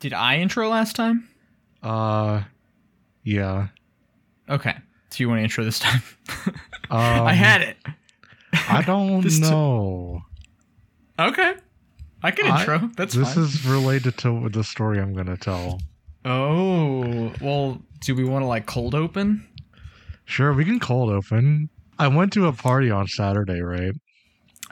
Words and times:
Did 0.00 0.12
I 0.12 0.38
intro 0.38 0.68
last 0.68 0.96
time? 0.96 1.28
Uh, 1.82 2.42
yeah. 3.22 3.68
Okay. 4.48 4.74
So 5.10 5.16
you 5.22 5.28
want 5.28 5.38
to 5.40 5.42
intro 5.44 5.64
this 5.64 5.78
time? 5.78 6.02
Um, 6.88 7.00
I 7.26 7.32
had 7.32 7.62
it. 7.62 7.76
I 8.68 8.80
don't 8.82 9.20
This 9.24 9.40
t- 9.40 9.50
know. 9.50 10.22
Okay. 11.18 11.54
I 12.22 12.30
can 12.30 12.46
I- 12.46 12.60
intro. 12.60 12.88
That's 12.96 13.12
this 13.12 13.34
fine. 13.34 13.42
is 13.42 13.66
related 13.66 14.16
to 14.18 14.48
the 14.50 14.62
story 14.62 15.00
I'm 15.00 15.12
gonna 15.12 15.36
tell. 15.36 15.80
Oh, 16.24 17.32
well, 17.40 17.82
do 18.02 18.14
we 18.14 18.22
want 18.22 18.44
to 18.44 18.46
like 18.46 18.66
cold 18.66 18.94
open? 18.94 19.44
Sure, 20.26 20.52
we 20.52 20.64
can 20.64 20.78
cold 20.78 21.10
open. 21.10 21.70
I 21.98 22.06
went 22.06 22.32
to 22.34 22.46
a 22.46 22.52
party 22.52 22.88
on 22.88 23.08
Saturday, 23.08 23.60
right? 23.62 23.92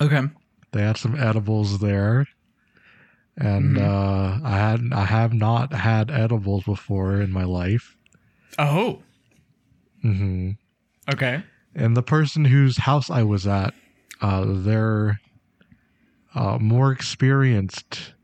Okay. 0.01 0.23
They 0.71 0.83
had 0.83 0.97
some 0.97 1.17
edibles 1.17 1.81
there, 1.81 2.27
and 3.37 3.77
Mhm. 3.77 3.81
uh, 3.83 4.41
I 4.47 4.57
had 4.59 4.81
I 4.93 5.05
have 5.05 5.33
not 5.33 5.73
had 5.73 6.11
edibles 6.11 6.65
before 6.65 7.21
in 7.21 7.31
my 7.33 7.45
life. 7.45 7.97
Oh. 8.59 9.03
hmm 10.03 10.53
Okay. 11.13 11.43
And 11.75 11.97
the 11.97 12.03
person 12.03 12.45
whose 12.45 12.79
house 12.79 13.11
I 13.11 13.23
was 13.25 13.47
at, 13.47 13.75
uh, 14.21 14.45
they're 14.47 15.21
uh, 16.35 16.59
more 16.61 16.93
experienced 16.93 18.15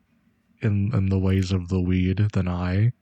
in 0.62 0.92
in 0.95 1.09
the 1.09 1.18
ways 1.18 1.51
of 1.52 1.68
the 1.68 1.80
weed 1.80 2.18
than 2.32 2.46
I. 2.48 2.92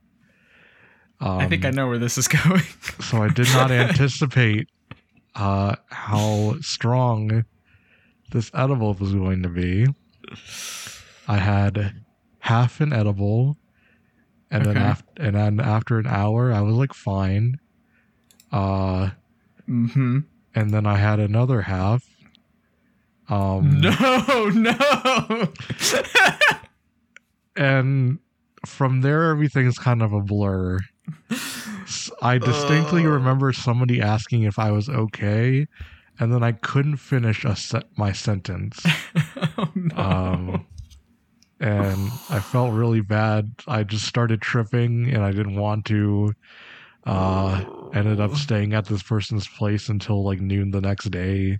Um, 1.21 1.39
I 1.41 1.49
think 1.49 1.65
I 1.65 1.71
know 1.71 1.89
where 1.89 1.99
this 1.99 2.17
is 2.17 2.29
going. 2.29 2.63
so 3.01 3.23
I 3.23 3.29
did 3.29 3.49
not 3.53 3.71
anticipate 3.85 4.69
uh, 5.35 5.75
how 5.91 6.57
strong 6.61 7.45
this 8.31 8.51
edible 8.55 8.95
was 8.95 9.13
going 9.13 9.43
to 9.43 9.49
be. 9.49 9.87
I 11.29 11.37
had 11.37 12.03
half 12.41 12.81
an 12.81 12.93
edible, 12.93 13.57
and 14.51 14.65
then 14.65 14.77
after 14.77 15.07
and 15.19 15.37
then 15.37 15.61
after 15.61 15.99
an 15.99 16.07
hour, 16.07 16.53
I 16.53 16.61
was 16.63 16.75
like 16.75 16.95
fine. 16.95 17.61
Uh, 18.51 19.11
mm-hmm. 19.69 20.21
and 20.55 20.71
then 20.71 20.87
I 20.87 20.97
had 20.97 21.21
another 21.21 21.61
half. 21.63 22.03
Um, 23.29 23.81
No, 23.83 24.49
no. 24.55 25.53
and 27.57 28.19
from 28.65 29.03
there, 29.03 29.25
everything's 29.31 29.79
kind 29.79 30.03
of 30.03 30.13
a 30.13 30.21
blur. 30.21 30.79
I 32.23 32.39
distinctly 32.39 33.05
Uh. 33.05 33.11
remember 33.11 33.53
somebody 33.53 34.01
asking 34.01 34.45
if 34.45 34.59
I 34.59 34.71
was 34.71 34.89
okay, 34.89 35.67
and 36.19 36.33
then 36.33 36.43
I 36.43 36.53
couldn't 36.53 36.97
finish 36.97 37.45
a 37.45 37.55
se- 37.55 37.83
my 37.97 38.13
sentence. 38.13 38.81
oh, 39.59 39.71
no. 39.75 39.97
Um, 39.97 40.67
and 41.61 42.11
I 42.31 42.41
felt 42.41 42.73
really 42.73 43.01
bad. 43.01 43.53
I 43.67 43.83
just 43.83 44.07
started 44.07 44.41
tripping, 44.41 45.11
and 45.13 45.23
I 45.23 45.33
didn't 45.33 45.57
want 45.57 45.85
to. 45.87 46.35
Uh, 47.07 47.65
ended 47.95 48.21
up 48.21 48.35
staying 48.35 48.75
at 48.75 48.85
this 48.85 49.03
person's 49.03 49.49
place 49.49 49.89
until 49.89 50.23
like 50.23 50.41
noon 50.41 50.71
the 50.73 50.81
next 50.81 51.11
day. 51.11 51.57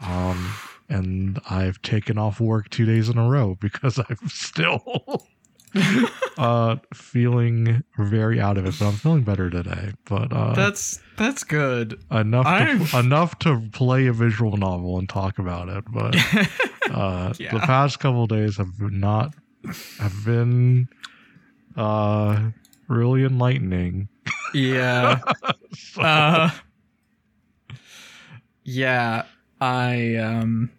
Um, 0.00 0.54
and 0.88 1.40
I've 1.50 1.82
taken 1.82 2.16
off 2.18 2.40
work 2.40 2.70
two 2.70 2.86
days 2.86 3.08
in 3.08 3.18
a 3.18 3.28
row 3.28 3.56
because 3.60 3.98
I'm 4.08 4.28
still 4.28 5.26
uh 6.38 6.76
feeling 6.94 7.82
very 7.98 8.40
out 8.40 8.56
of 8.56 8.66
it, 8.66 8.74
but 8.78 8.86
I'm 8.86 8.94
feeling 8.94 9.22
better 9.22 9.50
today. 9.50 9.92
But 10.04 10.32
uh, 10.32 10.54
that's 10.54 11.00
that's 11.16 11.44
good. 11.44 12.00
enough 12.10 12.46
to, 12.90 12.98
enough 12.98 13.38
to 13.40 13.68
play 13.72 14.06
a 14.06 14.12
visual 14.12 14.56
novel 14.56 14.98
and 14.98 15.08
talk 15.08 15.38
about 15.38 15.68
it. 15.68 15.84
But 15.90 16.16
uh, 16.90 17.32
the 17.38 17.60
past 17.60 18.00
couple 18.00 18.26
days 18.26 18.56
have 18.56 18.80
not 18.80 19.34
have 19.98 20.24
been 20.24 20.88
uh 21.76 22.50
really 22.88 23.24
enlightening. 23.24 24.08
yeah. 24.54 25.20
So- 25.76 26.00
Uh, 26.02 26.50
yeah, 28.64 29.24
I 29.60 30.16
um 30.16 30.70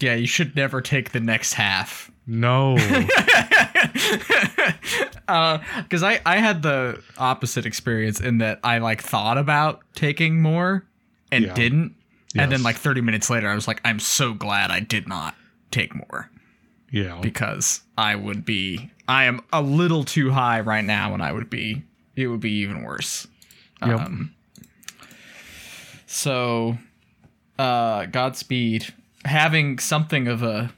Yeah, 0.00 0.14
you 0.14 0.26
should 0.26 0.56
never 0.56 0.80
take 0.80 1.12
the 1.12 1.20
next 1.20 1.54
half. 1.54 2.10
no, 2.26 2.76
uh 5.28 5.58
cuz 5.90 6.02
I 6.02 6.20
I 6.24 6.38
had 6.38 6.62
the 6.62 7.02
opposite 7.18 7.66
experience 7.66 8.20
in 8.20 8.38
that 8.38 8.60
I 8.64 8.78
like 8.78 9.02
thought 9.02 9.38
about 9.38 9.82
taking 9.94 10.40
more 10.40 10.84
and 11.30 11.44
Yeah. 11.46 11.54
didn't. 11.54 11.94
And 12.36 12.52
then 12.52 12.62
like 12.62 12.76
30 12.76 13.00
minutes 13.00 13.30
later 13.30 13.48
I 13.48 13.54
was 13.54 13.66
like 13.66 13.80
I'm 13.84 13.98
so 13.98 14.34
glad 14.34 14.70
I 14.70 14.80
did 14.80 15.08
not 15.08 15.34
take 15.70 15.94
more 15.94 16.30
yeah, 16.90 17.18
because 17.20 17.82
I 17.96 18.14
would 18.14 18.44
be 18.44 18.90
I 19.06 19.24
am 19.24 19.40
a 19.52 19.60
little 19.62 20.04
too 20.04 20.30
high 20.30 20.60
right 20.60 20.84
now 20.84 21.14
and 21.14 21.22
I 21.22 21.32
would 21.32 21.50
be 21.50 21.82
it 22.16 22.26
would 22.26 22.40
be 22.40 22.52
even 22.60 22.82
worse. 22.82 23.26
Yep. 23.84 24.00
Um 24.00 24.34
so 26.06 26.78
uh 27.58 28.06
Godspeed 28.06 28.92
having 29.24 29.78
something 29.78 30.28
of 30.28 30.42
a 30.42 30.72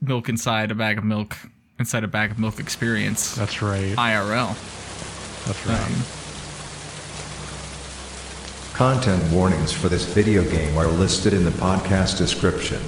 milk 0.00 0.28
inside 0.28 0.70
a 0.70 0.74
bag 0.74 0.98
of 0.98 1.04
milk 1.04 1.36
inside 1.78 2.04
a 2.04 2.08
bag 2.08 2.30
of 2.30 2.38
milk 2.38 2.58
experience 2.60 3.34
that's 3.34 3.62
right. 3.62 3.96
IRL. 3.96 4.56
That's 5.46 5.66
right. 5.66 5.80
Um, 5.80 6.21
Content 8.82 9.22
warnings 9.32 9.70
for 9.70 9.88
this 9.88 10.04
video 10.04 10.42
game 10.42 10.76
are 10.76 10.88
listed 10.88 11.32
in 11.32 11.44
the 11.44 11.52
podcast 11.52 12.18
description. 12.18 12.82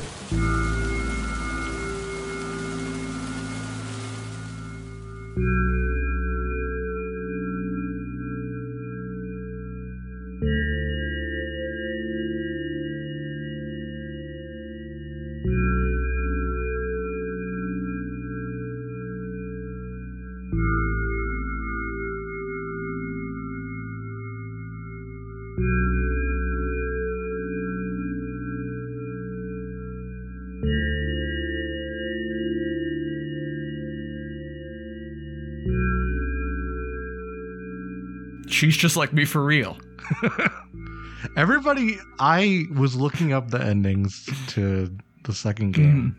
She's 38.55 38.77
just 38.77 38.97
like 38.97 39.13
me 39.13 39.25
for 39.25 39.45
real. 39.45 39.77
Everybody, 41.37 41.99
I 42.21 42.65
was 42.75 42.95
looking 42.95 43.33
up 43.33 43.51
the 43.51 43.61
endings 43.61 44.29
to 44.49 44.97
the 45.25 45.33
second 45.35 45.73
game, 45.73 46.17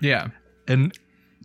Yeah. 0.00 0.28
and 0.66 0.96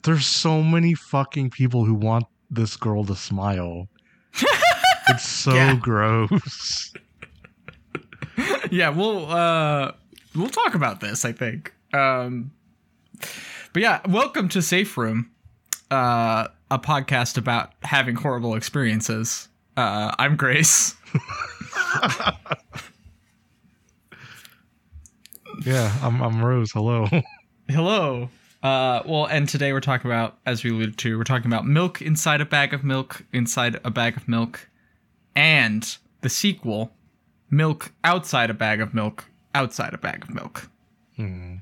there's 0.04 0.26
so 0.26 0.64
many 0.64 0.94
fucking 0.94 1.50
people 1.50 1.84
who 1.86 1.94
want 1.94 2.26
this 2.50 2.78
girl 2.78 3.04
to 3.06 3.16
smile. 3.16 3.90
it's 5.10 5.28
so 5.28 5.54
Yeah. 5.54 5.76
gross. 5.76 6.94
yeah, 8.72 8.90
we'll 8.90 9.30
uh 9.30 9.92
we'll 10.36 10.50
talk 10.50 10.74
about 10.76 11.02
this, 11.02 11.26
I 11.26 11.32
think. 11.34 11.74
Um 11.94 12.52
but 13.74 13.82
yeah, 13.82 14.00
welcome 14.08 14.48
to 14.50 14.62
Safe 14.62 14.96
Room, 14.98 15.32
uh 15.92 16.48
a 16.72 16.80
podcast 16.80 17.38
about 17.38 17.74
having 17.84 18.16
horrible 18.16 18.56
experiences. 18.56 19.49
Uh 19.80 20.14
I'm 20.20 20.36
Grace. 20.36 20.96
Yeah, 25.66 25.94
I'm, 26.02 26.22
I'm 26.22 26.42
Rose. 26.44 26.72
Hello. 26.72 27.06
Hello. 27.70 28.30
Uh 28.64 29.02
well, 29.06 29.26
and 29.26 29.48
today 29.48 29.72
we're 29.74 29.80
talking 29.82 30.10
about 30.10 30.38
as 30.46 30.64
we 30.64 30.70
alluded 30.70 30.98
to, 31.00 31.18
we're 31.18 31.24
talking 31.24 31.48
about 31.48 31.66
milk 31.66 32.02
inside 32.02 32.40
a 32.42 32.46
bag 32.46 32.74
of 32.74 32.84
milk 32.84 33.26
inside 33.34 33.80
a 33.84 33.90
bag 33.90 34.16
of 34.18 34.28
milk 34.28 34.70
and 35.36 35.98
the 36.22 36.30
sequel, 36.30 36.92
milk 37.50 37.92
outside 38.04 38.50
a 38.50 38.54
bag 38.54 38.82
of 38.82 38.94
milk 38.94 39.26
outside 39.54 39.94
a 39.94 39.98
bag 39.98 40.24
of 40.24 40.34
milk. 40.34 40.70
Hmm. 41.16 41.56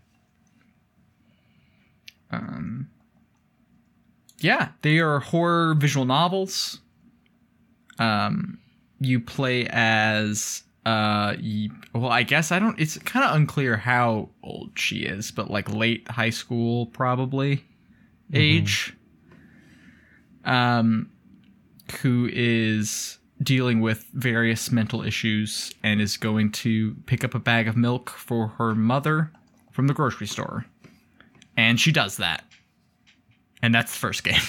Um, 2.31 2.89
yeah, 4.39 4.69
they 4.81 4.99
are 4.99 5.19
horror 5.19 5.73
visual 5.75 6.05
novels. 6.05 6.81
Um, 7.99 8.59
you 8.99 9.19
play 9.19 9.67
as 9.69 10.63
uh, 10.85 11.35
well, 11.93 12.09
I 12.11 12.23
guess 12.23 12.51
I 12.51 12.59
don't. 12.59 12.79
It's 12.79 12.97
kind 12.99 13.25
of 13.25 13.35
unclear 13.35 13.77
how 13.77 14.29
old 14.43 14.71
she 14.79 14.99
is, 14.99 15.31
but 15.31 15.49
like 15.51 15.69
late 15.69 16.07
high 16.09 16.29
school 16.29 16.85
probably 16.87 17.63
age. 18.33 18.95
Um, 20.45 21.11
who 22.01 22.29
is 22.31 23.17
dealing 23.43 23.81
with 23.81 24.05
various 24.13 24.71
mental 24.71 25.03
issues 25.03 25.71
and 25.83 26.01
is 26.01 26.17
going 26.17 26.51
to 26.51 26.95
pick 27.05 27.23
up 27.23 27.35
a 27.35 27.39
bag 27.39 27.67
of 27.67 27.75
milk 27.77 28.09
for 28.09 28.47
her 28.47 28.73
mother 28.73 29.31
from 29.71 29.87
the 29.87 29.93
grocery 29.93 30.25
store 30.25 30.65
and 31.55 31.79
she 31.79 31.91
does 31.91 32.17
that 32.17 32.43
and 33.61 33.75
that's 33.75 33.91
the 33.91 33.99
first 33.99 34.23
game 34.23 34.41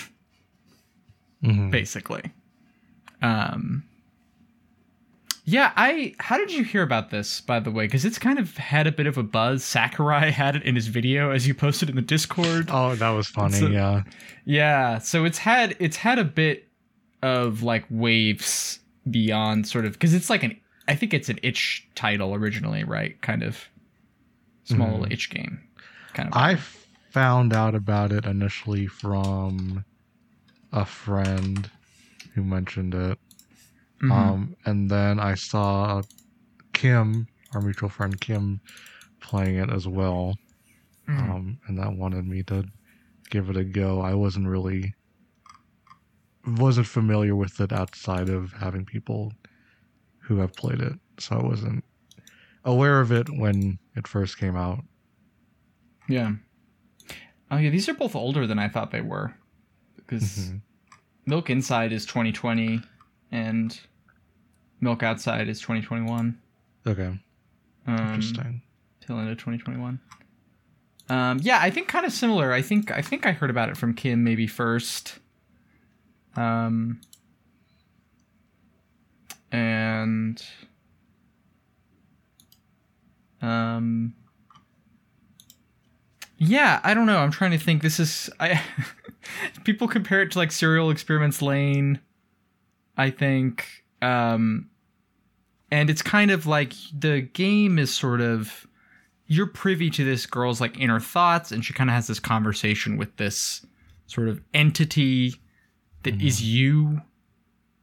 Mhm. 1.44 1.70
basically. 1.70 2.22
Um 3.22 3.84
Yeah, 5.44 5.72
I 5.76 6.14
how 6.18 6.36
did 6.36 6.52
you 6.52 6.64
hear 6.64 6.82
about 6.82 7.10
this 7.10 7.40
by 7.40 7.60
the 7.60 7.70
way? 7.70 7.88
Cuz 7.88 8.04
it's 8.04 8.18
kind 8.18 8.38
of 8.38 8.56
had 8.56 8.86
a 8.86 8.92
bit 8.92 9.06
of 9.06 9.16
a 9.18 9.22
buzz. 9.22 9.64
Sakurai 9.64 10.30
had 10.42 10.56
it 10.56 10.62
in 10.62 10.74
his 10.74 10.88
video 10.88 11.30
as 11.30 11.46
you 11.46 11.54
posted 11.54 11.88
in 11.88 11.96
the 11.96 12.02
Discord. 12.02 12.68
Oh, 12.70 12.94
that 12.94 13.10
was 13.10 13.28
funny. 13.28 13.58
A- 13.58 13.70
yeah. 13.70 14.02
Yeah, 14.44 14.98
so 14.98 15.24
it's 15.24 15.38
had 15.38 15.76
it's 15.78 15.96
had 15.96 16.18
a 16.18 16.24
bit 16.24 16.68
of 17.22 17.62
like 17.62 17.84
waves 17.90 18.78
beyond 19.10 19.66
sort 19.66 19.84
of 19.84 19.98
cuz 19.98 20.14
it's 20.14 20.30
like 20.30 20.42
an 20.42 20.56
I 20.86 20.94
think 20.94 21.12
it's 21.12 21.28
an 21.28 21.38
itch 21.42 21.86
title 21.94 22.34
originally, 22.34 22.82
right? 22.84 23.20
Kind 23.20 23.42
of 23.42 23.68
small 24.64 24.90
little 24.92 25.12
itch 25.12 25.28
game. 25.30 25.60
Kind 26.14 26.28
of. 26.28 26.34
I 26.36 26.56
found 27.10 27.52
out 27.52 27.74
about 27.74 28.12
it 28.12 28.24
initially 28.24 28.86
from 28.86 29.84
a 30.72 30.84
friend 30.84 31.70
who 32.38 32.44
mentioned 32.44 32.94
it. 32.94 33.18
Mhm. 34.00 34.12
Um, 34.12 34.56
and 34.64 34.88
then 34.88 35.18
I 35.18 35.34
saw 35.34 36.02
Kim, 36.72 37.26
our 37.52 37.60
mutual 37.60 37.88
friend 37.88 38.18
Kim, 38.20 38.60
playing 39.20 39.56
it 39.56 39.70
as 39.70 39.88
well. 39.88 40.38
Mhm. 41.08 41.30
Um, 41.30 41.60
and 41.66 41.78
that 41.78 41.96
wanted 41.96 42.26
me 42.26 42.44
to 42.44 42.64
give 43.30 43.50
it 43.50 43.56
a 43.56 43.64
go. 43.64 44.00
I 44.00 44.14
wasn't 44.14 44.46
really 44.46 44.94
wasn't 46.46 46.86
familiar 46.86 47.34
with 47.34 47.60
it 47.60 47.72
outside 47.72 48.28
of 48.30 48.52
having 48.52 48.84
people 48.84 49.32
who 50.20 50.38
have 50.38 50.52
played 50.54 50.80
it, 50.80 50.94
so 51.18 51.36
I 51.36 51.42
wasn't 51.42 51.84
aware 52.64 53.00
of 53.00 53.10
it 53.10 53.28
when 53.28 53.78
it 53.96 54.06
first 54.06 54.38
came 54.38 54.56
out. 54.56 54.84
Yeah. 56.08 56.36
Oh 57.50 57.56
yeah, 57.56 57.70
these 57.70 57.88
are 57.88 57.94
both 57.94 58.14
older 58.14 58.46
than 58.46 58.58
I 58.58 58.68
thought 58.68 58.92
they 58.92 59.00
were. 59.00 59.34
Because 59.96 60.52
Mhm. 60.52 60.62
Milk 61.28 61.50
Inside 61.50 61.92
is 61.92 62.06
2020 62.06 62.80
and 63.30 63.78
Milk 64.80 65.02
Outside 65.02 65.46
is 65.48 65.60
2021. 65.60 66.38
Okay, 66.86 67.18
Um, 67.86 67.98
interesting. 67.98 68.62
Till 69.02 69.18
end 69.18 69.28
of 69.28 69.36
2021. 69.36 70.00
Um, 71.10 71.38
yeah, 71.42 71.58
I 71.60 71.70
think 71.70 71.86
kind 71.88 72.06
of 72.06 72.12
similar. 72.12 72.52
I 72.54 72.62
think 72.62 72.90
I 72.90 73.02
think 73.02 73.26
I 73.26 73.32
heard 73.32 73.50
about 73.50 73.68
it 73.68 73.76
from 73.76 73.92
Kim 73.92 74.24
maybe 74.24 74.46
first. 74.46 75.18
Um, 76.34 77.00
and 79.52 80.42
um, 83.42 84.14
yeah, 86.38 86.80
I 86.82 86.94
don't 86.94 87.06
know. 87.06 87.18
I'm 87.18 87.30
trying 87.30 87.50
to 87.50 87.58
think. 87.58 87.82
This 87.82 88.00
is 88.00 88.30
I. 88.40 88.62
people 89.64 89.88
compare 89.88 90.22
it 90.22 90.32
to 90.32 90.38
like 90.38 90.52
Serial 90.52 90.90
Experiments 90.90 91.42
Lain. 91.42 92.00
I 92.96 93.10
think. 93.10 93.84
Um, 94.02 94.68
and 95.70 95.90
it's 95.90 96.02
kind 96.02 96.30
of 96.30 96.46
like 96.46 96.72
the 96.96 97.20
game 97.20 97.78
is 97.78 97.94
sort 97.94 98.20
of 98.20 98.66
you're 99.26 99.46
privy 99.46 99.90
to 99.90 100.04
this 100.04 100.26
girl's 100.26 100.60
like 100.60 100.78
inner 100.78 101.00
thoughts 101.00 101.52
and 101.52 101.64
she 101.64 101.72
kind 101.72 101.90
of 101.90 101.94
has 101.94 102.06
this 102.06 102.18
conversation 102.18 102.96
with 102.96 103.14
this 103.16 103.64
sort 104.06 104.28
of 104.28 104.40
entity 104.54 105.34
that 106.02 106.20
is 106.22 106.42
you 106.42 107.00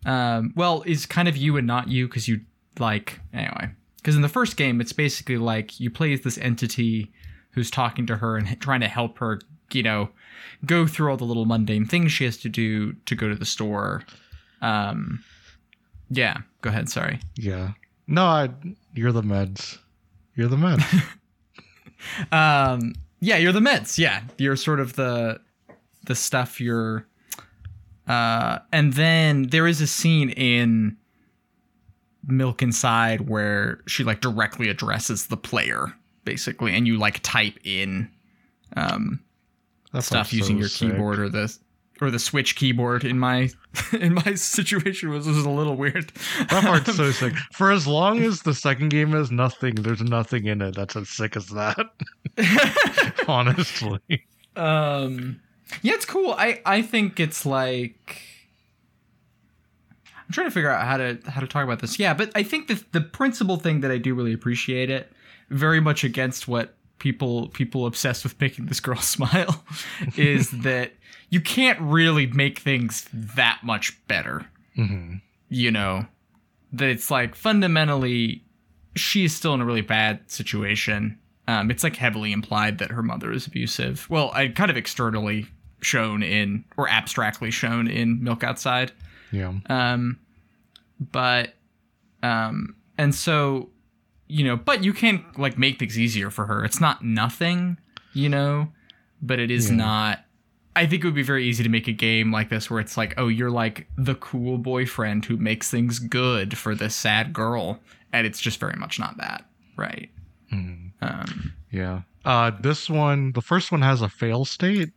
um 0.05 0.53
well 0.55 0.83
is 0.85 1.05
kind 1.05 1.27
of 1.27 1.37
you 1.37 1.55
and 1.57 1.67
not 1.67 1.87
you 1.87 2.07
because 2.07 2.27
you 2.27 2.41
like 2.79 3.19
anyway 3.33 3.69
because 3.97 4.15
in 4.15 4.21
the 4.21 4.29
first 4.29 4.57
game 4.57 4.81
it's 4.81 4.93
basically 4.93 5.37
like 5.37 5.79
you 5.79 5.91
play 5.91 6.13
as 6.13 6.21
this 6.21 6.37
entity 6.39 7.11
who's 7.51 7.69
talking 7.69 8.07
to 8.07 8.17
her 8.17 8.37
and 8.37 8.59
trying 8.59 8.81
to 8.81 8.87
help 8.87 9.19
her 9.19 9.39
you 9.71 9.83
know 9.83 10.09
go 10.65 10.87
through 10.87 11.09
all 11.09 11.17
the 11.17 11.25
little 11.25 11.45
mundane 11.45 11.85
things 11.85 12.11
she 12.11 12.23
has 12.25 12.37
to 12.37 12.49
do 12.49 12.93
to 13.05 13.15
go 13.15 13.27
to 13.29 13.35
the 13.35 13.45
store 13.45 14.03
um 14.61 15.23
yeah 16.09 16.37
go 16.61 16.69
ahead 16.69 16.89
sorry 16.89 17.19
Yeah. 17.35 17.71
No, 18.07 18.23
I. 18.25 18.49
You're 18.93 19.11
the 19.11 19.23
meds. 19.23 19.79
You're 20.35 20.47
the 20.47 20.57
meds. 20.57 20.83
Um, 22.31 22.93
yeah, 23.19 23.37
you're 23.37 23.51
the 23.51 23.59
meds. 23.59 23.97
Yeah, 23.97 24.21
you're 24.37 24.55
sort 24.55 24.79
of 24.79 24.93
the 24.95 25.39
the 26.05 26.13
stuff 26.13 26.61
you're. 26.61 27.07
Uh, 28.07 28.59
and 28.71 28.93
then 28.93 29.47
there 29.47 29.65
is 29.65 29.81
a 29.81 29.87
scene 29.87 30.29
in 30.29 30.97
Milk 32.27 32.61
Inside 32.61 33.21
where 33.27 33.79
she 33.87 34.03
like 34.03 34.21
directly 34.21 34.69
addresses 34.69 35.27
the 35.27 35.37
player, 35.37 35.93
basically, 36.25 36.75
and 36.75 36.85
you 36.85 36.99
like 36.99 37.21
type 37.23 37.57
in 37.63 38.11
um, 38.77 39.19
That's 39.95 40.07
stuff 40.07 40.33
using 40.33 40.57
your 40.57 40.67
keyboard 40.67 41.19
or 41.19 41.29
the 41.29 41.57
or 42.01 42.11
the 42.11 42.19
Switch 42.19 42.57
keyboard. 42.57 43.05
In 43.05 43.17
my 43.17 43.49
in 43.93 44.13
my 44.13 44.35
situation 44.35 45.09
was 45.09 45.25
was 45.25 45.45
a 45.45 45.49
little 45.49 45.77
weird. 45.77 46.11
That 46.49 46.63
part's 46.65 46.93
so 46.95 47.11
sick. 47.11 47.33
For 47.53 47.71
as 47.71 47.87
long 47.87 48.19
as 48.19 48.41
the 48.41 48.53
second 48.53 48.89
game 48.89 49.15
is 49.15 49.31
nothing, 49.31 49.75
there's 49.75 50.01
nothing 50.01 50.47
in 50.47 50.61
it 50.61 50.75
that's 50.75 50.97
as 50.97 51.07
sick 51.07 51.37
as 51.37 51.47
that. 51.47 51.77
Honestly. 53.27 54.25
Um, 54.57 55.39
yeah, 55.81 55.93
it's 55.93 56.05
cool. 56.05 56.33
I 56.37 56.61
I 56.65 56.81
think 56.81 57.21
it's 57.21 57.45
like 57.45 58.21
I'm 60.27 60.33
trying 60.33 60.47
to 60.47 60.51
figure 60.51 60.69
out 60.69 60.85
how 60.85 60.97
to 60.97 61.19
how 61.27 61.39
to 61.39 61.47
talk 61.47 61.63
about 61.63 61.79
this. 61.79 61.97
Yeah, 61.97 62.13
but 62.13 62.31
I 62.35 62.43
think 62.43 62.67
the 62.67 62.83
the 62.91 62.99
principal 62.99 63.55
thing 63.55 63.79
that 63.79 63.91
I 63.91 63.97
do 63.97 64.13
really 64.13 64.33
appreciate 64.33 64.89
it, 64.89 65.09
very 65.49 65.79
much 65.79 66.03
against 66.03 66.49
what 66.49 66.75
people 66.99 67.49
people 67.49 67.85
obsessed 67.85 68.23
with 68.23 68.39
making 68.39 68.65
this 68.67 68.79
girl 68.79 68.97
smile, 69.01 69.63
is 70.15 70.49
that 70.63 70.93
you 71.29 71.41
can't 71.41 71.79
really 71.79 72.27
make 72.27 72.59
things 72.59 73.07
that 73.13 73.59
much 73.63 73.97
better. 74.07 74.47
hmm 74.75 75.15
You 75.49 75.71
know, 75.71 76.05
that 76.73 76.89
it's 76.89 77.11
like 77.11 77.35
fundamentally 77.35 78.43
she 78.95 79.25
is 79.25 79.35
still 79.35 79.53
in 79.53 79.61
a 79.61 79.65
really 79.65 79.81
bad 79.81 80.31
situation. 80.31 81.19
Um, 81.47 81.69
it's 81.69 81.83
like 81.83 81.95
heavily 81.95 82.31
implied 82.31 82.79
that 82.79 82.91
her 82.91 83.03
mother 83.03 83.31
is 83.31 83.45
abusive. 83.45 84.07
Well, 84.09 84.31
I 84.33 84.47
kind 84.47 84.71
of 84.71 84.77
externally 84.77 85.47
shown 85.81 86.23
in 86.23 86.65
or 86.77 86.89
abstractly 86.89 87.51
shown 87.51 87.87
in 87.87 88.23
Milk 88.23 88.43
Outside. 88.43 88.91
Yeah. 89.31 89.53
Um, 89.67 90.19
but 90.99 91.53
um, 92.23 92.75
and 92.97 93.13
so 93.13 93.69
you 94.27 94.43
know, 94.43 94.55
but 94.55 94.83
you 94.83 94.93
can 94.93 95.23
like 95.37 95.57
make 95.57 95.79
things 95.79 95.97
easier 95.99 96.29
for 96.29 96.45
her. 96.45 96.63
It's 96.65 96.81
not 96.81 97.03
nothing, 97.03 97.77
you 98.13 98.29
know, 98.29 98.69
but 99.21 99.39
it 99.39 99.51
is 99.51 99.69
Yeah. 99.69 99.75
not. 99.77 100.19
I 100.77 100.85
think 100.87 101.03
it 101.03 101.07
would 101.07 101.15
be 101.15 101.23
very 101.23 101.45
easy 101.45 101.63
to 101.63 101.69
make 101.69 101.87
a 101.87 101.93
game 101.93 102.31
like 102.33 102.49
this 102.49 102.69
where 102.69 102.81
it's 102.81 102.97
like, 102.97 103.13
oh, 103.17 103.29
you're 103.29 103.49
like 103.51 103.87
the 103.97 104.15
cool 104.15 104.57
boyfriend 104.57 105.23
who 105.25 105.37
makes 105.37 105.71
things 105.71 105.99
good 105.99 106.57
for 106.57 106.75
this 106.75 106.93
sad 106.95 107.31
girl, 107.31 107.79
and 108.11 108.27
it's 108.27 108.41
just 108.41 108.59
very 108.59 108.75
much 108.77 108.99
not 108.99 109.15
that, 109.17 109.45
right? 109.77 110.09
Mhm. 110.51 110.91
Um, 111.01 111.53
Yeah. 111.71 112.01
Uh 112.25 112.51
this 112.59 112.89
one 112.89 113.31
the 113.33 113.41
first 113.41 113.71
one 113.71 113.81
has 113.83 114.01
a 114.01 114.09
fail 114.09 114.43
state. 114.45 114.91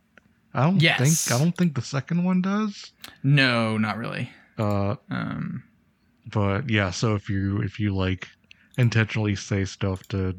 I 0.53 0.63
don't 0.63 0.81
Yes. 0.81 1.25
think 1.27 1.35
I 1.39 1.41
don't 1.43 1.55
think 1.55 1.75
the 1.75 1.81
second 1.81 2.23
one 2.23 2.41
does. 2.41 2.91
no, 3.23 3.77
not 3.77 3.97
really. 3.97 4.31
Uh 4.57 4.95
Um, 5.09 5.63
but 6.25 6.69
yeah, 6.69 6.89
so 6.91 7.15
if 7.15 7.29
you 7.29 7.61
if 7.61 7.79
you 7.79 7.93
like 7.95 8.27
intentionally 8.79 9.35
say 9.35 9.65
stuff 9.65 10.07
to 10.09 10.33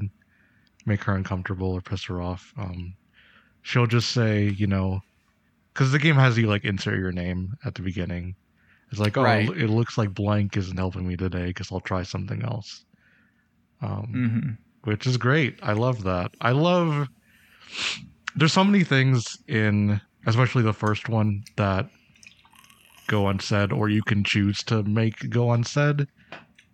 make 0.87 1.05
her 1.05 1.15
uncomfortable 1.15 1.73
or 1.73 1.83
piss 1.83 2.05
her 2.07 2.23
off, 2.23 2.53
um 2.59 2.95
she'll 3.63 3.87
just 3.87 4.11
say, 4.11 4.49
you 4.49 4.67
know, 4.67 5.01
cuz 5.75 5.93
the 5.93 5.99
game 5.99 6.17
has 6.17 6.39
you 6.39 6.47
like 6.49 6.65
insert 6.65 6.99
your 6.99 7.13
name 7.13 7.55
at 7.65 7.75
the 7.75 7.83
beginning. 7.83 8.35
It's 8.91 9.01
like, 9.01 9.17
oh, 9.19 9.23
Right. 9.23 9.49
it 9.51 9.71
looks 9.71 9.99
like 9.99 10.15
blank 10.15 10.57
isn't 10.57 10.77
helping 10.79 11.07
me 11.09 11.17
today 11.17 11.53
cuz 11.53 11.71
I'll 11.73 11.81
try 11.81 12.03
something 12.05 12.43
else. 12.43 12.85
Um 13.83 14.07
mhm. 14.15 14.59
which 14.85 15.07
is 15.07 15.17
great. 15.19 15.59
I 15.63 15.75
love 15.75 16.03
that. 16.05 16.33
I 16.41 16.53
love. 16.53 17.09
There's 18.37 18.53
so 18.53 18.65
many 18.65 18.85
things 18.85 19.25
in, 19.49 20.01
especially 20.27 20.63
the 20.63 20.73
first 20.73 21.09
one, 21.09 21.43
that 21.57 21.91
go 23.09 23.29
unsaid, 23.29 23.73
or 23.73 23.89
you 23.89 24.03
can 24.03 24.25
choose 24.25 24.63
to 24.65 24.83
make 24.85 25.31
go 25.31 25.53
unsaid. 25.53 26.07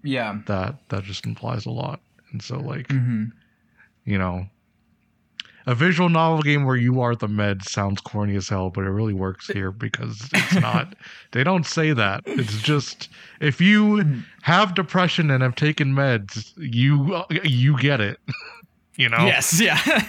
Yeah. 0.03 0.39
That 0.47 0.77
that 0.89 1.05
just 1.05 1.27
implies 1.27 1.67
a 1.67 1.71
lot. 1.71 2.01
And 2.33 2.43
so, 2.43 2.59
like, 2.59 2.91
hmm 2.91 3.25
you 4.05 4.19
know, 4.19 4.47
a 5.67 5.75
visual 5.75 6.09
novel 6.09 6.43
game 6.43 6.65
where 6.65 6.77
you 6.77 7.01
are 7.01 7.17
the 7.17 7.27
med 7.27 7.65
sounds 7.69 8.01
corny 8.01 8.37
as 8.37 8.49
hell, 8.49 8.71
but 8.71 8.85
it 8.85 8.91
really 8.91 9.13
works 9.15 9.49
here 9.49 9.73
because 9.73 10.29
it's 10.33 10.55
not. 10.61 10.95
they 11.33 11.43
don't 11.43 11.67
say 11.67 11.93
that. 11.93 12.23
It's 12.27 12.61
just 12.63 13.09
if 13.41 13.61
you 13.61 14.23
have 14.43 14.75
depression 14.75 15.31
and 15.31 15.43
have 15.43 15.57
taken 15.57 15.93
meds, 15.93 16.53
you 16.57 17.23
you 17.43 17.77
get 17.79 18.01
it. 18.01 18.19
you 18.97 19.09
know. 19.09 19.27
Yes. 19.27 19.61
Yeah. 19.61 19.79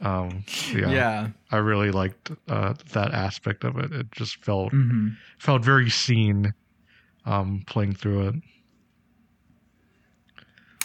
Um, 0.00 0.44
yeah, 0.72 0.90
yeah. 0.92 1.28
I 1.50 1.56
really 1.56 1.90
liked 1.90 2.30
uh, 2.48 2.74
that 2.92 3.12
aspect 3.12 3.64
of 3.64 3.76
it. 3.78 3.90
It 3.92 4.12
just 4.12 4.36
felt 4.44 4.70
hmm 4.70 5.08
felt 5.40 5.64
very 5.64 5.90
seen 5.90 6.52
um, 7.26 7.64
playing 7.66 7.94
through 7.94 8.28
it. 8.28 8.34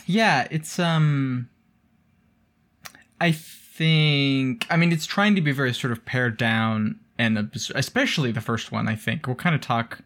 Yeah, 0.05 0.47
it's 0.51 0.79
um 0.79 1.49
I 3.21 3.31
think 3.31 4.67
I 4.69 4.77
mean 4.77 4.91
it's 4.91 5.05
trying 5.05 5.35
to 5.35 5.41
be 5.41 5.51
very 5.51 5.73
sort 5.73 5.91
of 5.91 6.05
pared 6.05 6.37
down 6.37 6.99
and 7.17 7.51
especially 7.75 8.31
the 8.31 8.41
first 8.41 8.71
one. 8.71 8.87
I 8.87 8.95
think 8.95 9.27
we'll 9.27 9.35
kind 9.35 9.55
of 9.55 9.61
talk 9.61 9.99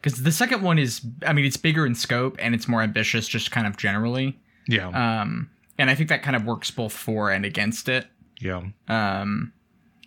because 0.00 0.22
the 0.24 0.32
second 0.32 0.62
one 0.62 0.78
is, 0.78 1.00
I 1.24 1.32
mean, 1.32 1.44
it's 1.44 1.56
bigger 1.56 1.86
in 1.86 1.94
scope 1.94 2.36
and 2.40 2.54
it's 2.54 2.66
more 2.66 2.82
ambitious, 2.82 3.28
just 3.28 3.52
kind 3.52 3.66
of 3.66 3.76
generally. 3.76 4.38
Yeah. 4.66 4.88
Um, 4.88 5.50
and 5.78 5.90
I 5.90 5.94
think 5.94 6.08
that 6.08 6.22
kind 6.22 6.34
of 6.34 6.44
works 6.44 6.70
both 6.70 6.92
for 6.92 7.30
and 7.30 7.44
against 7.44 7.88
it. 7.88 8.06
yeah. 8.40 8.62
Um, 8.88 9.52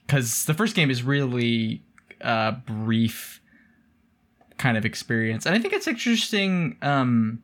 because 0.05 0.45
the 0.45 0.53
first 0.53 0.75
game 0.75 0.91
is 0.91 1.01
really 1.01 1.81
a 2.21 2.51
brief 2.51 3.41
kind 4.59 4.77
of 4.77 4.85
experience, 4.85 5.47
and 5.47 5.55
I 5.55 5.59
think 5.59 5.73
it's 5.73 5.87
interesting. 5.87 6.77
Um, 6.83 7.41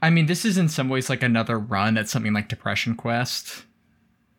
I 0.00 0.10
mean, 0.10 0.26
this 0.26 0.44
is 0.44 0.56
in 0.58 0.68
some 0.68 0.88
ways 0.88 1.10
like 1.10 1.22
another 1.22 1.58
run 1.58 1.96
at 1.98 2.08
something 2.08 2.32
like 2.32 2.48
Depression 2.48 2.94
Quest, 2.94 3.64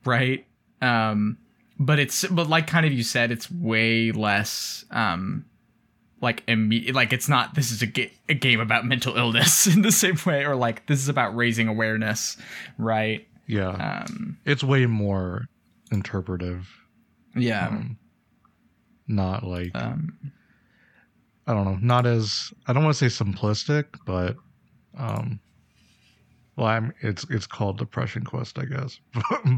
right? 0.06 0.46
Um, 0.82 1.38
but 1.78 2.00
it's 2.00 2.26
but 2.28 2.48
like 2.48 2.68
kind 2.68 2.86
of 2.86 2.94
you 2.94 3.04
said, 3.04 3.32
it's 3.32 3.50
way 3.52 4.12
less 4.12 4.86
um 4.92 5.46
like 6.22 6.46
imme- 6.48 6.94
like 6.94 7.14
it's 7.14 7.30
not 7.30 7.56
this 7.56 7.72
is 7.72 7.82
a, 7.82 7.86
ga- 7.88 8.12
a 8.28 8.34
game 8.34 8.60
about 8.60 8.86
mental 8.86 9.16
illness 9.16 9.68
in 9.74 9.82
the 9.84 9.92
same 9.92 10.18
way 10.26 10.46
or 10.46 10.54
like 10.56 10.86
this 10.88 11.00
is 11.00 11.08
about 11.08 11.34
raising 11.36 11.70
awareness 11.70 12.36
right 12.78 13.26
Yeah. 13.48 14.04
um 14.06 14.38
it's 14.46 14.62
way 14.62 14.86
more 14.86 15.46
interpretive. 15.94 16.68
yeah 17.36 17.68
Um, 17.68 17.98
not 19.08 19.44
like 19.46 19.72
um 19.76 20.18
I 21.48 21.54
don't 21.54 21.64
know, 21.66 21.78
not 21.82 22.06
as 22.06 22.54
I 22.68 22.74
don't 22.74 22.84
want 22.84 22.98
to 22.98 23.10
say 23.10 23.24
simplistic, 23.24 23.86
but 24.06 24.36
um 24.98 25.40
well, 26.60 26.68
I'm 26.68 26.94
it's 27.02 27.26
it's 27.30 27.48
called 27.48 27.78
Depression 27.78 28.24
Quest, 28.24 28.60
I 28.60 28.66
guess. 28.66 29.00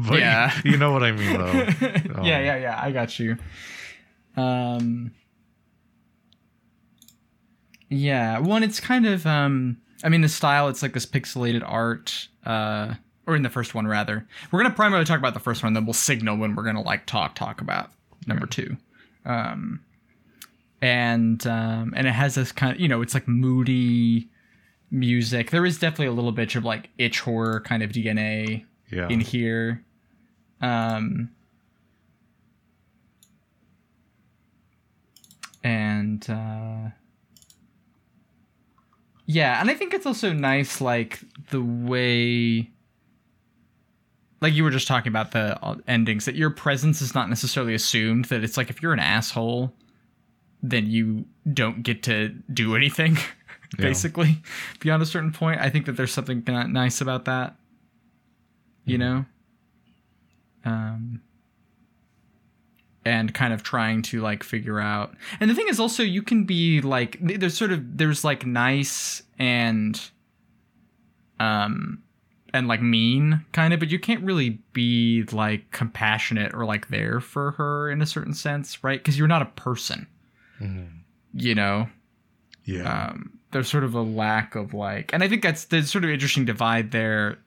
but 0.08 0.18
Yeah. 0.18 0.52
you, 0.64 0.72
you 0.72 0.76
know 0.76 0.92
what 0.92 1.02
I 1.02 1.12
mean 1.12 1.36
though. 1.38 1.52
Um, 2.14 2.24
yeah, 2.24 2.38
yeah, 2.40 2.56
yeah. 2.56 2.80
I 2.82 2.92
got 2.92 3.18
you. 3.18 3.36
Um, 4.36 5.12
yeah. 7.88 8.38
One, 8.38 8.62
it's 8.62 8.80
kind 8.80 9.06
of. 9.06 9.26
Um, 9.26 9.78
I 10.04 10.08
mean, 10.08 10.20
the 10.20 10.28
style. 10.28 10.68
It's 10.68 10.82
like 10.82 10.92
this 10.94 11.06
pixelated 11.06 11.62
art. 11.66 12.28
Uh, 12.44 12.94
or 13.26 13.36
in 13.36 13.42
the 13.42 13.50
first 13.50 13.74
one, 13.74 13.86
rather. 13.86 14.26
We're 14.50 14.62
gonna 14.62 14.74
primarily 14.74 15.04
talk 15.06 15.18
about 15.18 15.34
the 15.34 15.40
first 15.40 15.62
one, 15.62 15.74
then 15.74 15.84
we'll 15.86 15.92
signal 15.92 16.36
when 16.36 16.56
we're 16.56 16.64
gonna 16.64 16.82
like 16.82 17.06
talk 17.06 17.34
talk 17.36 17.60
about 17.60 17.90
number 18.26 18.46
two. 18.46 18.76
Um, 19.24 19.80
and 20.80 21.46
um, 21.46 21.94
and 21.96 22.06
it 22.08 22.12
has 22.12 22.34
this 22.34 22.50
kind 22.50 22.74
of 22.74 22.80
you 22.80 22.88
know, 22.88 23.00
it's 23.00 23.14
like 23.14 23.28
moody 23.28 24.28
music. 24.92 25.50
There 25.50 25.66
is 25.66 25.78
definitely 25.78 26.06
a 26.06 26.12
little 26.12 26.30
bit 26.32 26.54
of 26.54 26.64
like 26.64 26.90
itch 26.98 27.20
horror 27.20 27.60
kind 27.60 27.82
of 27.82 27.90
DNA 27.90 28.64
Yeah. 28.90 29.08
in 29.08 29.18
here. 29.20 29.82
Um, 30.60 31.30
and 35.64 36.28
uh, 36.28 36.90
yeah, 39.26 39.60
and 39.60 39.70
I 39.70 39.74
think 39.74 39.94
it's 39.94 40.06
also 40.06 40.32
nice, 40.32 40.80
like 40.80 41.20
the 41.50 41.62
way, 41.62 42.70
like 44.40 44.52
you 44.54 44.64
were 44.64 44.70
just 44.70 44.88
talking 44.88 45.08
about 45.10 45.30
the 45.32 45.58
uh, 45.64 45.76
endings, 45.86 46.24
that 46.24 46.34
your 46.34 46.50
presence 46.50 47.00
is 47.00 47.14
not 47.14 47.28
necessarily 47.28 47.74
assumed. 47.74 48.26
That 48.26 48.42
it's 48.44 48.56
like 48.56 48.70
if 48.70 48.82
you're 48.82 48.92
an 48.92 48.98
asshole, 48.98 49.72
then 50.62 50.90
you 50.90 51.24
don't 51.52 51.82
get 51.82 52.02
to 52.04 52.28
do 52.52 52.76
anything. 52.76 53.18
Yeah. 53.78 53.84
Basically, 53.86 54.42
beyond 54.80 55.02
a 55.02 55.06
certain 55.06 55.32
point, 55.32 55.60
I 55.60 55.70
think 55.70 55.86
that 55.86 55.92
there's 55.96 56.12
something 56.12 56.42
nice 56.46 57.00
about 57.00 57.24
that. 57.26 57.56
You 58.84 58.98
know, 58.98 59.24
um, 60.64 61.20
and 63.04 63.32
kind 63.32 63.52
of 63.52 63.62
trying 63.62 64.02
to 64.02 64.20
like 64.20 64.42
figure 64.42 64.80
out. 64.80 65.14
And 65.40 65.48
the 65.50 65.54
thing 65.54 65.68
is 65.68 65.78
also 65.80 66.02
you 66.02 66.22
can 66.22 66.44
be 66.44 66.80
like 66.80 67.16
there's 67.20 67.56
sort 67.56 67.72
of 67.72 67.96
there's 67.96 68.24
like 68.24 68.44
nice 68.46 69.22
and 69.38 70.00
um 71.40 72.02
and 72.54 72.68
like 72.68 72.82
mean 72.82 73.44
kind 73.52 73.72
of, 73.72 73.80
but 73.80 73.90
you 73.90 73.98
can't 73.98 74.22
really 74.22 74.58
be 74.72 75.22
like 75.32 75.70
compassionate 75.70 76.52
or 76.54 76.64
like 76.66 76.88
there 76.88 77.18
for 77.20 77.52
her 77.52 77.90
in 77.90 78.02
a 78.02 78.06
certain 78.06 78.34
sense, 78.34 78.84
right? 78.84 78.98
Because 79.00 79.16
you're 79.16 79.28
not 79.28 79.42
a 79.42 79.46
person, 79.46 80.06
Mhm. 80.60 80.88
you 81.32 81.54
know. 81.54 81.88
Yeah. 82.64 83.10
Um, 83.10 83.38
there's 83.52 83.68
sort 83.70 83.84
of 83.84 83.94
a 83.94 84.02
lack 84.02 84.54
of 84.54 84.74
like, 84.74 85.12
and 85.12 85.22
I 85.22 85.28
think 85.28 85.42
that's 85.42 85.64
the 85.66 85.82
sort 85.82 86.04
of 86.04 86.10
interesting 86.10 86.44
divide 86.44 86.90
there 86.90 87.38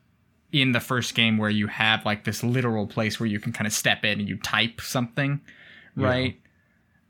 in 0.52 0.72
the 0.72 0.80
first 0.80 1.14
game 1.14 1.36
where 1.38 1.50
you 1.50 1.66
have 1.66 2.04
like 2.06 2.24
this 2.24 2.42
literal 2.42 2.86
place 2.86 3.20
where 3.20 3.26
you 3.26 3.38
can 3.40 3.52
kind 3.52 3.66
of 3.66 3.72
step 3.72 4.04
in 4.04 4.20
and 4.20 4.28
you 4.28 4.36
type 4.38 4.80
something, 4.80 5.40
Yeah. 5.96 6.06
right? 6.06 6.40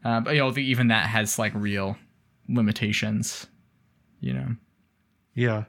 Uh, 0.04 0.20
but 0.20 0.34
you 0.34 0.40
know, 0.40 0.50
the, 0.50 0.62
even 0.64 0.88
that 0.88 1.06
has 1.06 1.38
like 1.38 1.52
real 1.54 1.96
limitations, 2.48 3.46
you 4.20 4.32
know. 4.32 4.56
Yeah. 5.34 5.64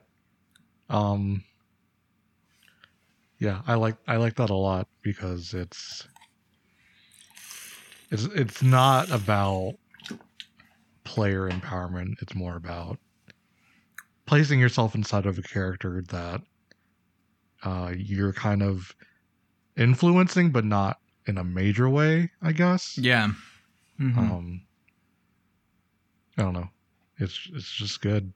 Um 0.89 1.43
Yeah, 3.39 3.62
I 3.67 3.75
like 3.75 3.98
I 4.07 4.15
like 4.17 4.36
that 4.36 4.50
a 4.50 4.55
lot 4.55 4.88
because 5.01 5.53
it's 5.53 6.07
it's 8.10 8.24
it's 8.25 8.63
not 8.63 9.12
about 9.12 9.74
player 11.03 11.50
empowerment, 11.50 12.22
it's 12.22 12.36
more 12.36 12.55
about 12.55 13.00
placing 14.27 14.60
yourself 14.60 14.93
inside 14.93 15.25
of 15.25 15.39
a 15.39 15.41
character 15.41 16.03
that 16.10 16.41
uh 17.63 17.91
you're 17.98 18.34
kind 18.34 18.62
of 18.62 18.96
influencing 19.75 20.51
but 20.51 20.63
not 20.63 21.00
in 21.25 21.38
a 21.39 21.43
major 21.43 21.89
way, 21.89 22.29
I 22.41 22.51
guess. 22.51 22.98
Yeah. 22.98 23.31
Mhm. 24.00 24.17
Um 24.17 24.62
I 26.38 26.43
don't 26.43 26.53
know. 26.53 26.69
It's 27.17 27.50
it's 27.53 27.72
just 27.72 28.01
good. 28.01 28.31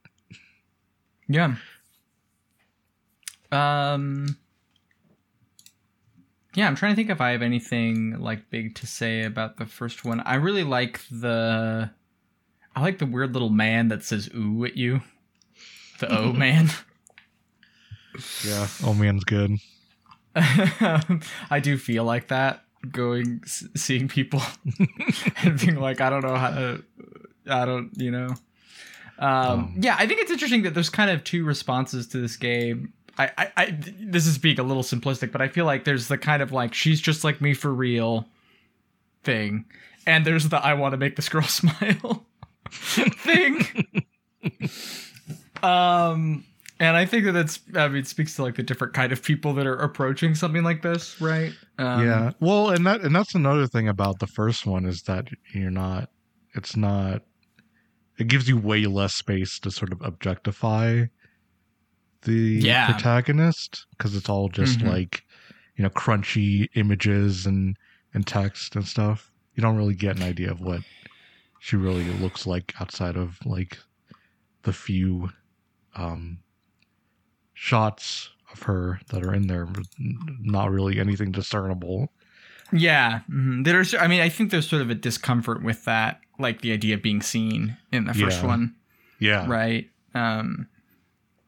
Yeah. 1.28 1.54
Um 3.52 4.36
Yeah, 6.54 6.66
I'm 6.66 6.74
trying 6.74 6.92
to 6.92 6.96
think 6.96 7.10
if 7.10 7.20
I 7.20 7.30
have 7.30 7.42
anything 7.42 8.18
like 8.20 8.50
big 8.50 8.74
to 8.76 8.86
say 8.86 9.22
about 9.22 9.56
the 9.56 9.66
first 9.66 10.04
one. 10.04 10.20
I 10.20 10.34
really 10.34 10.64
like 10.64 11.00
the 11.10 11.90
I 12.74 12.80
like 12.80 12.98
the 12.98 13.06
weird 13.06 13.32
little 13.34 13.50
man 13.50 13.88
that 13.88 14.02
says 14.02 14.28
ooh 14.34 14.64
at 14.64 14.76
you. 14.76 15.02
The 16.02 16.18
O 16.18 16.32
man. 16.32 16.68
Yeah. 18.46 18.66
Oh 18.84 18.92
man's 18.92 19.24
good. 19.24 19.52
I 20.36 21.60
do 21.62 21.78
feel 21.78 22.04
like 22.04 22.28
that 22.28 22.62
going 22.90 23.42
seeing 23.46 24.06
people 24.06 24.42
and 25.42 25.58
being 25.58 25.76
like 25.76 26.02
I 26.02 26.10
don't 26.10 26.22
know 26.22 26.34
how 26.36 26.50
to 26.50 26.84
I 27.48 27.64
don't, 27.64 27.90
you 27.96 28.10
know. 28.10 28.28
Um, 29.18 29.28
Um, 29.28 29.74
yeah, 29.80 29.96
I 29.98 30.06
think 30.06 30.20
it's 30.20 30.30
interesting 30.30 30.62
that 30.62 30.74
there's 30.74 30.90
kind 30.90 31.10
of 31.10 31.24
two 31.24 31.44
responses 31.44 32.06
to 32.08 32.18
this 32.18 32.36
game. 32.36 32.92
I, 33.16 33.30
I, 33.38 33.52
I, 33.56 33.78
this 34.00 34.26
is 34.26 34.36
being 34.38 34.58
a 34.60 34.62
little 34.62 34.82
simplistic, 34.82 35.32
but 35.32 35.40
I 35.40 35.48
feel 35.48 35.64
like 35.64 35.84
there's 35.84 36.08
the 36.08 36.18
kind 36.18 36.42
of 36.42 36.50
like 36.52 36.74
she's 36.74 37.00
just 37.00 37.24
like 37.24 37.40
me 37.40 37.54
for 37.54 37.72
real 37.72 38.26
thing, 39.24 39.64
and 40.06 40.26
there's 40.26 40.48
the 40.50 40.58
I 40.58 40.74
want 40.74 40.92
to 40.92 40.98
make 40.98 41.16
this 41.16 41.28
girl 41.30 41.42
smile 41.44 42.26
thing. 42.70 43.66
Um, 45.62 46.46
and 46.80 46.96
I 46.96 47.06
think 47.06 47.24
that 47.26 47.32
that's 47.32 47.60
I 47.74 47.88
mean 47.88 47.98
it 47.98 48.06
speaks 48.06 48.36
to 48.36 48.42
like 48.42 48.56
the 48.56 48.62
different 48.62 48.94
kind 48.94 49.12
of 49.12 49.22
people 49.22 49.54
that 49.54 49.66
are 49.66 49.78
approaching 49.78 50.34
something 50.34 50.62
like 50.64 50.82
this, 50.82 51.20
right? 51.20 51.54
Um, 51.78 52.26
yeah. 52.26 52.32
Well, 52.40 52.70
and 52.70 52.86
that 52.86 53.02
and 53.02 53.14
that's 53.14 53.34
another 53.34 53.66
thing 53.66 53.88
about 53.88 54.18
the 54.18 54.26
first 54.26 54.66
one 54.66 54.86
is 54.86 55.02
that 55.06 55.28
you're 55.54 55.70
not 55.70 56.08
it's 56.54 56.76
not 56.76 57.22
it 58.18 58.28
gives 58.28 58.48
you 58.48 58.58
way 58.58 58.86
less 58.86 59.14
space 59.14 59.58
to 59.60 59.70
sort 59.70 59.92
of 59.92 60.00
objectify 60.02 61.04
the 62.22 62.66
Yeah. 62.66 62.78
protagonist 62.80 63.86
because 63.90 64.14
it's 64.14 64.28
all 64.28 64.48
just 64.48 64.80
Mhm. 64.80 64.82
like 64.82 65.22
you 65.76 65.82
know 65.82 65.90
crunchy 65.90 66.68
images 66.74 67.46
and 67.46 67.76
and 68.14 68.26
text 68.26 68.76
and 68.76 68.86
stuff. 68.86 69.30
You 69.54 69.62
don't 69.62 69.76
really 69.76 69.94
get 69.94 70.16
an 70.16 70.22
idea 70.22 70.50
of 70.50 70.60
what 70.60 70.82
she 71.60 71.76
really 71.76 72.10
looks 72.10 72.46
like 72.46 72.74
outside 72.80 73.16
of 73.16 73.38
like 73.46 73.78
the 74.64 74.72
few 74.72 75.30
um 75.94 76.38
shots 77.54 78.30
of 78.52 78.62
her 78.62 79.00
that 79.08 79.24
are 79.24 79.34
in 79.34 79.46
there 79.46 79.66
but 79.66 79.84
not 79.98 80.70
really 80.70 80.98
anything 80.98 81.30
discernible 81.32 82.12
Yeah, 82.72 83.20
mhm. 83.30 83.64
there's. 83.64 83.94
I 83.94 84.06
mean, 84.08 84.20
I 84.22 84.30
think 84.30 84.50
there's 84.50 84.66
sort 84.68 84.80
of 84.80 84.88
a 84.88 84.94
discomfort 84.94 85.62
with 85.62 85.84
that, 85.84 86.20
like 86.38 86.62
the 86.62 86.72
idea 86.72 86.94
of 86.94 87.02
being 87.02 87.20
seen 87.20 87.76
in 87.92 88.06
the 88.06 88.14
first 88.14 88.40
Yeah. 88.40 88.46
one, 88.46 88.74
yeah 89.18 89.46
right? 89.46 89.90
Um, 90.14 90.68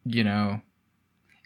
you 0.04 0.22
know, 0.22 0.60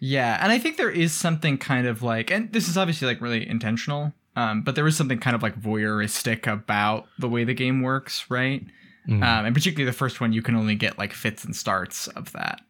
yeah, 0.00 0.38
and 0.42 0.50
I 0.50 0.58
think 0.58 0.76
there 0.78 0.90
is 0.90 1.12
something 1.12 1.58
kind 1.58 1.86
of 1.86 2.02
like, 2.02 2.30
and 2.32 2.52
this 2.52 2.68
is 2.68 2.76
obviously 2.76 3.06
like 3.06 3.20
really 3.20 3.48
intentional, 3.48 4.12
um, 4.34 4.62
but 4.62 4.74
there 4.74 4.86
is 4.86 4.96
something 4.96 5.20
kind 5.20 5.36
of 5.36 5.42
like 5.44 5.60
voyeuristic 5.60 6.46
about 6.52 7.06
the 7.20 7.28
way 7.28 7.44
the 7.44 7.54
game 7.54 7.80
works, 7.82 8.28
right? 8.28 8.64
Mhm. 9.08 9.22
Um, 9.22 9.46
and 9.46 9.54
particularly 9.54 9.88
the 9.88 9.96
first 9.96 10.20
one, 10.20 10.32
you 10.32 10.42
can 10.42 10.56
only 10.56 10.74
get 10.74 10.98
like 10.98 11.12
fits 11.12 11.44
and 11.44 11.54
starts 11.54 12.08
of 12.08 12.32
that, 12.32 12.60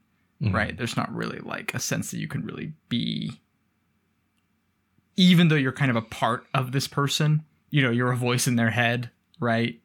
Mhm. 0.42 0.52
right? 0.54 0.76
There's 0.76 0.97
not 0.97 1.12
really 1.14 1.40
like 1.40 1.75
a 1.75 1.78
sense 1.80 2.11
that 2.12 2.18
you 2.18 2.28
can 2.28 2.45
really 2.45 2.73
be, 2.88 3.40
even 5.16 5.49
though 5.49 5.57
you're 5.57 5.73
kind 5.73 5.90
of 5.90 5.97
a 5.97 6.02
part 6.02 6.47
of 6.54 6.71
this 6.73 6.87
person. 6.87 7.45
You 7.71 7.83
know, 7.83 7.90
you're 7.90 8.12
a 8.12 8.16
voice 8.16 8.47
in 8.47 8.57
their 8.57 8.71
head. 8.71 9.11
right? 9.40 9.80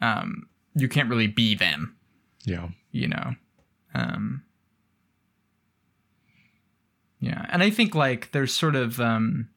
Um, 0.00 0.48
you 0.76 0.88
can't 0.88 1.08
really 1.08 1.26
be 1.26 1.54
them, 1.54 1.96
Yeah. 2.44 2.68
you 2.92 3.08
know. 3.08 3.34
Um, 3.94 4.42
yeah, 7.20 7.46
and 7.50 7.62
I 7.62 7.70
think 7.70 7.94
like 7.94 8.30
there's 8.32 8.52
sort 8.54 8.74
of 8.76 9.00
um, 9.00 9.48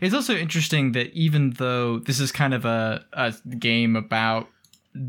it's 0.00 0.14
also 0.14 0.34
interesting 0.34 0.92
that 0.92 1.12
even 1.12 1.50
though 1.50 1.98
this 1.98 2.20
is 2.20 2.30
kind 2.32 2.54
of 2.54 2.64
a, 2.64 3.04
a 3.12 3.32
game 3.58 3.96
about 3.96 4.48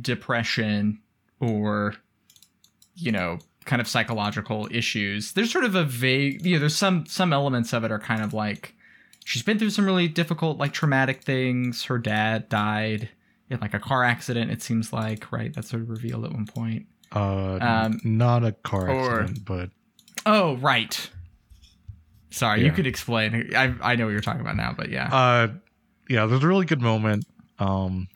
depression 0.01 0.99
or 1.39 1.95
you 2.95 3.11
know 3.11 3.39
kind 3.65 3.81
of 3.81 3.87
psychological 3.87 4.67
issues. 4.71 5.33
There's 5.33 5.51
sort 5.51 5.63
of 5.65 5.75
a 5.75 5.83
vague 5.83 6.45
you 6.45 6.53
know 6.53 6.59
there's 6.59 6.75
some 6.75 7.05
some 7.05 7.33
elements 7.33 7.73
of 7.73 7.83
it 7.83 7.91
are 7.91 7.99
kind 7.99 8.21
of 8.23 8.33
like 8.33 8.75
she's 9.25 9.43
been 9.43 9.57
through 9.59 9.69
some 9.71 9.85
really 9.85 10.07
difficult 10.07 10.57
like 10.57 10.73
traumatic 10.73 11.23
things. 11.23 11.85
Her 11.85 11.97
dad 11.97 12.49
died 12.49 13.09
in 13.49 13.59
like 13.59 13.73
a 13.73 13.79
car 13.79 14.03
accident 14.03 14.51
it 14.51 14.61
seems 14.61 14.91
like 14.93 15.31
right? 15.31 15.53
That's 15.53 15.69
sort 15.69 15.83
of 15.83 15.89
revealed 15.89 16.25
at 16.25 16.31
one 16.33 16.45
point. 16.45 16.87
Uh, 17.11 17.59
Um, 17.61 17.99
not 18.03 18.43
a 18.43 18.51
car 18.53 18.89
or- 18.89 19.21
accident, 19.21 19.45
but 19.45 19.69
oh 20.25 20.55
right. 20.57 21.09
Sorry 22.31 22.63
you 22.65 22.71
could 22.71 22.87
explain. 22.87 23.51
I 23.55 23.75
i 23.81 23.95
know 23.95 24.05
what 24.05 24.11
you're 24.11 24.21
talking 24.21 24.41
about 24.41 24.55
now 24.55 24.73
but 24.75 24.89
yeah. 24.89 25.13
Uh, 25.13 25.47
yeah, 26.09 26.25
there's 26.25 26.43
a 26.43 26.47
really 26.47 26.65
good 26.65 26.81
moment. 26.81 27.25
Um, 27.59 28.07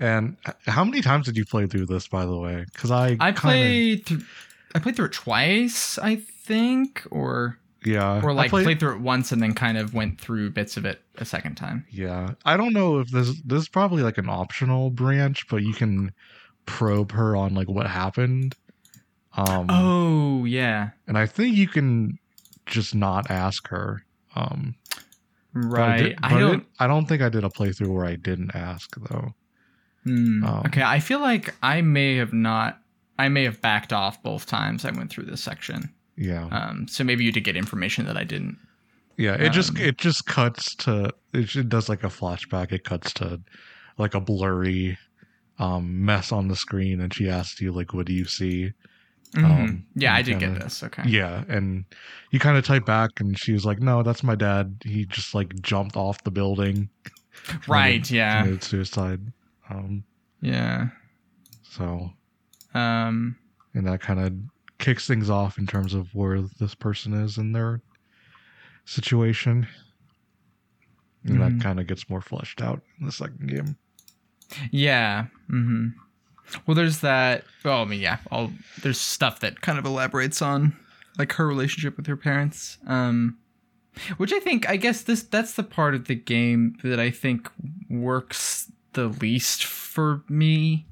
and 0.00 0.36
how 0.66 0.84
many 0.84 1.00
times 1.00 1.26
did 1.26 1.36
you 1.36 1.44
play 1.44 1.66
through 1.66 1.86
this, 1.86 2.08
by 2.08 2.26
the 2.26 2.36
way? 2.36 2.64
Because 2.72 2.90
I 2.90 3.16
i 3.20 3.32
kinda- 3.32 3.40
played 3.40 4.06
th- 4.06 4.20
i 4.74 4.78
played 4.80 4.96
through 4.96 5.06
it 5.06 5.12
twice 5.12 5.98
i 5.98 6.16
think 6.16 7.06
or 7.12 7.58
yeah, 7.84 8.20
or 8.24 8.30
I 8.30 8.32
like 8.32 8.50
played- 8.50 8.64
played 8.64 8.80
through 8.80 8.94
it 8.96 9.00
once 9.00 9.30
and 9.30 9.40
then 9.42 9.52
kind 9.54 9.78
of 9.78 9.94
went 9.94 10.20
through 10.20 10.50
bits 10.50 10.76
of 10.76 10.84
it 10.84 11.00
a 11.18 11.24
second 11.24 11.54
time 11.56 11.86
Yeah, 11.90 12.32
I 12.44 12.56
don't 12.56 12.72
know 12.72 12.98
if 12.98 13.08
this 13.10 13.40
this 13.42 13.62
is 13.62 13.68
probably 13.68 14.02
like 14.02 14.18
an 14.18 14.28
optional 14.28 14.90
branch, 14.90 15.46
but 15.48 15.62
you 15.62 15.74
can 15.74 16.12
probe 16.66 17.12
her 17.12 17.36
on 17.36 17.54
like 17.54 17.68
what 17.68 17.86
happened. 17.86 18.56
Um, 19.36 19.66
oh 19.68 20.44
yeah 20.44 20.90
and 21.06 21.16
I 21.18 21.26
think 21.26 21.56
you 21.56 21.68
can 21.68 22.18
just 22.66 22.94
not 22.94 23.30
ask 23.30 23.68
her. 23.68 24.04
Um, 24.34 24.74
but 25.52 25.64
right 25.66 26.02
did- 26.02 26.18
i 26.22 26.38
don't 26.40 26.60
it- 26.62 26.66
I 26.80 26.86
don't 26.88 27.06
think 27.06 27.22
I 27.22 27.28
did 27.28 27.44
a 27.44 27.48
playthrough 27.48 27.88
where 27.94 28.06
I 28.06 28.16
didn't 28.16 28.56
ask 28.56 28.96
though. 29.08 29.34
Hmm. 30.04 30.44
Um, 30.44 30.62
okay, 30.66 30.82
I 30.82 31.00
feel 31.00 31.20
like 31.20 31.54
I 31.62 31.80
may 31.82 32.16
have 32.16 32.32
not. 32.32 32.80
I 33.18 33.28
may 33.28 33.44
have 33.44 33.60
backed 33.60 33.92
off 33.92 34.22
both 34.22 34.46
times 34.46 34.84
I 34.84 34.90
went 34.90 35.10
through 35.10 35.24
this 35.26 35.40
section. 35.40 35.88
Yeah, 36.16 36.46
Um, 36.48 36.86
so 36.88 37.02
maybe 37.04 37.24
you 37.24 37.32
did 37.32 37.42
get 37.44 37.56
information 37.56 38.06
that 38.06 38.16
I 38.16 38.24
didn't. 38.24 38.56
yeah. 39.16 39.34
It 39.34 39.50
just 39.50 39.70
um, 39.70 39.76
it 39.78 39.98
just 39.98 40.26
cuts 40.26 40.74
to 40.76 41.10
it, 41.32 41.68
does 41.68 41.88
like 41.88 42.04
a 42.04 42.08
flashback. 42.08 42.72
It 42.72 42.84
cuts 42.84 43.12
to 43.14 43.40
like 43.98 44.14
a 44.14 44.20
blurry 44.20 44.98
um 45.58 46.04
mess 46.04 46.32
on 46.32 46.48
the 46.48 46.56
screen, 46.56 47.00
and 47.00 47.12
she 47.14 47.28
asks 47.28 47.60
you 47.60 47.72
like, 47.72 47.94
"What 47.94 48.06
do 48.06 48.12
you 48.12 48.24
see?" 48.26 48.72
Mhm. 49.34 49.44
Um, 49.44 49.84
yeah, 49.96 50.14
I 50.14 50.22
did 50.22 50.38
kinda- 50.38 50.54
get 50.58 50.62
this. 50.64 50.82
Okay. 50.84 51.02
Yeah, 51.06 51.42
and 51.48 51.84
you 52.30 52.38
kind 52.38 52.56
of 52.56 52.64
type 52.64 52.84
back, 52.86 53.18
and 53.20 53.36
she 53.38 53.52
was 53.52 53.64
like, 53.64 53.80
"No, 53.80 54.02
that's 54.04 54.22
my 54.22 54.34
dad. 54.36 54.76
He 54.84 55.04
just 55.06 55.34
like 55.34 55.60
jumped 55.62 55.96
off 55.96 56.22
the 56.24 56.30
building, 56.30 56.88
Right. 57.68 58.08
Yeah. 58.10 58.56
suicide." 58.60 59.20
Um, 59.74 60.04
Yeah. 60.40 60.88
so 61.62 62.12
Um. 62.74 63.36
and 63.74 63.86
that 63.86 64.00
kind 64.00 64.20
of 64.20 64.32
kicks 64.78 65.06
things 65.06 65.30
off 65.30 65.58
in 65.58 65.66
terms 65.66 65.94
of 65.94 66.14
where 66.14 66.42
this 66.60 66.74
person 66.74 67.14
is 67.14 67.38
in 67.38 67.52
their 67.52 67.80
situation, 68.84 69.66
and 71.24 71.36
Mhm. 71.38 71.58
that 71.58 71.62
kind 71.62 71.80
of 71.80 71.86
gets 71.86 72.08
more 72.10 72.20
fleshed 72.20 72.60
out 72.60 72.82
in 73.00 73.06
the 73.06 73.12
second 73.12 73.48
game. 73.48 73.76
Yeah. 74.70 75.26
hmm 75.48 75.88
Well, 76.66 76.74
there's 76.74 77.00
that. 77.00 77.44
Well, 77.64 77.80
I 77.82 77.84
mean, 77.86 78.00
yeah. 78.00 78.18
All 78.30 78.52
there's 78.82 79.00
stuff 79.00 79.40
that 79.40 79.62
kind 79.62 79.78
of 79.78 79.86
elaborates 79.86 80.42
on 80.42 80.76
like 81.16 81.32
her 81.32 81.46
relationship 81.46 81.96
with 81.96 82.06
her 82.06 82.16
parents. 82.18 82.76
Um, 82.86 83.38
which 84.18 84.32
I 84.32 84.40
think, 84.40 84.68
I 84.68 84.76
guess 84.76 85.02
this 85.02 85.22
that's 85.22 85.54
the 85.54 85.62
part 85.62 85.94
of 85.94 86.04
the 86.06 86.14
game 86.14 86.76
that 86.82 87.00
I 87.00 87.10
think 87.10 87.48
works 87.88 88.70
the 88.94 89.06
least 89.08 89.64
for 89.64 90.22
me, 90.28 90.86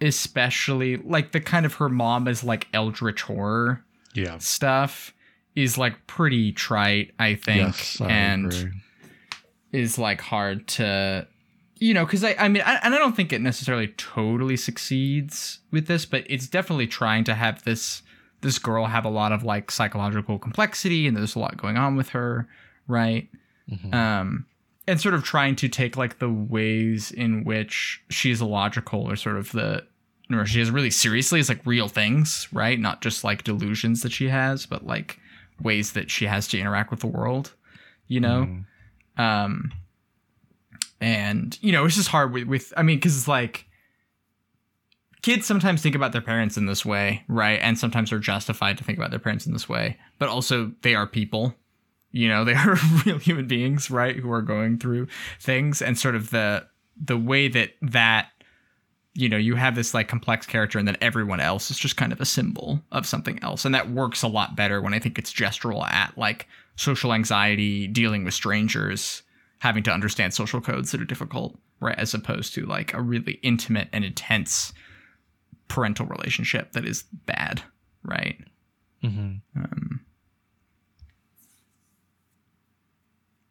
especially 0.00 0.96
like 0.98 1.32
the 1.32 1.40
kind 1.40 1.66
of 1.66 1.74
her 1.74 1.88
mom 1.88 2.28
is 2.28 2.44
like 2.44 2.68
eldritch 2.72 3.22
horror 3.22 3.84
Yeah. 4.14 4.38
stuff 4.38 5.12
is 5.54 5.78
like 5.78 6.06
pretty 6.06 6.52
trite. 6.52 7.12
I 7.18 7.34
think, 7.34 7.66
Yes, 7.68 8.00
I 8.00 8.10
and 8.10 8.52
agree. 8.52 8.72
is 9.72 9.98
like 9.98 10.20
hard 10.20 10.66
to 10.68 11.26
you 11.78 11.92
know 11.94 12.04
because 12.06 12.24
I, 12.24 12.34
I 12.38 12.48
mean 12.48 12.62
I, 12.64 12.76
and 12.82 12.94
i 12.94 12.98
don't 12.98 13.14
think 13.14 13.32
it 13.34 13.42
necessarily 13.42 13.88
totally 13.98 14.56
succeeds 14.56 15.58
with 15.70 15.86
this 15.88 16.06
but 16.06 16.24
it's 16.26 16.46
definitely 16.46 16.86
trying 16.86 17.24
to 17.24 17.34
have 17.34 17.64
this 17.64 18.00
this 18.40 18.58
girl 18.58 18.86
have 18.86 19.04
a 19.04 19.10
lot 19.10 19.30
of 19.32 19.42
like 19.44 19.70
psychological 19.70 20.38
complexity 20.38 21.06
and 21.06 21.14
there's 21.14 21.34
a 21.34 21.38
lot 21.38 21.58
going 21.58 21.76
on 21.76 21.94
with 21.96 22.10
her 22.10 22.48
right 22.88 23.28
Mhm. 23.70 23.92
um 23.94 24.46
and 24.88 25.00
sort 25.00 25.14
of 25.14 25.24
trying 25.24 25.56
to 25.56 25.68
take 25.68 25.96
like 25.96 26.18
the 26.18 26.30
ways 26.30 27.10
in 27.10 27.44
which 27.44 28.02
she's 28.10 28.40
illogical 28.40 29.00
or 29.10 29.16
sort 29.16 29.36
of 29.36 29.52
the 29.52 29.84
or 30.30 30.44
she 30.44 30.60
is 30.60 30.70
really 30.70 30.90
seriously 30.90 31.38
is 31.40 31.48
like 31.48 31.64
real 31.64 31.88
things 31.88 32.48
right? 32.52 32.78
Not 32.80 33.00
just 33.02 33.24
like 33.24 33.44
delusions 33.44 34.02
that 34.02 34.12
she 34.12 34.28
has 34.28 34.66
but 34.66 34.86
like 34.86 35.18
ways 35.60 35.92
that 35.92 36.10
she 36.10 36.26
has 36.26 36.46
to 36.48 36.58
interact 36.58 36.90
with 36.90 37.00
the 37.00 37.06
world 37.06 37.52
you 38.08 38.20
know? 38.20 38.46
Mhm. 39.18 39.20
um 39.20 39.72
and 41.00 41.58
you 41.60 41.72
know 41.72 41.84
it's 41.84 41.96
just 41.96 42.08
hard 42.08 42.32
with, 42.32 42.44
with 42.46 42.72
i 42.76 42.82
mean 42.82 42.96
because 42.98 43.16
it's 43.16 43.28
like 43.28 43.66
kids 45.22 45.44
sometimes 45.46 45.82
think 45.82 45.94
about 45.94 46.12
their 46.12 46.20
parents 46.20 46.56
in 46.56 46.66
this 46.66 46.84
way 46.86 47.24
right? 47.28 47.58
And 47.60 47.78
sometimes 47.78 48.12
are 48.12 48.18
justified 48.18 48.78
to 48.78 48.84
think 48.84 48.96
about 48.98 49.10
their 49.10 49.18
parents 49.18 49.46
in 49.46 49.52
this 49.52 49.68
way 49.68 49.96
but 50.18 50.28
also 50.28 50.72
they 50.82 50.94
are 50.94 51.06
people 51.06 51.54
you 52.10 52.28
know 52.28 52.44
they 52.46 52.54
are 52.54 52.76
real 53.04 53.18
human 53.18 53.46
beings 53.46 53.90
right 53.90 54.16
who 54.16 54.30
are 54.32 54.42
going 54.42 54.78
through 54.78 55.08
things. 55.40 55.82
And 55.82 55.98
sort 55.98 56.14
of 56.14 56.30
the 56.30 56.66
the 57.02 57.18
way 57.18 57.48
that 57.48 57.72
that 57.82 58.28
you 59.14 59.28
know 59.28 59.36
you 59.36 59.54
have 59.54 59.74
this 59.74 59.94
like 59.94 60.08
complex 60.08 60.46
character 60.46 60.78
and 60.78 60.86
then 60.86 60.96
everyone 61.00 61.40
else 61.40 61.70
is 61.70 61.78
just 61.78 61.96
kind 61.96 62.12
of 62.12 62.20
a 62.20 62.26
symbol 62.26 62.82
of 62.92 63.06
something 63.06 63.42
else. 63.42 63.64
And 63.64 63.74
that 63.74 63.90
works 63.90 64.22
a 64.22 64.28
lot 64.28 64.56
better 64.56 64.80
when 64.80 64.94
i 64.94 64.98
think 64.98 65.18
it's 65.18 65.32
gestural 65.32 65.84
at 65.86 66.16
like 66.16 66.46
social 66.76 67.12
anxiety 67.12 67.86
dealing 67.86 68.24
with 68.24 68.34
strangers 68.34 69.22
having 69.60 69.82
to 69.82 69.90
understand 69.90 70.34
social 70.34 70.60
codes 70.60 70.92
that 70.92 71.00
are 71.00 71.06
difficult 71.06 71.58
right 71.80 71.98
as 71.98 72.12
opposed 72.12 72.54
to 72.54 72.66
like 72.66 72.92
a 72.92 73.00
really 73.00 73.38
intimate 73.42 73.88
and 73.92 74.04
intense 74.04 74.72
parental 75.68 76.06
relationship 76.06 76.72
that 76.72 76.84
is 76.84 77.04
bad 77.24 77.62
right? 78.02 78.38
Mhm. 79.02 79.40
um, 79.56 80.00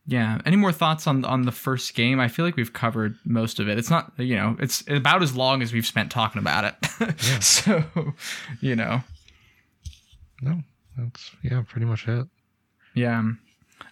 yeah. 0.08 0.40
Any 0.46 0.56
more 0.56 0.72
thoughts 0.72 1.08
on 1.08 1.26
on 1.26 1.44
the 1.44 1.52
first 1.52 1.96
game? 1.96 2.20
I 2.20 2.28
feel 2.28 2.46
like 2.46 2.56
we've 2.56 2.74
covered 2.74 3.18
most 3.26 3.60
of 3.60 3.68
it. 3.68 3.78
It's 3.78 3.90
not, 3.90 4.12
you 4.18 4.36
know, 4.36 4.56
it's 4.60 4.84
about 4.90 5.24
as 5.24 5.36
long 5.36 5.62
as 5.62 5.74
we've 5.74 5.86
spent 5.86 6.12
talking 6.12 6.40
about 6.40 6.64
it. 6.66 6.76
Yeah. 7.28 7.40
so, 7.40 7.84
you 8.62 8.76
know, 8.76 9.02
No, 10.42 10.62
that's 10.98 11.32
yeah, 11.44 11.64
pretty 11.68 11.86
much 11.86 12.08
it. 12.08 12.28
yeah. 12.94 13.22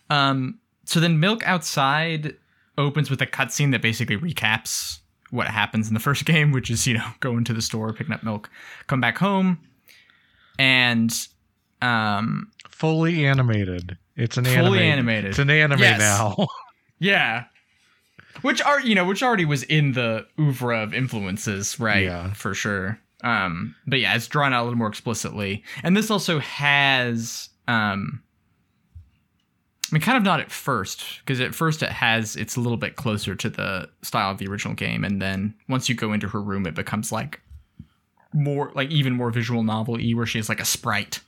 Um. 0.10 0.60
So 0.86 1.00
then, 1.00 1.20
Milk 1.20 1.46
Outside 1.48 2.36
opens 2.78 3.10
with 3.10 3.22
a 3.22 3.28
cutscene 3.28 3.72
that 3.72 3.82
basically 3.82 4.18
recaps 4.18 5.00
what 5.32 5.48
happens 5.48 5.88
in 5.88 5.94
the 5.94 6.00
first 6.00 6.26
game, 6.34 6.52
which 6.52 6.70
is 6.70 6.86
you 6.88 6.96
know 6.98 7.08
going 7.20 7.44
to 7.46 7.54
the 7.54 7.62
store, 7.62 7.92
picking 7.94 8.14
up 8.14 8.24
milk, 8.24 8.50
come 8.88 9.02
back 9.02 9.18
home, 9.18 9.60
and 10.60 11.28
um 11.82 12.52
Fully 12.70 13.26
animated. 13.26 13.98
It's 14.16 14.38
an 14.38 14.46
Fully 14.46 14.80
anime. 14.80 15.10
animated. 15.10 15.30
It's 15.32 15.40
an 15.40 15.50
anime 15.50 15.80
Yes. 15.80 16.00
now. 16.00 16.48
Yeah. 17.00 17.46
Which 18.44 18.62
are 18.62 18.80
you 18.80 18.96
know, 18.96 19.06
which 19.06 19.22
already 19.22 19.46
was 19.46 19.64
in 19.64 19.92
the 19.94 20.26
oeuvre 20.40 20.78
of 20.84 20.94
influences, 20.94 21.80
right? 21.80 22.04
Yeah. 22.06 22.32
For 22.34 22.54
sure. 22.54 23.00
Um, 23.24 23.76
but 23.86 24.00
yeah, 24.00 24.16
it's 24.16 24.28
drawn 24.28 24.54
out 24.54 24.62
a 24.62 24.66
little 24.66 24.78
more 24.78 24.88
explicitly. 24.88 25.64
And 25.84 25.98
this 25.98 26.10
also 26.10 26.40
has 26.40 27.50
um 27.68 28.22
I 29.92 29.96
mean 29.96 30.02
kind 30.02 30.18
of 30.18 30.24
not 30.24 30.40
at 30.40 30.52
first, 30.52 31.20
because 31.20 31.40
at 31.42 31.54
first 31.54 31.84
it 31.84 31.90
has 31.90 32.36
it's 32.36 32.56
a 32.56 32.60
little 32.62 32.78
bit 32.78 32.96
closer 32.96 33.36
to 33.36 33.50
the 33.50 33.90
style 34.02 34.32
of 34.32 34.38
the 34.38 34.48
original 34.48 34.74
game, 34.74 35.04
and 35.04 35.22
then 35.22 35.54
once 35.70 35.90
you 35.90 35.96
go 35.96 36.14
into 36.14 36.28
her 36.30 36.42
room 36.42 36.66
it 36.66 36.74
becomes 36.76 37.12
like 37.12 37.42
more 38.34 38.72
like 38.76 38.90
even 38.90 39.14
more 39.14 39.30
visual 39.30 39.62
novel 39.64 39.96
y 39.96 40.12
where 40.16 40.26
she 40.26 40.38
has 40.40 40.50
like 40.50 40.60
a 40.62 40.66
sprite, 40.66 41.20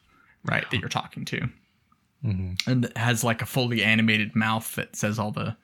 right, 0.45 0.69
that 0.71 0.79
you're 0.79 0.89
talking 0.89 1.25
to 1.25 1.47
Mhm. 2.25 2.67
and 2.67 2.85
it 2.85 2.97
has 2.97 3.23
like 3.23 3.41
a 3.41 3.45
fully 3.45 3.83
animated 3.83 4.35
mouth 4.35 4.73
that 4.75 4.95
says 4.95 5.19
all 5.19 5.31
the 5.31 5.55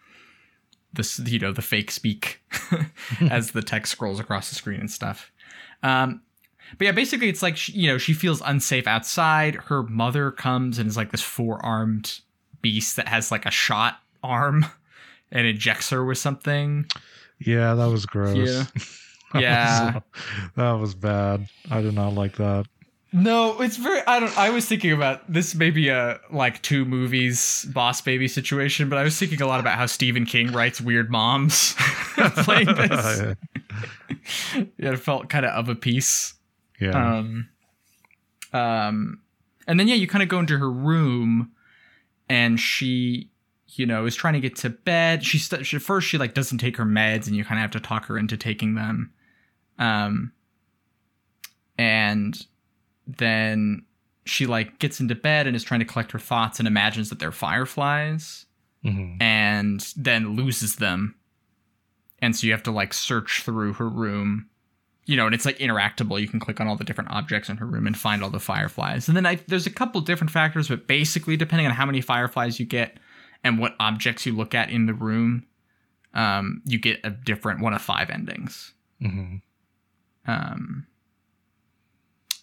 this 0.93 1.19
you 1.19 1.39
know 1.39 1.51
the 1.51 1.61
fake 1.61 1.89
speak 1.91 2.41
as 3.29 3.51
the 3.51 3.61
text 3.61 3.91
scrolls 3.91 4.19
across 4.19 4.49
the 4.49 4.55
screen 4.55 4.79
and 4.79 4.91
stuff 4.91 5.31
um 5.83 6.21
but 6.77 6.85
yeah 6.85 6.91
basically 6.91 7.29
it's 7.29 7.41
like 7.41 7.57
she, 7.57 7.71
you 7.73 7.87
know 7.87 7.97
she 7.97 8.13
feels 8.13 8.41
unsafe 8.45 8.87
outside 8.87 9.55
her 9.55 9.83
mother 9.83 10.31
comes 10.31 10.77
and 10.77 10.87
is 10.87 10.97
like 10.97 11.11
this 11.11 11.21
four-armed 11.21 12.19
beast 12.61 12.95
that 12.95 13.07
has 13.07 13.31
like 13.31 13.45
a 13.45 13.51
shot 13.51 13.99
arm 14.23 14.65
and 15.31 15.47
injects 15.47 15.89
her 15.89 16.05
with 16.05 16.17
something. 16.17 16.85
Yeah, 17.39 17.73
that 17.73 17.87
was 17.89 18.05
gross. 18.05 18.37
Yeah. 18.37 18.65
That 19.33 19.41
Yeah. 19.41 19.93
was, 19.93 20.03
that 20.57 20.71
was 20.73 20.93
bad. 20.95 21.47
I 21.71 21.81
did 21.81 21.93
not 21.95 22.13
like 22.13 22.35
that. 22.35 22.67
No, 23.13 23.59
it's 23.61 23.75
very. 23.75 24.01
I 24.07 24.21
don't. 24.21 24.37
I 24.37 24.51
was 24.51 24.65
thinking 24.65 24.93
about 24.93 25.31
this. 25.31 25.53
Maybe 25.53 25.89
a 25.89 26.19
like 26.31 26.61
two 26.61 26.85
movies 26.85 27.65
boss 27.73 27.99
baby 27.99 28.27
situation, 28.29 28.87
but 28.87 28.97
I 28.97 29.03
was 29.03 29.19
thinking 29.19 29.41
a 29.41 29.47
lot 29.47 29.59
about 29.59 29.77
how 29.77 29.85
Stephen 29.85 30.25
King 30.25 30.53
writes 30.53 30.79
weird 30.79 31.11
moms 31.11 31.75
playing 32.15 32.67
this. 32.75 33.35
yeah, 34.77 34.93
it 34.93 34.99
felt 34.99 35.29
kind 35.29 35.45
of 35.45 35.51
of 35.51 35.67
a 35.67 35.75
piece. 35.75 36.35
yeah. 36.79 37.17
Um, 37.17 37.49
um, 38.53 39.19
and 39.67 39.77
then 39.79 39.89
yeah, 39.89 39.95
you 39.95 40.07
kind 40.07 40.23
of 40.23 40.29
go 40.29 40.39
into 40.39 40.57
her 40.57 40.71
room, 40.71 41.51
and 42.29 42.57
she, 42.61 43.29
you 43.67 43.85
know, 43.85 44.05
is 44.05 44.15
trying 44.15 44.35
to 44.35 44.39
get 44.39 44.55
to 44.57 44.69
bed. 44.69 45.25
She, 45.25 45.37
st- 45.37 45.65
she 45.65 45.79
first 45.79 46.07
she 46.07 46.17
like 46.17 46.33
doesn't 46.33 46.59
take 46.59 46.77
her 46.77 46.85
meds, 46.85 47.27
and 47.27 47.35
you 47.35 47.43
kind 47.43 47.59
of 47.59 47.63
have 47.63 47.71
to 47.71 47.81
talk 47.81 48.05
her 48.05 48.17
into 48.17 48.37
taking 48.37 48.75
them. 48.75 49.11
Um, 49.77 50.31
and 51.77 52.45
then 53.17 53.83
she 54.25 54.45
like 54.45 54.79
gets 54.79 54.99
into 54.99 55.15
bed 55.15 55.47
and 55.47 55.55
is 55.55 55.63
trying 55.63 55.79
to 55.79 55.85
collect 55.85 56.11
her 56.11 56.19
thoughts 56.19 56.59
and 56.59 56.67
imagines 56.67 57.09
that 57.09 57.19
they're 57.19 57.31
fireflies 57.31 58.45
Mhm. 58.85 59.21
and 59.21 59.93
then 59.95 60.35
loses 60.35 60.75
them. 60.77 61.15
And 62.19 62.35
so 62.35 62.45
you 62.47 62.53
have 62.53 62.63
to 62.63 62.71
like 62.71 62.93
search 62.93 63.41
through 63.43 63.73
her 63.73 63.89
room, 63.89 64.47
you 65.05 65.15
know, 65.17 65.25
and 65.25 65.33
it's 65.35 65.45
like 65.45 65.57
interactable. 65.57 66.21
You 66.21 66.27
can 66.27 66.39
click 66.39 66.59
on 66.61 66.67
all 66.67 66.75
the 66.75 66.83
different 66.83 67.09
objects 67.11 67.49
in 67.49 67.57
her 67.57 67.65
room 67.65 67.87
and 67.87 67.97
find 67.97 68.23
all 68.23 68.29
the 68.29 68.39
fireflies. 68.39 69.07
And 69.07 69.17
then 69.17 69.25
I, 69.25 69.35
there's 69.47 69.65
a 69.67 69.71
couple 69.71 70.01
different 70.01 70.29
factors, 70.31 70.67
but 70.67 70.85
basically, 70.87 71.35
depending 71.37 71.65
on 71.67 71.73
how 71.73 71.85
many 71.87 72.01
fireflies 72.01 72.59
you 72.59 72.65
get 72.65 72.97
and 73.43 73.57
what 73.57 73.75
objects 73.79 74.25
you 74.27 74.33
look 74.35 74.53
at 74.53 74.69
in 74.69 74.85
the 74.85 74.93
room, 74.93 75.45
um, 76.13 76.61
you 76.65 76.77
get 76.77 76.99
a 77.03 77.09
different 77.09 77.61
one 77.61 77.73
of 77.73 77.81
five 77.81 78.09
endings. 78.11 78.73
Mhm. 79.01 79.41
Um, 80.27 80.85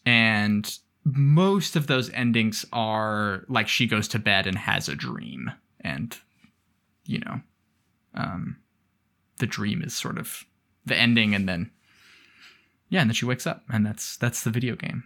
and 0.09 0.79
most 1.05 1.77
of 1.77 1.87
those 1.87 2.11
endings 2.13 2.65
are 2.73 3.45
like 3.47 3.69
she 3.69 3.87
goes 3.87 4.09
to 4.09 4.19
bed 4.19 4.47
and 4.47 4.57
has 4.57 4.89
a 4.89 4.95
dream, 4.95 5.53
and 5.83 6.17
you 7.05 7.19
know, 7.19 7.43
um, 8.15 8.57
the 9.39 9.47
dream 9.47 9.83
is 9.83 9.95
sort 9.95 10.17
of 10.17 10.47
the 10.87 10.97
ending, 10.97 11.35
and 11.35 11.47
then 11.47 11.71
yeah, 12.89 13.03
and 13.03 13.11
then 13.11 13.15
she 13.15 13.27
wakes 13.27 13.47
up, 13.47 13.65
and 13.69 13.85
that's 13.85 14.17
that's 14.17 14.45
the 14.45 14.51
video 14.51 14.77
game. 14.77 15.05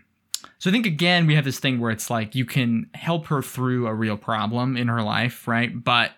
So 0.60 0.70
I 0.70 0.72
think 0.72 0.86
again 0.86 1.26
we 1.26 1.34
have 1.34 1.44
this 1.44 1.58
thing 1.58 1.80
where 1.80 1.90
it's 1.90 2.08
like 2.08 2.36
you 2.36 2.44
can 2.44 2.88
help 2.94 3.26
her 3.26 3.42
through 3.42 3.88
a 3.88 3.94
real 3.94 4.16
problem 4.16 4.76
in 4.76 4.86
her 4.86 5.02
life, 5.02 5.48
right? 5.48 5.82
But 5.82 6.12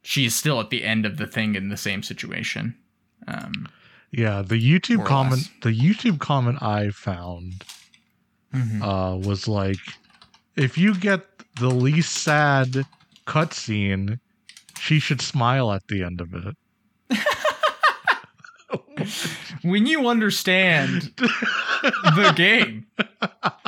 she 0.00 0.24
is 0.24 0.34
still 0.34 0.60
at 0.60 0.70
the 0.70 0.82
end 0.82 1.04
of 1.04 1.18
the 1.18 1.26
thing 1.26 1.56
in 1.56 1.68
the 1.68 1.76
same 1.76 2.02
situation. 2.02 2.74
Um, 3.28 3.68
Yeah, 4.16 4.40
the 4.40 4.56
YouTube 4.56 4.96
More 4.96 5.06
comment 5.06 5.42
less. 5.42 5.50
the 5.62 5.78
YouTube 5.78 6.18
comment 6.20 6.62
I 6.62 6.88
found 6.88 7.64
uh 8.82 9.18
was 9.22 9.46
like 9.46 9.76
if 10.56 10.78
you 10.78 10.94
get 10.94 11.26
the 11.60 11.68
least 11.68 12.14
sad 12.14 12.86
cutscene, 13.26 14.18
she 14.78 14.98
should 14.98 15.20
smile 15.20 15.70
at 15.70 15.86
the 15.88 16.02
end 16.02 16.22
of 16.22 16.32
it. 16.34 16.56
when 19.62 19.84
you 19.84 20.08
understand 20.08 21.12
the 21.18 22.32
game. 22.34 22.86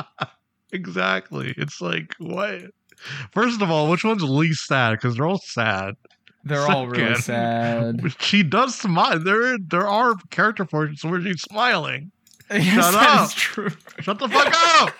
exactly. 0.71 1.53
It's 1.57 1.79
like 1.79 2.15
what 2.17 2.71
First 3.31 3.61
of 3.61 3.69
all, 3.69 3.89
which 3.89 4.03
one's 4.03 4.23
least 4.23 4.65
sad? 4.65 4.93
Because 4.93 5.15
they're 5.15 5.27
all 5.27 5.41
sad. 5.43 5.93
They're 6.43 6.67
all 6.67 6.87
really 6.87 7.15
sad. 7.15 8.01
She 8.19 8.43
does 8.43 8.75
smile. 8.75 9.19
There, 9.19 9.57
there 9.57 9.87
are 9.87 10.15
character 10.29 10.65
portions 10.65 11.03
where 11.03 11.21
she's 11.21 11.41
smiling. 11.41 12.11
Yes, 12.51 12.65
Shut 12.73 12.93
that 12.93 13.19
up. 13.19 13.27
is 13.27 13.33
true. 13.33 13.69
Shut 13.99 14.19
the 14.19 14.27
fuck 14.29 14.53
up. 14.81 14.93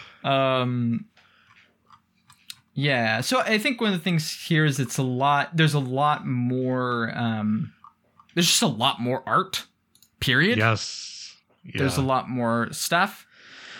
Um 0.24 1.04
Yeah, 2.74 3.20
so 3.20 3.40
I 3.40 3.58
think 3.58 3.80
one 3.80 3.92
of 3.92 3.98
the 3.98 4.02
things 4.02 4.30
here 4.32 4.64
is 4.64 4.80
it's 4.80 4.98
a 4.98 5.02
lot 5.02 5.56
there's 5.56 5.74
a 5.74 5.78
lot 5.80 6.26
more 6.26 7.12
um 7.16 7.72
there's 8.34 8.46
just 8.48 8.62
a 8.62 8.66
lot 8.66 9.00
more 9.00 9.22
art. 9.26 9.64
Period. 10.20 10.58
yes. 10.58 11.34
There's 11.74 11.96
a 11.96 12.02
lot 12.02 12.28
more 12.28 12.68
stuff. 12.72 13.25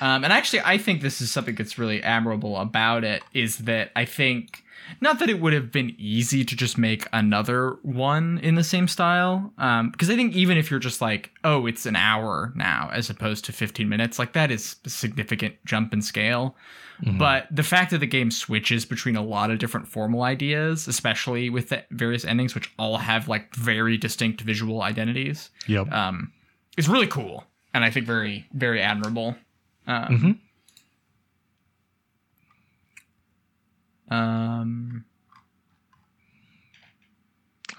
Um, 0.01 0.25
and 0.25 0.33
actually, 0.33 0.61
I 0.65 0.79
think 0.79 1.01
this 1.03 1.21
is 1.21 1.31
something 1.31 1.55
that's 1.55 1.79
really 1.79 2.03
admirable 2.03 2.57
about 2.59 3.05
it 3.05 3.23
is 3.33 3.59
that 3.59 3.91
I 3.97 4.05
think 4.05 4.63
not 5.01 5.19
that 5.19 5.29
it 5.29 5.41
would 5.41 5.53
have 5.53 5.73
been 5.73 5.95
easy 5.99 6.45
to 6.45 6.55
just 6.55 6.79
make 6.79 7.09
another 7.13 7.71
one 7.83 8.39
in 8.39 8.55
the 8.55 8.63
same 8.63 8.87
style, 8.87 9.53
um, 9.59 9.91
because 9.91 10.09
I 10.11 10.15
think 10.15 10.35
even 10.37 10.57
if 10.57 10.71
you're 10.71 10.79
just 10.79 11.01
like, 11.01 11.33
oh, 11.43 11.67
it's 11.67 11.87
an 11.87 11.97
hour 11.97 12.53
now 12.55 12.91
as 12.93 13.11
opposed 13.11 13.45
to 13.47 13.53
15 13.53 13.89
minutes, 13.89 14.19
like 14.19 14.33
that 14.35 14.51
is 14.53 14.77
a 14.85 14.91
significant 14.91 15.57
jump 15.65 15.93
in 15.93 16.03
scale. 16.03 16.55
Mhm. 17.03 17.19
But 17.19 17.49
the 17.51 17.65
fact 17.65 17.91
that 17.91 17.99
the 17.99 18.07
game 18.07 18.31
switches 18.31 18.85
between 18.85 19.17
a 19.17 19.23
lot 19.23 19.51
of 19.51 19.59
different 19.59 19.89
formal 19.89 20.23
ideas, 20.23 20.87
especially 20.87 21.51
with 21.51 21.71
the 21.71 21.85
various 21.91 22.25
endings, 22.25 22.55
which 22.55 22.71
all 22.79 22.99
have 22.99 23.27
like 23.29 23.55
very 23.57 23.97
distinct 23.97 24.41
visual 24.43 24.83
identities, 24.83 25.51
Yep. 25.67 25.93
um, 25.93 26.33
is 26.77 26.89
really 26.89 27.07
cool 27.09 27.45
and 27.75 27.85
I 27.85 27.91
think 27.91 28.07
very 28.07 28.47
very 28.55 28.81
admirable. 28.81 29.37
Um, 29.87 30.41
Mhm. 34.11 34.15
um, 34.15 35.05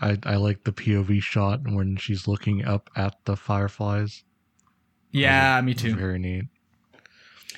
I, 0.02 0.18
I 0.24 0.36
like 0.36 0.64
the 0.64 0.72
POV 0.74 1.22
shot 1.22 1.62
when 1.64 1.98
she's 1.98 2.28
looking 2.28 2.66
up 2.66 2.90
at 2.96 3.16
the 3.26 3.36
fireflies. 3.36 4.24
yeah, 5.12 5.60
me 5.62 5.74
too. 5.74 5.96
Very 5.96 6.20
neat. 6.20 6.46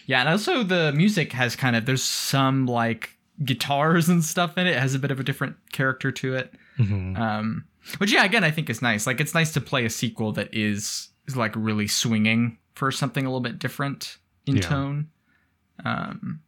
Yeah, 0.05 0.21
and 0.21 0.29
also 0.29 0.63
the 0.63 0.91
music 0.93 1.33
has 1.33 1.55
kind 1.55 1.75
of 1.75 1.85
there's 1.85 2.03
some 2.03 2.65
like 2.65 3.17
guitars 3.43 4.09
and 4.09 4.23
stuff 4.23 4.57
in 4.57 4.65
it. 4.67 4.71
It 4.75 4.79
has 4.79 4.95
a 4.95 4.99
bit 4.99 5.11
of 5.11 5.19
a 5.19 5.23
different 5.23 5.57
character 5.71 6.11
to 6.11 6.35
it. 6.35 6.53
Mhm. 6.79 7.17
Um, 7.17 7.65
which 7.97 8.11
yeah, 8.11 8.23
again, 8.23 8.43
I 8.43 8.51
think 8.51 8.69
is 8.69 8.81
nice. 8.81 9.05
Like 9.05 9.19
it's 9.19 9.33
nice 9.33 9.51
to 9.53 9.61
play 9.61 9.85
a 9.85 9.89
sequel 9.89 10.31
that 10.33 10.49
is 10.53 11.09
is 11.27 11.35
like 11.35 11.53
really 11.55 11.87
swinging 11.87 12.57
for 12.75 12.91
something 12.91 13.25
a 13.25 13.29
little 13.29 13.41
bit 13.41 13.59
different 13.59 14.17
in 14.49 14.59
Yeah. 14.59 14.61
tone. 14.61 15.11
Um, 15.85 16.43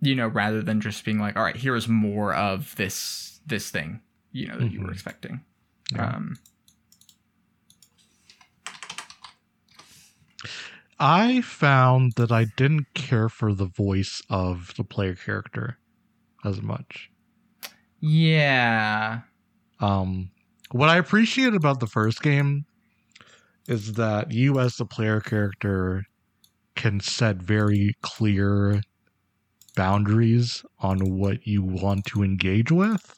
you 0.00 0.14
know, 0.14 0.28
rather 0.28 0.62
than 0.62 0.80
just 0.80 1.04
being 1.04 1.18
like, 1.18 1.36
all 1.36 1.42
right, 1.44 1.56
here 1.56 1.76
is 1.76 1.88
more 1.88 2.34
of 2.34 2.76
this 2.76 3.40
this 3.46 3.70
thing, 3.70 4.02
you 4.32 4.46
know, 4.48 4.58
that 4.58 4.70
you 4.70 4.82
were 4.82 4.90
Mhm. 4.90 4.92
expecting. 4.92 5.44
Yeah. 5.90 6.16
Um, 6.16 6.40
I 11.00 11.40
found 11.40 12.12
that 12.14 12.30
I 12.30 12.44
didn't 12.44 12.94
care 12.94 13.28
for 13.28 13.52
the 13.52 13.66
voice 13.66 14.22
of 14.30 14.74
the 14.76 14.84
player 14.84 15.16
character 15.16 15.78
as 16.44 16.62
much. 16.62 17.10
yeah. 18.00 19.22
Um, 19.80 20.30
what 20.72 20.88
I 20.88 20.98
appreciate 20.98 21.54
about 21.54 21.80
the 21.80 21.86
first 21.86 22.22
game 22.22 22.66
is 23.68 23.94
that 23.94 24.32
you, 24.32 24.58
as 24.58 24.76
the 24.76 24.86
player 24.86 25.20
character, 25.20 26.04
can 26.78 27.00
set 27.00 27.36
very 27.38 27.94
clear 28.02 28.80
boundaries 29.76 30.64
on 30.80 31.18
what 31.18 31.46
you 31.46 31.62
want 31.62 32.06
to 32.06 32.22
engage 32.22 32.72
with 32.72 33.14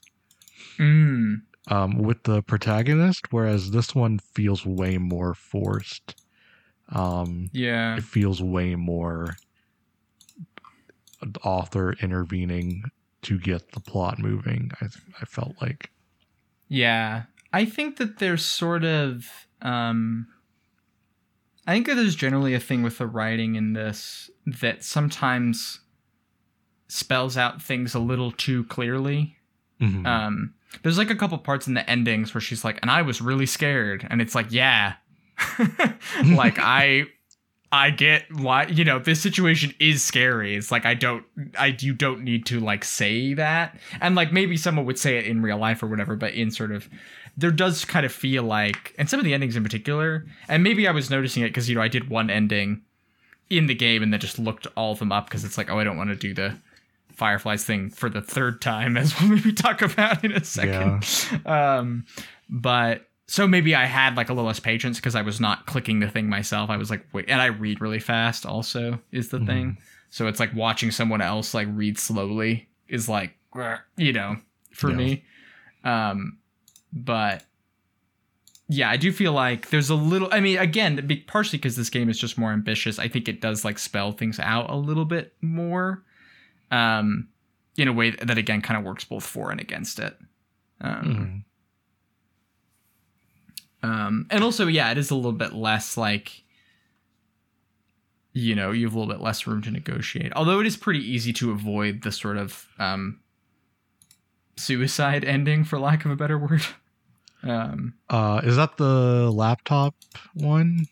Mm, 0.79 1.43
um, 1.69 1.99
with 1.99 2.23
the 2.25 2.43
protagonist, 2.43 3.33
whereas 3.33 3.71
this 3.71 3.95
one 3.95 4.19
feels 4.19 4.65
way 4.67 4.99
more 4.99 5.35
forced. 5.35 6.17
Um, 6.91 7.53
yeah. 7.53 7.97
it 7.97 8.05
feels 8.05 8.43
way 8.43 8.77
more 8.77 9.41
author 11.45 11.93
intervening 11.95 12.83
to 13.23 13.39
get 13.39 13.73
the 13.73 13.81
plot 13.81 14.19
moving. 14.19 14.71
I 14.81 14.87
I 15.21 15.25
felt 15.25 15.61
like 15.61 15.91
Yeah. 16.69 17.25
I 17.53 17.65
think 17.65 17.97
that 17.97 18.19
there's 18.19 18.45
sort 18.45 18.85
of 18.85 19.27
um 19.63 20.29
I 21.71 21.75
think 21.75 21.87
that 21.87 21.95
there's 21.95 22.17
generally 22.17 22.53
a 22.55 22.59
thing 22.59 22.83
with 22.83 22.99
the 22.99 23.07
writing 23.07 23.55
in 23.55 23.75
this 23.75 24.29
that 24.45 24.83
sometimes 24.83 25.79
spells 26.89 27.37
out 27.37 27.63
things 27.63 27.95
a 27.95 28.01
little 28.01 28.33
too 28.33 28.65
clearly. 28.65 29.37
Mhm. 29.81 30.05
Um 30.05 30.55
there's 30.83 30.99
like 30.99 31.11
a 31.11 31.15
couple 31.15 31.39
parts 31.39 31.69
in 31.69 31.75
the 31.75 31.89
endings 31.89 32.35
where 32.35 32.41
she's 32.41 32.65
like, 32.65 32.81
and 32.83 32.91
I 32.91 33.03
was 33.03 33.21
really 33.21 33.47
scared. 33.47 34.05
And 34.11 34.21
it's 34.21 34.35
like, 34.35 34.51
yeah. 34.51 34.95
like 36.25 36.59
I 36.59 37.07
I 37.71 37.91
get 37.91 38.25
why 38.35 38.67
you 38.67 38.85
know 38.85 38.99
this 38.99 39.21
situation 39.21 39.73
is 39.79 40.03
scary. 40.03 40.57
It's 40.57 40.73
like 40.73 40.85
I 40.85 40.95
don't 40.95 41.25
I 41.57 41.77
you 41.79 41.95
don't 41.95 42.23
need 42.23 42.47
to 42.47 42.59
like 42.59 42.85
say 42.85 43.35
that. 43.35 43.79
And 44.01 44.17
like 44.17 44.33
maybe 44.33 44.57
someone 44.57 44.87
would 44.87 44.99
say 44.99 45.19
it 45.19 45.27
in 45.27 45.41
real 45.41 45.59
life 45.59 45.85
or 45.85 45.87
whatever, 45.87 46.17
but 46.17 46.35
in 46.35 46.51
sort 46.51 46.73
of 46.73 46.89
there 47.41 47.51
does 47.51 47.85
kind 47.85 48.05
of 48.07 48.13
feel 48.13 48.43
like 48.43 48.95
and 48.99 49.09
some 49.09 49.19
of 49.21 49.25
the 49.25 49.35
endings 49.35 49.57
in 49.57 49.63
particular, 49.63 50.27
and 50.49 50.63
maybe 50.63 50.87
I 50.87 50.93
was 50.93 51.11
noticing 51.11 51.43
it 51.43 51.49
because 51.49 51.69
you 51.69 51.75
know 51.75 51.83
I 51.83 51.89
did 51.89 52.09
one 52.09 52.31
ending 52.31 52.83
in 53.49 53.67
the 53.67 53.75
game 53.75 54.03
and 54.03 54.13
then 54.13 54.21
just 54.21 54.39
looked 54.39 54.67
all 54.77 54.93
of 54.93 54.99
them 55.01 55.11
up 55.13 55.27
because 55.27 55.45
it's 55.45 55.59
like, 55.59 55.71
oh 55.71 55.79
I 55.79 55.85
don't 55.85 55.97
want 55.97 56.11
to 56.11 56.17
do 56.17 56.33
the 56.35 56.57
Fireflies 57.15 57.65
thing 57.65 57.91
for 57.91 58.09
the 58.09 58.21
third 58.23 58.61
time, 58.63 58.97
as 59.03 59.19
we'll 59.21 59.31
maybe 59.35 59.53
talk 59.53 59.83
about 59.83 60.25
in 60.25 60.33
a 60.33 60.45
second. 60.45 61.05
Um, 61.47 62.07
but 62.49 63.09
so 63.27 63.47
maybe 63.47 63.75
I 63.75 63.85
had 63.87 64.17
like 64.17 64.29
a 64.29 64.33
little 64.33 64.47
less 64.47 64.61
patience 64.61 64.99
because 64.99 65.15
I 65.15 65.23
was 65.23 65.41
not 65.41 65.67
clicking 65.67 66.01
the 66.01 66.09
thing 66.09 66.29
myself. 66.29 66.69
I 66.71 66.77
was 66.77 66.91
like, 66.91 67.07
wait, 67.13 67.27
and 67.29 67.41
I 67.41 67.47
read 67.47 67.81
really 67.81 68.01
fast. 68.01 68.45
Also, 68.47 69.01
is 69.13 69.29
the 69.29 69.39
Mhm. 69.39 69.47
thing. 69.47 69.77
So 70.11 70.27
it's 70.27 70.41
like 70.41 70.53
watching 70.55 70.91
someone 70.91 71.21
else 71.21 71.55
like 71.55 71.69
read 71.71 71.97
slowly 71.99 72.69
is 72.89 73.09
like, 73.09 73.37
you 73.97 74.13
know, 74.13 74.37
for 74.73 74.91
Yeah. 74.91 74.97
me. 74.97 75.25
Um, 75.85 76.39
but 76.93 77.45
yeah, 78.69 78.89
I 78.89 78.97
do 78.97 79.11
feel 79.13 79.33
like 79.33 79.71
there's 79.71 79.91
a 79.91 79.95
little. 79.97 80.29
I 80.31 80.41
mean, 80.41 80.59
again, 80.59 81.09
partially 81.27 81.59
because 81.59 81.77
this 81.77 81.91
game 81.91 82.09
is 82.09 82.19
just 82.19 82.39
more 82.39 82.53
ambitious. 82.53 82.99
I 82.99 83.09
think 83.09 83.29
it 83.29 83.41
does 83.41 83.65
like 83.65 83.79
spell 83.79 84.13
things 84.13 84.39
out 84.39 84.71
a 84.71 84.77
little 84.77 85.05
bit 85.05 85.35
more, 85.41 86.05
um, 86.71 87.29
in 87.77 87.89
a 87.89 87.93
way 87.93 88.11
that 88.11 88.39
again 88.39 88.61
kind 88.63 88.79
of 88.79 88.85
works 88.85 89.05
both 89.05 89.25
for 89.25 89.51
and 89.51 89.61
against 89.61 89.99
it. 89.99 90.17
Um, 90.81 91.45
Mhm. 93.83 93.89
um, 93.89 94.27
and 94.31 94.45
also, 94.45 94.67
yeah, 94.67 94.91
it 94.91 94.99
is 94.99 95.11
a 95.11 95.15
little 95.15 95.33
bit 95.33 95.53
less 95.53 95.97
like, 95.97 96.45
you 98.33 98.55
know, 98.55 98.71
you 98.71 98.87
have 98.87 98.95
a 98.95 98.99
little 98.99 99.13
bit 99.13 99.23
less 99.23 99.47
room 99.47 99.63
to 99.63 99.71
negotiate. 99.71 100.33
Although 100.37 100.61
it 100.61 100.67
is 100.67 100.77
pretty 100.77 101.01
easy 101.01 101.33
to 101.35 101.51
avoid 101.51 102.03
the 102.03 102.13
sort 102.13 102.37
of 102.37 102.69
um, 102.79 103.21
suicide 104.57 105.25
ending, 105.25 105.65
for 105.65 105.79
lack 105.79 106.05
of 106.05 106.11
a 106.11 106.17
better 106.17 106.39
word. 106.39 106.63
Um, 107.43 107.95
Uh, 108.09 108.41
is 108.45 108.57
that 108.57 108.77
the 108.77 109.31
laptop 109.31 109.95
one? 110.35 110.87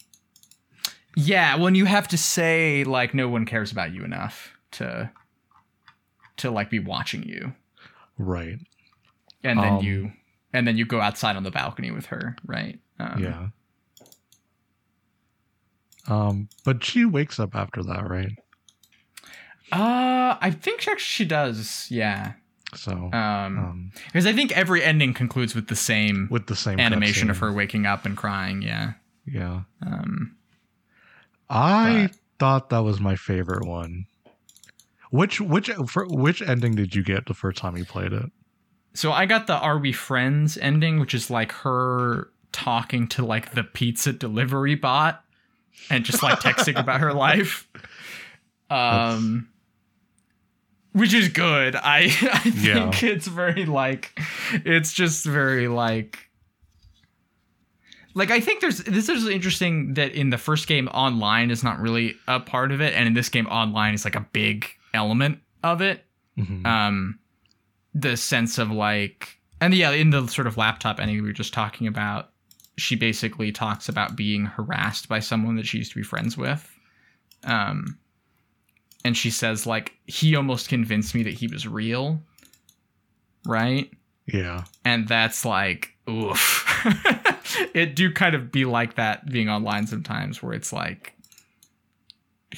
yeah, 1.17 1.57
when 1.57 1.75
you 1.75 1.85
have 1.85 2.09
to 2.09 2.19
say 2.19 2.85
like 2.85 3.13
no 3.15 3.29
one 3.29 3.45
cares 3.45 3.73
about 3.73 3.93
you 3.93 4.05
enough 4.05 4.53
to 4.73 5.11
to 6.39 6.51
like 6.51 6.71
be 6.71 6.79
watching 6.79 7.23
you, 7.25 7.55
Right. 8.17 8.59
and 9.43 9.59
then 9.59 9.75
Um, 9.79 9.85
you 9.85 10.13
and 10.53 10.67
then 10.67 10.77
you 10.79 10.87
go 10.87 11.01
outside 11.01 11.37
on 11.37 11.43
the 11.43 11.51
balcony 11.51 11.91
with 11.91 12.07
her, 12.07 12.37
right? 12.47 12.79
Um, 12.99 13.23
yeah. 13.23 13.49
Um, 16.07 16.49
but 16.65 16.83
she 16.85 17.05
wakes 17.05 17.39
up 17.39 17.55
after 17.55 17.83
that, 17.83 18.09
right? 18.09 18.33
Uh, 19.71 20.39
I 20.41 20.51
think 20.51 20.81
she 20.81 20.91
actually 20.91 21.05
she 21.05 21.25
does. 21.27 21.87
Yeah. 21.91 22.33
So, 22.75 22.93
Um, 22.93 23.13
um, 23.15 23.93
because 24.07 24.27
I 24.27 24.33
think 24.33 24.53
every 24.53 24.85
ending 24.85 25.15
concludes 25.15 25.55
with 25.55 25.69
the 25.69 25.77
same 25.77 26.29
with 26.31 26.47
the 26.49 26.57
same 26.57 26.79
animation 26.79 27.31
of 27.31 27.39
her 27.39 27.53
waking 27.53 27.87
up 27.87 28.05
and 28.05 28.17
crying. 28.17 28.61
Yeah. 28.63 28.93
Yeah. 29.27 29.63
Um, 29.85 30.37
I 31.49 32.09
But- 32.11 32.17
thought 32.39 32.71
that 32.71 32.81
was 32.81 33.01
my 33.01 33.17
favorite 33.17 33.67
one. 33.67 34.07
Which 35.11 35.41
which 35.41 35.71
for, 35.87 36.07
which 36.07 36.43
ending 36.43 36.75
did 36.75 36.95
you 36.95 37.03
get 37.03 37.25
the 37.27 37.35
first 37.35 37.59
time 37.59 37.77
you 37.77 37.85
played 37.85 38.13
it? 38.13 38.31
so 38.95 39.13
I 39.13 39.27
got 39.27 39.47
the 39.47 39.57
"Are 39.57 39.79
We 39.79 39.93
Friends" 39.93 40.59
ending, 40.59 40.99
which 40.99 41.15
is 41.15 41.31
like 41.31 41.53
her 41.53 42.31
talking 42.53 43.07
to 43.09 43.25
like 43.25 43.53
the 43.55 43.63
pizza 43.63 44.13
delivery 44.13 44.75
bot 44.75 45.25
and 45.89 46.05
just 46.05 46.23
like 46.23 46.41
texting 46.41 46.79
about 46.79 47.01
her 47.01 47.15
life. 47.15 47.67
Um, 48.71 49.49
which 50.93 51.13
is 51.15 51.29
good. 51.29 51.77
I 51.77 51.99
I 52.45 52.53
Yeah. 52.55 52.91
think 52.91 53.03
it's 53.03 53.27
very 53.27 53.67
like, 53.67 54.19
it's 54.53 54.93
just 54.93 55.25
very 55.25 55.69
like. 55.69 56.19
Like 58.15 58.31
I 58.31 58.41
think 58.41 58.61
there's 58.61 58.79
this 58.79 59.09
is 59.09 59.29
interesting 59.29 59.95
that 59.95 60.13
in 60.13 60.31
the 60.31 60.39
first 60.39 60.67
game 60.67 60.89
online 60.89 61.51
is 61.51 61.63
not 61.63 61.79
really 61.79 62.17
a 62.27 62.41
part 62.41 62.73
of 62.73 62.81
it, 62.81 62.95
and 62.95 63.07
in 63.07 63.15
this 63.15 63.29
game 63.29 63.47
online 63.47 63.95
is 63.95 64.05
like 64.05 64.17
a 64.17 64.27
big 64.33 64.67
element 64.95 65.39
of 65.63 65.81
it. 65.81 66.05
Mhm. 66.39 66.65
um 66.67 67.19
the 67.95 68.17
sense 68.17 68.59
of 68.59 68.71
like 68.71 69.39
and 69.61 69.75
yeah 69.75 69.91
in 69.91 70.11
the 70.11 70.25
sort 70.29 70.47
of 70.47 70.57
laptop 70.57 71.01
ending 71.01 71.17
we 71.17 71.23
were 71.23 71.33
just 71.33 71.53
talking 71.53 71.89
about 71.89 72.31
she 72.77 72.95
basically 72.95 73.51
talks 73.51 73.89
about 73.89 74.15
being 74.15 74.45
harassed 74.47 75.09
by 75.09 75.19
someone 75.19 75.57
that 75.57 75.67
she 75.67 75.79
used 75.79 75.91
to 75.91 75.99
be 75.99 76.05
friends 76.05 76.37
with 76.37 76.73
um 77.43 77.99
and 79.05 79.17
she 79.17 79.31
says 79.31 79.67
like 79.67 79.93
he 80.07 80.35
almost 80.37 80.69
convinced 80.69 81.15
me 81.15 81.23
that 81.23 81.35
he 81.35 81.47
was 81.47 81.67
real 81.67 82.21
right? 83.47 83.91
Yeah. 84.27 84.65
and 84.85 85.09
that's 85.09 85.45
like 85.45 85.95
oof. 86.09 86.65
It 87.75 87.97
do 87.97 88.13
kind 88.13 88.35
of 88.35 88.53
be 88.53 88.67
like 88.67 88.97
that 88.97 89.27
being 89.31 89.49
online 89.49 89.87
sometimes 89.87 90.43
where 90.43 90.53
it's 90.53 90.73
like 90.73 91.15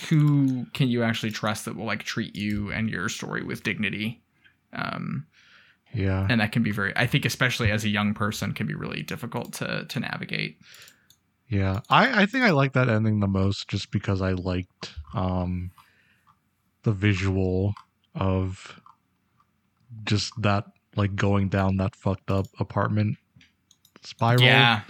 who 0.09 0.66
can 0.72 0.88
you 0.88 1.03
actually 1.03 1.31
trust 1.31 1.64
that 1.64 1.76
will 1.76 1.85
like 1.85 2.03
treat 2.03 2.35
you 2.37 2.70
and 2.72 2.88
your 2.90 3.09
story 3.09 3.42
with 3.44 3.62
dignity? 3.62 4.22
Um 4.72 5.26
Yeah. 5.94 6.26
and 6.29 6.40
that 6.40 6.53
can 6.53 6.62
be 6.62 6.70
very 6.72 6.92
i 6.96 7.07
think 7.07 7.24
especially 7.24 7.70
as 7.70 7.85
a 7.85 7.88
young 7.88 8.14
person 8.14 8.53
can 8.53 8.66
be 8.66 8.74
really 8.74 9.03
difficult 9.03 9.53
to 9.55 9.85
to 9.88 10.00
navigate. 10.00 10.59
Yeah, 11.48 11.81
I, 11.90 12.22
I 12.22 12.26
think 12.26 12.44
I 12.44 12.50
like 12.50 12.74
that 12.74 12.88
ending 12.88 13.18
the 13.18 13.26
most 13.26 13.66
just 13.68 13.90
because 13.90 14.22
I 14.22 14.33
liked 14.33 14.92
um 15.14 15.72
the 16.82 16.92
visual 16.92 17.74
of 18.14 18.80
just 20.04 20.32
that 20.42 20.64
like 20.96 21.14
going 21.14 21.48
down 21.48 21.76
that 21.76 21.94
fucked 21.96 22.30
up 22.30 22.46
apartment 22.58 23.16
spiral. 24.02 24.44
yeah 24.46 24.80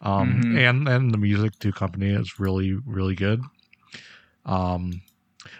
Um 0.00 0.42
Mhm. 0.42 0.58
and 0.58 0.88
and 0.88 1.12
the 1.14 1.18
music 1.18 1.52
to 1.60 1.72
company 1.72 2.10
is 2.10 2.38
really, 2.38 2.76
really 2.86 3.14
good. 3.14 3.42
Um 4.44 5.02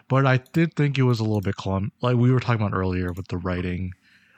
but 0.08 0.26
I 0.26 0.38
did 0.52 0.74
think 0.74 0.98
it 0.98 1.02
was 1.04 1.20
a 1.20 1.24
little 1.24 1.40
bit 1.40 1.56
clum 1.56 1.90
like 2.02 2.16
we 2.16 2.30
were 2.32 2.40
talking 2.40 2.60
about 2.64 2.76
earlier 2.76 3.12
with 3.12 3.28
the 3.28 3.38
writing. 3.38 3.92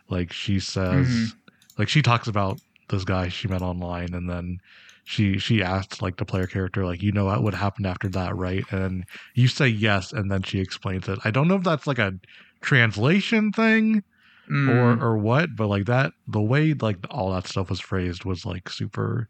Like 0.08 0.32
she 0.32 0.60
says 0.60 1.06
Mhm. 1.06 1.32
like 1.78 1.88
she 1.88 2.02
talks 2.02 2.28
about 2.28 2.58
this 2.88 3.04
guy 3.04 3.28
she 3.28 3.48
met 3.48 3.62
online 3.62 4.12
and 4.14 4.28
then 4.28 4.58
she 5.04 5.38
she 5.38 5.62
asked 5.62 6.02
like 6.02 6.16
the 6.16 6.24
player 6.24 6.46
character 6.46 6.84
like 6.84 7.02
you 7.02 7.12
know 7.12 7.24
what 7.26 7.42
would 7.42 7.54
happen 7.54 7.86
after 7.86 8.08
that 8.08 8.34
right 8.36 8.64
and 8.70 9.04
you 9.34 9.48
say 9.48 9.66
yes 9.68 10.12
and 10.12 10.30
then 10.30 10.42
she 10.42 10.60
explains 10.60 11.08
it 11.08 11.18
i 11.24 11.30
don't 11.30 11.48
know 11.48 11.56
if 11.56 11.62
that's 11.64 11.86
like 11.86 11.98
a 11.98 12.12
translation 12.60 13.52
thing 13.52 14.02
Mm. 14.50 14.70
or 14.70 15.04
or 15.04 15.18
what 15.18 15.54
but 15.54 15.66
like 15.66 15.84
that 15.84 16.14
the 16.26 16.40
way 16.40 16.72
like 16.72 16.96
all 17.10 17.30
that 17.34 17.46
stuff 17.46 17.68
was 17.68 17.80
phrased 17.80 18.24
was 18.24 18.46
like 18.46 18.70
super 18.70 19.28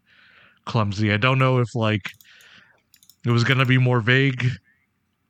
clumsy 0.63 1.11
i 1.11 1.17
don't 1.17 1.37
know 1.39 1.57
if 1.59 1.75
like 1.75 2.11
it 3.25 3.31
was 3.31 3.43
gonna 3.43 3.65
be 3.65 3.77
more 3.77 3.99
vague 3.99 4.45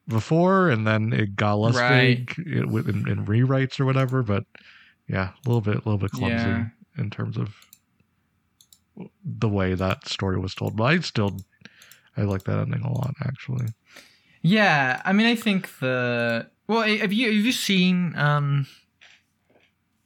before 0.07 0.69
and 0.69 0.85
then 0.85 1.11
it 1.11 1.35
got 1.35 1.55
less 1.55 1.75
Right. 1.75 2.19
vague 2.29 2.33
it, 2.47 2.67
with- 2.67 2.87
in, 2.87 3.07
in 3.07 3.25
rewrites 3.25 3.79
or 3.79 3.85
whatever 3.85 4.21
but 4.21 4.43
yeah 5.07 5.29
a 5.29 5.49
little 5.49 5.61
bit 5.61 5.73
a 5.75 5.77
little 5.79 5.97
bit 5.97 6.11
clumsy 6.11 6.35
Yeah. 6.35 6.65
in 6.99 7.09
terms 7.09 7.35
of 7.35 7.55
the 9.23 9.49
way 9.49 9.73
that 9.73 10.07
story 10.07 10.37
was 10.39 10.53
told 10.55 10.75
but 10.75 10.83
i 10.83 10.99
still 10.99 11.37
i 12.17 12.21
like 12.21 12.43
that 12.43 12.59
ending 12.59 12.81
a 12.81 12.91
lot 12.91 13.13
actually. 13.23 13.67
Yeah 14.41 15.01
i 15.05 15.13
mean 15.13 15.25
i 15.27 15.35
think 15.35 15.69
the 15.79 16.49
well 16.67 16.81
have 16.83 17.11
you 17.13 17.27
have 17.27 17.45
you 17.45 17.51
seen 17.51 18.13
um 18.17 18.67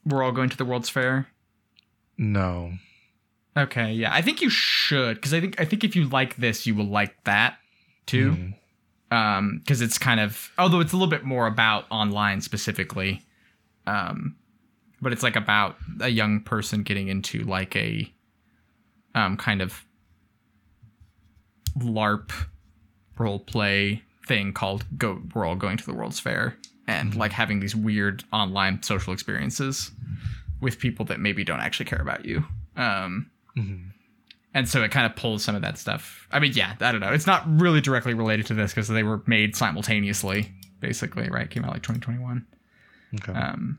we're 0.05 0.23
all 0.23 0.31
going 0.31 0.49
to 0.49 0.57
the 0.57 0.65
world's 0.65 0.89
fair? 0.89 1.27
No. 2.17 2.73
Okay 3.55 3.93
yeah 3.93 4.13
i 4.13 4.21
think 4.21 4.41
you 4.41 4.49
should 4.49 5.15
because 5.15 5.33
i 5.33 5.39
think 5.39 5.59
i 5.61 5.65
think 5.65 5.83
if 5.83 5.95
you 5.95 6.05
like 6.09 6.35
this 6.37 6.65
you 6.65 6.73
will 6.75 6.85
like 6.87 7.23
that 7.25 7.57
too. 8.05 8.31
Mhm. 9.11 9.15
um 9.15 9.59
because 9.59 9.81
it's 9.81 9.97
kind 9.97 10.19
of 10.19 10.51
although 10.57 10.79
it's 10.79 10.91
a 10.93 10.95
little 10.97 11.09
bit 11.09 11.23
more 11.23 11.45
about 11.47 11.85
online 11.91 12.41
specifically 12.41 13.21
um 13.87 14.35
but 15.01 15.11
it's 15.13 15.21
like 15.23 15.35
about 15.35 15.75
a 16.01 16.09
young 16.09 16.39
person 16.41 16.81
getting 16.83 17.07
into 17.09 17.43
like 17.43 17.75
a 17.75 18.11
um 19.15 19.37
kind 19.37 19.61
of 19.61 19.85
larp 21.77 22.31
role 23.17 23.39
play 23.39 24.01
thing 24.27 24.53
called 24.53 24.85
go 24.97 25.21
we're 25.33 25.45
all 25.45 25.55
going 25.55 25.77
to 25.77 25.85
the 25.85 25.93
world's 25.93 26.19
fair 26.19 26.55
and 26.87 27.15
like 27.15 27.31
having 27.31 27.59
these 27.59 27.75
weird 27.75 28.23
online 28.31 28.81
social 28.83 29.13
experiences 29.13 29.91
with 30.61 30.79
people 30.79 31.05
that 31.05 31.19
maybe 31.19 31.43
don't 31.43 31.59
actually 31.59 31.85
care 31.85 32.01
about 32.01 32.25
you 32.25 32.43
um 32.77 33.29
Mhm. 33.57 33.89
and 34.55 34.67
so 34.67 34.81
it 34.83 34.89
kind 34.91 35.05
of 35.05 35.15
pulls 35.15 35.43
some 35.43 35.55
of 35.55 35.61
that 35.61 35.77
stuff. 35.77 36.27
I 36.31 36.39
mean, 36.39 36.53
yeah, 36.53 36.73
I 36.79 36.91
don't 36.91 37.01
know. 37.01 37.11
It's 37.13 37.27
not 37.27 37.43
really 37.61 37.81
directly 37.81 38.15
related 38.15 38.47
to 38.47 38.55
this 38.55 38.71
because 38.71 38.87
they 38.87 39.03
were 39.03 39.21
made 39.27 39.55
simultaneously, 39.55 40.51
basically, 40.79 41.29
right? 41.29 41.47
Came 41.49 41.63
out 41.63 41.71
like 41.71 41.83
2021, 41.83 42.45
okay 43.15 43.31
um, 43.39 43.77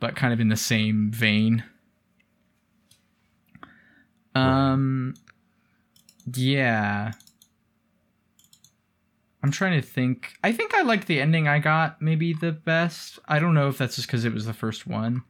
but 0.00 0.14
kind 0.16 0.34
of 0.34 0.40
in 0.40 0.48
the 0.48 0.56
same 0.56 1.10
vein. 1.10 1.64
Um, 4.36 5.14
yeah. 6.34 7.12
I'm 9.42 9.50
trying 9.50 9.80
to 9.80 9.86
think. 9.86 10.32
I 10.42 10.52
think 10.52 10.74
I 10.74 10.82
like 10.82 11.06
the 11.06 11.20
ending 11.20 11.46
I 11.46 11.58
got 11.58 12.02
maybe 12.02 12.32
the 12.32 12.52
best. 12.52 13.18
I 13.28 13.38
don't 13.38 13.54
know 13.54 13.68
if 13.68 13.78
that's 13.78 13.96
just 13.96 14.08
because 14.08 14.24
it 14.24 14.32
was 14.32 14.46
the 14.46 14.54
first 14.54 14.86
one. 14.86 15.22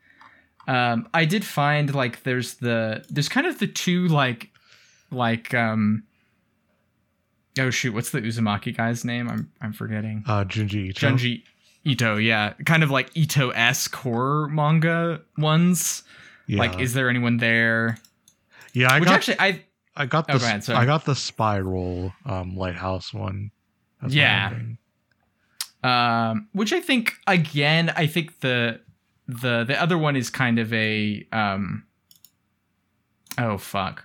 Um, 0.69 1.09
I 1.13 1.25
did 1.25 1.45
find 1.45 1.95
like 1.95 2.23
there's 2.23 2.55
the 2.55 3.05
there's 3.11 3.29
kind 3.29 3.47
of 3.47 3.59
the 3.59 3.67
two 3.67 4.09
like 4.09 4.51
like 5.13 5.55
um 5.55 6.03
oh 7.59 7.71
shoot 7.71 7.95
what's 7.95 8.11
the 8.11 8.21
Uzumaki 8.21 8.77
guy's 8.77 9.05
name 9.05 9.29
I'm 9.29 9.53
I'm 9.61 9.73
forgetting 9.73 10.25
uh 10.27 10.43
junji 10.43 10.89
Ito. 10.89 11.09
Junji 11.09 11.43
Ito, 11.87 12.17
yeah, 12.17 12.55
kind 12.65 12.83
of 12.83 12.91
like 12.91 13.17
Ito 13.17 13.51
esque 13.51 13.95
horror 13.95 14.49
manga 14.49 15.21
ones. 15.39 16.03
Yeah. 16.49 16.59
Like, 16.59 16.81
is 16.81 16.95
there 16.95 17.09
anyone 17.09 17.37
there? 17.37 17.99
Yeah, 18.77 18.93
I 18.93 19.01
Which 19.01 19.09
got 19.09 19.15
actually, 19.15 19.41
I 19.41 19.63
I 19.97 20.07
got 20.07 20.27
Oh, 20.29 20.35
the 20.35 20.39
go 20.39 20.45
ahead. 20.45 20.69
I 20.71 20.85
got 20.85 21.05
the 21.05 21.15
spiral 21.15 22.13
um 22.25 22.57
lighthouse 22.57 23.13
one. 23.15 23.51
as 24.03 24.15
my 24.15 24.21
Yeah. 24.21 24.53
um 25.85 26.49
which 26.53 26.73
i 26.73 26.81
think 26.81 27.15
again 27.27 27.91
i 27.97 28.07
think 28.07 28.41
the 28.41 28.81
the 29.29 29.65
the 29.65 29.81
other 29.81 29.97
one 29.99 30.17
is 30.17 30.31
kind 30.31 30.59
of 30.59 30.73
a 30.73 31.27
um 31.33 31.85
oh 33.39 33.57
fuck 33.59 34.05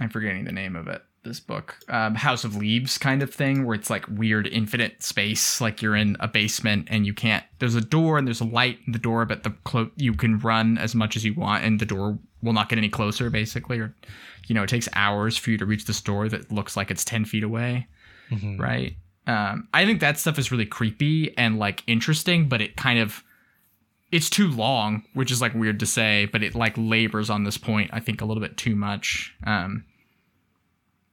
i'm 0.00 0.08
forgetting 0.10 0.44
the 0.44 0.52
name 0.52 0.76
of 0.76 0.88
it 0.88 1.02
this 1.24 1.40
book 1.40 1.78
um 1.88 2.14
house 2.16 2.44
of 2.44 2.56
leaves 2.56 2.98
kind 2.98 3.22
of 3.22 3.32
thing 3.32 3.64
where 3.64 3.74
it's 3.74 3.88
like 3.90 4.04
weird 4.08 4.46
infinite 4.48 5.02
space 5.02 5.60
like 5.60 5.80
you're 5.80 5.96
in 5.96 6.16
a 6.20 6.26
basement 6.28 6.86
and 6.90 7.06
you 7.06 7.14
can't 7.14 7.44
there's 7.60 7.76
a 7.76 7.80
door 7.80 8.18
and 8.18 8.26
there's 8.26 8.40
a 8.40 8.44
light 8.44 8.78
in 8.86 8.92
the 8.92 8.98
door 8.98 9.24
but 9.24 9.42
the 9.44 9.50
clo- 9.64 9.90
you 9.96 10.12
can 10.14 10.38
run 10.38 10.76
as 10.78 10.94
much 10.94 11.16
as 11.16 11.24
you 11.24 11.32
want 11.34 11.64
and 11.64 11.78
the 11.80 11.86
door 11.86 12.18
will 12.42 12.52
not 12.52 12.68
get 12.68 12.78
any 12.78 12.88
closer 12.88 13.30
basically 13.30 13.78
or 13.78 13.94
you 14.46 14.54
know 14.54 14.62
it 14.62 14.68
takes 14.68 14.88
hours 14.94 15.36
for 15.36 15.50
you 15.50 15.58
to 15.58 15.64
reach 15.66 15.84
the 15.84 15.94
store 15.94 16.28
that 16.28 16.50
looks 16.50 16.76
like 16.76 16.90
it's 16.90 17.04
10 17.04 17.24
feet 17.24 17.42
away 17.44 17.86
Mhm. 18.30 18.58
right? 18.58 18.96
Um, 19.26 19.68
I 19.74 19.84
think 19.84 20.00
that 20.00 20.18
stuff 20.18 20.38
is 20.38 20.50
really 20.50 20.66
creepy 20.66 21.36
and 21.38 21.58
like 21.58 21.82
interesting, 21.86 22.48
but 22.48 22.60
it 22.60 22.76
kind 22.76 22.98
of 22.98 23.22
it's 24.10 24.28
too 24.28 24.50
long, 24.50 25.04
which 25.14 25.30
is 25.30 25.40
like 25.40 25.54
weird 25.54 25.78
to 25.80 25.86
say, 25.86 26.26
but 26.26 26.42
it 26.42 26.54
like 26.54 26.74
labors 26.76 27.30
on 27.30 27.44
this 27.44 27.56
point. 27.56 27.90
I 27.92 28.00
think 28.00 28.20
a 28.20 28.24
little 28.24 28.42
bit 28.42 28.56
too 28.56 28.74
much. 28.76 29.32
Um, 29.44 29.84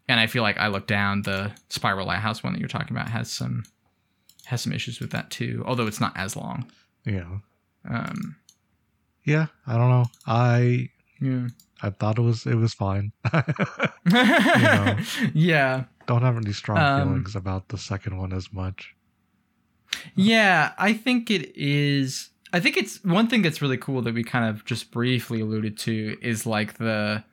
and 0.08 0.20
I 0.20 0.28
feel 0.28 0.42
like 0.44 0.58
I 0.58 0.68
look 0.68 0.88
down 0.88 1.22
the 1.22 1.52
Spiral 1.70 2.08
Lighthouse 2.08 2.44
one 2.44 2.54
that 2.54 2.60
you're 2.60 2.68
talking 2.68 2.96
about 2.98 3.10
has 3.10 3.30
some 3.32 3.64
has 4.46 4.62
some 4.62 4.74
issues 4.74 5.00
with 5.00 5.12
that 5.12 5.30
too, 5.30 5.64
although 5.68 5.86
it's 5.86 6.02
not 6.02 6.18
as 6.18 6.36
long. 6.36 6.70
Yeah. 7.06 7.38
Um, 7.88 8.36
Yeah, 9.24 9.48
I 9.68 9.78
don't 9.78 9.90
know. 9.90 10.06
I 10.26 10.90
yeah. 11.22 11.48
I 11.82 11.90
thought 11.92 12.18
it 12.18 12.22
was 12.22 12.46
it 12.46 12.56
was 12.56 12.74
fine. 12.74 13.12
Yeah. 15.34 15.86
don't 16.08 16.22
have 16.22 16.38
any 16.38 16.54
strong 16.54 16.78
Um, 16.78 17.08
feelings 17.08 17.36
about 17.36 17.70
the 17.70 17.78
second 17.78 18.18
one 18.18 18.34
as 18.34 18.52
much. 18.52 18.96
Yeah, 20.16 20.72
I 20.78 20.94
think 20.94 21.30
it 21.32 21.56
is. 21.56 22.30
I 22.54 22.60
think 22.60 22.78
it's 22.78 23.04
one 23.04 23.28
thing 23.28 23.42
that's 23.44 23.62
really 23.62 23.78
cool 23.78 24.02
that 24.04 24.14
we 24.14 24.24
kind 24.24 24.46
of 24.50 24.66
just 24.66 24.92
briefly 24.92 25.40
alluded 25.42 25.78
to 25.80 26.18
is 26.22 26.46
like 26.46 26.78
the, 26.78 27.24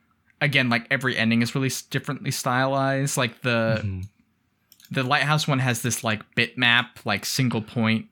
again, 0.41 0.69
like 0.69 0.85
every 0.91 1.17
ending 1.17 1.41
is 1.41 1.55
really 1.55 1.71
differently 1.89 2.31
stylized. 2.31 3.17
Like 3.17 3.41
the 3.41 3.81
Mhm. 3.83 4.07
the 4.91 5.03
lighthouse 5.03 5.47
one 5.47 5.59
has 5.59 5.81
this 5.81 6.03
like 6.03 6.21
bitmap, 6.35 6.87
like 7.05 7.25
single 7.25 7.61
point, 7.61 8.07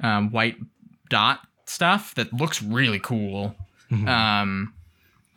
um, 0.00 0.30
white 0.30 0.56
dot 1.08 1.40
stuff 1.66 2.14
that 2.14 2.32
looks 2.32 2.62
really 2.62 2.98
cool. 3.00 3.54
Mhm. 3.90 4.08
Um, 4.08 4.72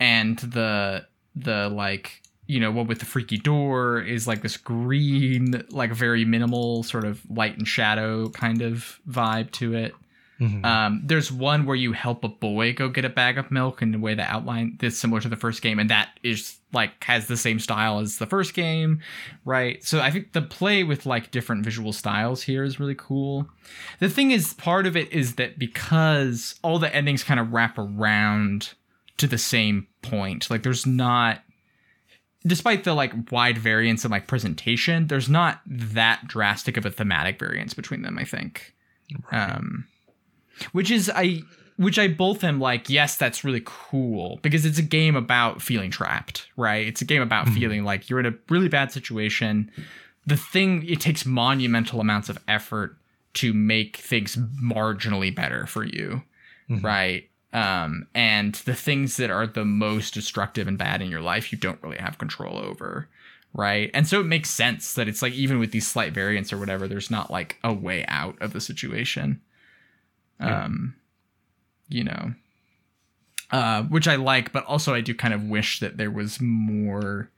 and 0.04 0.38
the 0.39 1.08
the 1.34 1.70
like 1.70 2.22
you 2.46 2.60
know 2.60 2.72
what 2.72 2.88
with 2.88 3.00
the 3.00 3.06
freaky 3.06 3.38
door 3.38 4.02
is 4.02 4.28
like 4.28 4.42
this 4.42 4.58
green, 4.58 5.63
like 5.70 5.94
very 5.94 6.26
minimal 6.26 6.84
sort 6.84 7.06
of 7.06 7.22
light 7.30 7.58
and 7.58 7.66
shadow 7.66 8.28
kind 8.30 8.62
of 8.62 9.00
vibe 9.10 9.50
to 9.52 9.74
it. 9.74 9.94
Mhm. 10.42 10.66
Um, 10.66 11.02
there's 11.06 11.32
one 11.32 11.66
where 11.66 11.76
you 11.76 11.94
help 11.94 12.26
a 12.26 12.28
boy 12.28 12.74
go 12.74 12.89
get 12.89 13.06
a 13.06 13.10
bag 13.10 13.38
of 13.38 13.50
milk 13.50 13.82
in 13.82 13.92
the 13.94 13.98
way 13.98 14.13
that 14.13 14.30
outline 14.30 14.76
that's 14.78 14.98
similar 14.98 15.22
to 15.22 15.30
the 15.30 15.38
first 15.38 15.62
game, 15.62 15.80
and 15.80 15.89
that 15.89 16.10
is 16.22 16.58
like 16.74 17.02
has 17.06 17.28
the 17.28 17.38
same 17.38 17.60
style 17.60 18.00
as 18.00 18.18
the 18.18 18.26
first 18.26 18.54
game, 18.54 19.00
right? 19.46 19.82
So 19.86 20.02
I 20.02 20.12
think 20.12 20.34
the 20.34 20.42
play 20.42 20.84
with 20.84 21.06
like 21.06 21.32
different 21.32 21.63
visual 21.63 21.94
styles 21.94 22.44
here 22.44 22.66
is 22.66 22.78
really 22.78 22.96
cool. 22.98 23.48
The 24.00 24.10
thing 24.10 24.32
is, 24.32 24.54
part 24.56 24.86
of 24.86 24.98
it 24.98 25.10
is 25.13 25.36
that 25.36 25.58
because 25.58 26.56
all 26.62 26.78
the 26.78 26.94
endings 26.94 27.24
kind 27.24 27.39
of 27.39 27.54
wrap 27.54 27.78
around 27.78 28.74
to 29.17 29.28
the 29.28 29.38
same 29.38 29.88
point, 30.02 30.49
like 30.49 30.63
there's 30.63 30.86
not 30.86 31.41
despite 32.45 32.84
the 32.84 32.93
like 32.93 33.13
wide 33.32 33.58
variance 33.58 34.04
in 34.04 34.12
like 34.12 34.28
presentation, 34.28 35.08
there's 35.08 35.30
not 35.30 35.62
that 35.65 36.28
drastic 36.28 36.76
of 36.78 36.86
a 36.86 36.91
thematic 36.91 37.39
variance 37.39 37.73
between 37.73 38.02
them, 38.02 38.17
I 38.19 38.26
think. 38.26 38.73
Um 39.32 39.86
which 40.71 40.91
is 40.91 41.10
I 41.13 41.41
which 41.78 41.97
I 41.97 42.08
both 42.08 42.43
am 42.43 42.60
like, 42.60 42.88
yes, 42.89 43.15
that's 43.15 43.43
really 43.43 43.63
cool 43.65 44.39
because 44.43 44.63
it's 44.65 44.78
a 44.78 44.84
game 44.84 45.15
about 45.15 45.62
feeling 45.62 45.89
trapped, 45.89 46.47
right? 46.56 46.86
It's 46.88 47.02
a 47.02 47.06
game 47.06 47.21
about 47.21 47.47
Mhm. 47.47 47.54
feeling 47.56 47.84
like 47.84 48.10
you're 48.10 48.19
in 48.19 48.28
a 48.28 48.34
really 48.49 48.67
bad 48.69 48.91
situation. 48.91 49.71
The 50.28 50.38
thing 50.38 50.86
it 50.88 50.99
takes 51.02 51.26
monumental 51.26 51.99
amounts 51.99 52.30
of 52.30 52.38
effort 52.47 52.97
to 53.36 53.54
make 53.54 53.97
things 53.97 54.36
marginally 54.62 55.34
better 55.34 55.65
for 55.65 55.84
you, 55.84 56.21
Mhm. 56.69 56.84
right? 56.84 57.30
Um, 57.54 58.08
and 58.16 58.56
the 58.56 58.74
things 58.74 59.18
that 59.18 59.30
are 59.30 59.46
the 59.46 59.63
most 59.63 60.16
destructive 60.16 60.68
and 60.68 60.78
bad 60.78 61.02
in 61.02 61.12
your 61.12 61.22
life, 61.22 61.52
you 61.52 61.58
don't 61.58 61.82
really 61.84 61.98
have 61.98 62.18
control 62.18 62.58
over, 62.58 63.08
right? 63.54 63.92
And 63.94 64.08
so 64.08 64.20
it 64.20 64.26
makes 64.26 64.50
sense 64.50 64.96
that 64.96 65.08
it's 65.08 65.22
like 65.22 65.34
even 65.34 65.60
with 65.60 65.72
these 65.72 65.88
slight 65.88 66.13
variants 66.13 66.52
or 66.52 66.58
whatever, 66.58 66.88
there's 66.88 67.12
not 67.12 67.30
like 67.30 67.60
a 67.63 67.72
way 67.72 68.06
out 68.08 68.42
of 68.42 68.54
the 68.54 68.62
situation. 68.62 69.39
Yeah. 70.39 70.66
Um, 70.66 70.96
you 71.89 72.04
know, 72.04 72.34
uh, 73.52 73.84
which 73.84 74.08
I 74.08 74.16
like, 74.16 74.52
but 74.52 74.66
also 74.66 74.96
I 74.96 75.02
do 75.02 75.13
kind 75.13 75.34
of 75.34 75.44
wish 75.44 75.80
that 75.80 75.98
there 75.98 76.10
was 76.10 76.42
more. 76.42 77.30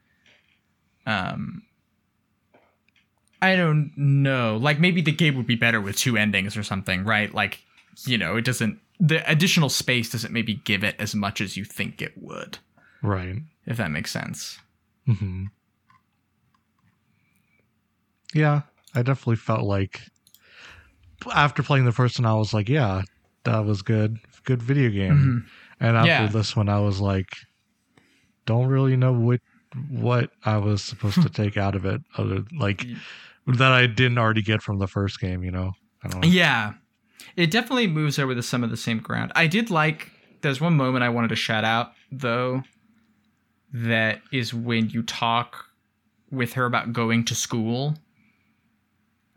Um, 1.04 1.62
I 3.42 3.54
don't 3.54 3.92
know. 3.96 4.56
Like 4.56 4.80
maybe 4.80 5.02
the 5.02 5.12
game 5.12 5.36
would 5.36 5.46
be 5.46 5.56
better 5.56 5.80
with 5.80 5.96
two 5.96 6.16
endings 6.16 6.56
or 6.56 6.62
something, 6.62 7.04
right? 7.04 7.32
Like, 7.34 7.60
you 8.06 8.16
know, 8.16 8.36
it 8.36 8.46
doesn't. 8.46 8.80
The 8.98 9.28
additional 9.30 9.68
space 9.68 10.10
doesn't 10.10 10.32
maybe 10.32 10.54
give 10.54 10.82
it 10.82 10.96
as 10.98 11.14
much 11.14 11.40
as 11.40 11.56
you 11.56 11.64
think 11.64 12.00
it 12.00 12.12
would, 12.16 12.58
Right. 13.02 13.36
if 13.66 13.76
that 13.76 13.90
makes 13.90 14.10
sense. 14.10 14.58
hmm 15.06 15.46
Yeah, 18.34 18.62
I 18.94 19.02
definitely 19.02 19.36
felt 19.36 19.64
like 19.64 20.00
after 21.32 21.62
playing 21.62 21.84
the 21.84 21.92
first 21.92 22.18
one, 22.18 22.26
I 22.26 22.34
was 22.34 22.52
like, 22.52 22.68
yeah, 22.68 23.02
that 23.44 23.64
was 23.64 23.82
good. 23.82 24.18
Good 24.44 24.62
video 24.62 24.90
game. 24.90 25.46
And 25.80 25.96
after 25.96 26.08
Yeah. 26.24 26.26
this 26.28 26.56
one, 26.56 26.68
I 26.68 26.78
was 26.80 27.00
like, 27.00 27.28
don't 28.46 28.66
really 28.66 28.96
know 28.96 29.12
what 29.12 29.40
what 29.90 30.30
I 30.44 30.56
was 30.56 30.82
supposed 30.82 31.20
to 31.22 31.28
take 31.42 31.56
out 31.56 31.74
of 31.74 31.84
it, 31.84 32.00
other 32.16 32.44
like 32.58 32.86
that 33.46 33.72
I 33.72 33.86
didn't 33.86 34.16
already 34.18 34.40
get 34.42 34.62
from 34.62 34.78
the 34.78 34.86
first 34.86 35.20
game. 35.20 35.42
You 35.42 35.50
know, 35.50 35.72
I 36.02 36.08
don't 36.08 36.20
know. 36.22 36.28
Yeah. 36.28 36.74
It 37.34 37.50
definitely 37.50 37.86
moves 37.86 38.18
over 38.18 38.34
to 38.34 38.42
some 38.42 38.62
of 38.62 38.70
the 38.70 38.76
same 38.76 38.98
ground. 38.98 39.32
I 39.34 39.46
did 39.46 39.70
like 39.70 40.10
there's 40.42 40.60
one 40.60 40.76
moment 40.76 41.02
I 41.02 41.08
wanted 41.08 41.28
to 41.28 41.36
shout 41.36 41.64
out 41.64 41.92
though 42.12 42.62
that 43.72 44.20
is 44.32 44.54
when 44.54 44.90
you 44.90 45.02
talk 45.02 45.66
with 46.30 46.54
her 46.54 46.64
about 46.64 46.92
going 46.92 47.24
to 47.24 47.34
school. 47.34 47.96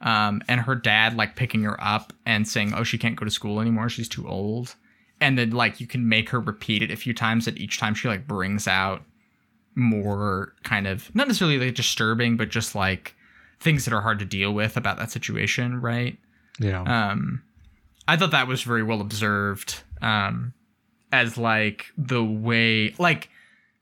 Um, 0.02 0.41
and 0.47 0.62
her 0.62 0.75
dad 0.75 1.17
like 1.17 1.36
picking 1.36 1.63
her 1.63 1.82
up 1.84 2.13
and 2.25 2.47
saying, 2.47 2.73
"Oh, 2.73 2.84
she 2.84 2.97
can't 2.97 3.17
go 3.17 3.25
to 3.25 3.32
school 3.32 3.60
anymore. 3.60 3.89
She's 3.89 4.08
too 4.08 4.28
old." 4.28 4.75
And 5.19 5.38
then 5.38 5.49
like 5.49 5.82
you 5.82 5.88
can 5.88 6.08
make 6.08 6.30
her 6.30 6.39
repeat 6.39 6.82
it 6.82 6.89
a 6.91 6.95
few 6.95 7.13
times, 7.13 7.47
and 7.47 7.58
each 7.58 7.80
time 7.80 7.93
she 7.93 8.08
like 8.08 8.25
brings 8.25 8.65
out 8.65 9.04
more 9.75 10.54
kind 10.63 10.88
of 10.88 11.13
not 11.13 11.28
necessarily 11.28 11.60
like 11.60 11.75
disturbing, 11.75 12.38
but 12.38 12.49
just 12.49 12.75
like 12.75 13.15
things 13.60 13.84
that 13.84 13.93
are 13.93 14.02
hard 14.02 14.19
to 14.19 14.25
deal 14.25 14.54
with 14.54 14.78
about 14.78 14.97
that 14.97 15.12
situation, 15.12 15.82
right? 15.82 16.17
Yeah, 16.60 16.82
um 16.84 17.41
i 18.10 18.17
thought 18.17 18.32
that 18.32 18.48
was 18.48 18.62
very 18.63 18.84
well 18.84 19.02
observed 19.02 19.82
um 20.02 20.54
as 21.12 21.38
like 21.38 21.88
the 21.98 22.24
way 22.24 22.93
like 23.00 23.30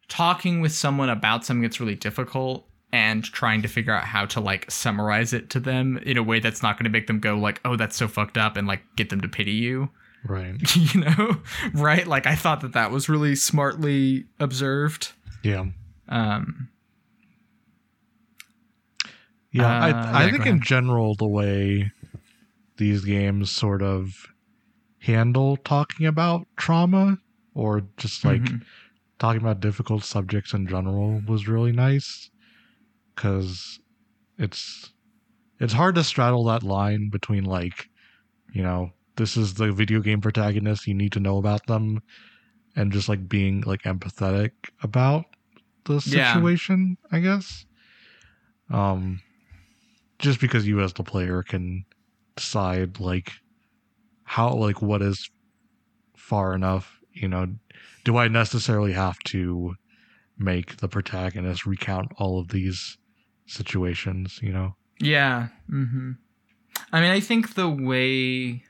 talking 0.07 0.61
with 0.61 0.71
someone 0.71 1.09
about 1.09 1.45
something 1.45 1.61
that's 1.61 1.79
really 1.79 1.95
difficult 1.95 2.67
and 2.93 3.23
trying 3.25 3.61
to 3.61 3.67
figure 3.67 3.93
out 3.93 4.05
how 4.05 4.25
to 4.25 4.39
like 4.39 4.69
summarize 4.71 5.33
it 5.33 5.49
to 5.49 5.59
them 5.59 5.97
in 5.99 6.17
a 6.17 6.23
way 6.23 6.39
that's 6.39 6.63
not 6.63 6.77
going 6.77 6.85
to 6.85 6.89
make 6.89 7.08
them 7.08 7.19
go 7.19 7.35
like 7.37 7.60
oh 7.65 7.75
that's 7.75 7.95
so 7.95 8.08
fucked 8.08 8.37
up 8.37 8.56
and 8.56 8.67
like 8.67 8.81
get 8.95 9.10
them 9.10 9.21
to 9.21 9.27
pity 9.27 9.52
you. 9.52 9.89
Right. 10.25 10.56
you 10.75 11.02
know? 11.02 11.37
Right? 11.73 12.08
Like 12.08 12.25
i 12.25 12.35
thought 12.35 12.62
that 12.62 12.73
that 12.73 12.91
was 12.91 13.10
really 13.10 13.35
smartly 13.35 14.25
observed. 14.39 15.12
Yeah, 15.43 15.65
um 16.08 16.69
yeah. 19.52 19.65
Uh, 19.65 19.79
I 19.79 19.89
I 19.89 20.25
yeah, 20.25 20.31
think 20.31 20.45
in 20.45 20.62
general 20.62 21.15
the 21.15 21.27
way 21.27 21.91
these 22.78 23.06
games 23.06 23.52
sort 23.52 23.82
of 23.82 24.28
handle 25.02 25.58
talking 25.58 26.06
about 26.08 26.48
trauma 26.58 27.17
or 27.56 27.84
just 27.98 28.25
like 28.25 28.50
mhm. 28.50 28.62
talking 29.19 29.42
about 29.42 29.60
difficult 29.62 30.04
subjects 30.04 30.54
in 30.54 30.67
general 30.67 31.21
was 31.28 31.48
really 31.48 31.71
nice 31.71 32.30
because 33.15 33.80
it's 34.38 34.94
it's 35.60 35.73
hard 35.73 35.96
to 35.96 36.04
straddle 36.04 36.44
that 36.46 36.63
line 36.63 37.10
between 37.12 37.44
like 37.46 37.88
you 38.54 38.63
know 38.63 38.92
this 39.17 39.38
is 39.38 39.56
the 39.56 39.71
video 39.71 40.02
game 40.02 40.21
protagonist 40.21 40.88
you 40.88 40.94
need 40.96 41.12
to 41.13 41.19
know 41.19 41.38
about 41.38 41.65
them 41.67 42.00
and 42.75 42.92
just 42.94 43.10
like 43.10 43.28
being 43.30 43.62
like 43.62 43.84
empathetic 43.84 44.52
about 44.84 45.25
the 45.86 46.02
Yeah. 46.06 46.48
situation 46.48 46.98
i 47.12 47.19
guess 47.19 47.65
um 48.69 49.21
just 50.19 50.40
because 50.42 50.67
you 50.67 50.82
as 50.82 50.94
the 50.94 51.04
player 51.04 51.44
can 51.44 51.86
decide 52.38 53.00
like 53.00 53.33
how 54.23 54.54
like 54.54 54.81
what 54.81 55.02
is 55.02 55.29
far 56.15 56.54
enough 56.56 57.00
you 57.12 57.27
know 57.27 57.48
do 58.06 58.17
i 58.17 58.27
necessarily 58.27 58.94
have 58.94 59.19
to 59.19 59.75
make 60.38 60.77
the 60.77 60.88
protagonist 60.88 61.65
recount 61.65 62.12
all 62.17 62.40
of 62.40 62.48
these 62.50 62.98
situations 63.48 64.40
you 64.42 64.52
know 64.52 64.75
Yeah. 65.00 65.48
mm-hmm. 65.69 66.12
I 66.94 67.02
mean, 67.02 67.12
I 67.12 67.19
think 67.19 67.56
the 67.56 67.67
way, 67.69 68.63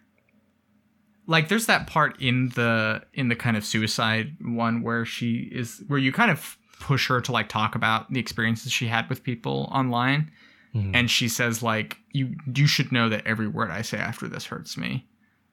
like, 1.26 1.49
there's 1.49 1.65
that 1.65 1.88
part 1.88 2.20
in 2.22 2.49
the 2.55 3.03
in 3.13 3.28
the 3.28 3.36
kind 3.36 3.57
of 3.57 3.65
suicide 3.65 4.38
one 4.41 4.82
where 4.82 5.03
she 5.05 5.49
is 5.51 5.84
where 5.88 5.99
you 5.99 6.11
kind 6.13 6.32
of 6.32 6.57
push 6.80 7.07
her 7.09 7.20
to 7.22 7.32
like 7.32 7.49
talk 7.49 7.76
about 7.76 8.11
the 8.13 8.20
experiences 8.20 8.72
she 8.72 8.88
had 8.88 9.09
with 9.09 9.24
people 9.24 9.70
online, 9.74 10.32
Mhm. 10.76 10.91
and 10.93 11.09
she 11.09 11.28
says 11.30 11.63
like, 11.63 11.97
"You 12.11 12.36
you 12.55 12.68
should 12.68 12.91
know 12.91 13.09
that 13.09 13.26
every 13.26 13.47
word 13.47 13.72
I 13.72 13.82
say 13.82 13.97
after 13.97 14.28
this 14.28 14.45
hurts 14.45 14.78
me," 14.78 15.05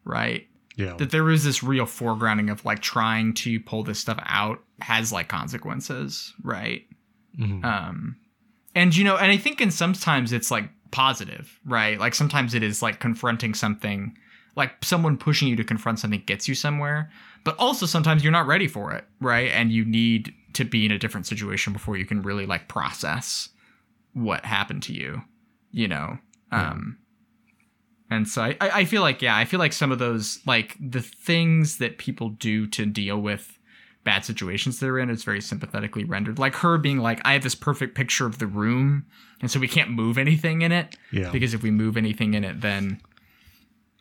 right? 0.04 0.46
yeah 0.76 0.94
That 0.96 1.10
there 1.12 1.30
is 1.30 1.44
this 1.44 1.62
real 1.62 1.86
foregrounding 1.86 2.50
of 2.50 2.64
like 2.64 2.80
trying 2.80 3.32
to 3.34 3.60
pull 3.60 3.84
this 3.84 4.00
stuff 4.00 4.18
out 4.26 4.58
has 4.80 5.12
like 5.12 5.28
consequences, 5.28 6.34
right? 6.42 6.86
Mhm. 7.38 7.64
um 7.64 8.16
and 8.74 8.94
you 8.96 9.02
know 9.04 9.16
and 9.16 9.30
i 9.32 9.36
think 9.36 9.60
in 9.60 9.70
sometimes 9.70 10.32
it's 10.32 10.50
like 10.50 10.68
positive 10.92 11.58
right 11.64 11.98
like 11.98 12.14
sometimes 12.14 12.54
it 12.54 12.62
is 12.62 12.80
like 12.82 13.00
confronting 13.00 13.54
something 13.54 14.16
like 14.56 14.72
someone 14.84 15.16
pushing 15.16 15.48
you 15.48 15.56
to 15.56 15.64
confront 15.64 15.98
something 15.98 16.22
gets 16.26 16.46
you 16.48 16.54
somewhere 16.54 17.10
but 17.42 17.56
also 17.58 17.86
sometimes 17.86 18.22
you're 18.22 18.30
not 18.32 18.46
ready 18.46 18.68
for 18.68 18.92
it 18.92 19.04
right 19.20 19.50
and 19.50 19.72
you 19.72 19.84
need 19.84 20.32
to 20.52 20.64
be 20.64 20.84
in 20.86 20.92
a 20.92 20.98
different 20.98 21.26
situation 21.26 21.72
before 21.72 21.96
you 21.96 22.06
can 22.06 22.22
really 22.22 22.46
like 22.46 22.68
process 22.68 23.48
what 24.14 24.44
happened 24.44 24.82
to 24.82 24.92
you 24.92 25.22
you 25.70 25.88
know 25.88 26.18
um 26.52 26.98
and 28.10 28.28
so 28.28 28.42
I, 28.42 28.56
I 28.60 28.84
feel 28.84 29.02
like 29.02 29.22
yeah 29.22 29.36
i 29.36 29.44
feel 29.44 29.58
like 29.58 29.72
some 29.72 29.92
of 29.92 29.98
those 29.98 30.40
like 30.46 30.76
the 30.80 31.00
things 31.00 31.78
that 31.78 31.98
people 31.98 32.30
do 32.30 32.66
to 32.68 32.86
deal 32.86 33.20
with 33.20 33.58
bad 34.04 34.24
situations 34.24 34.78
they're 34.78 34.98
in, 34.98 35.10
it's 35.10 35.24
very 35.24 35.40
sympathetically 35.40 36.04
rendered. 36.04 36.38
Like 36.38 36.54
her 36.56 36.78
being 36.78 36.98
like, 36.98 37.20
I 37.24 37.32
have 37.32 37.42
this 37.42 37.54
perfect 37.54 37.94
picture 37.94 38.26
of 38.26 38.38
the 38.38 38.46
room, 38.46 39.06
and 39.40 39.50
so 39.50 39.58
we 39.58 39.66
can't 39.66 39.90
move 39.90 40.18
anything 40.18 40.62
in 40.62 40.72
it 40.72 40.96
yeah 41.10 41.30
because 41.30 41.54
if 41.54 41.62
we 41.62 41.70
move 41.70 41.96
anything 41.96 42.34
in 42.34 42.44
it, 42.44 42.60
then 42.60 43.00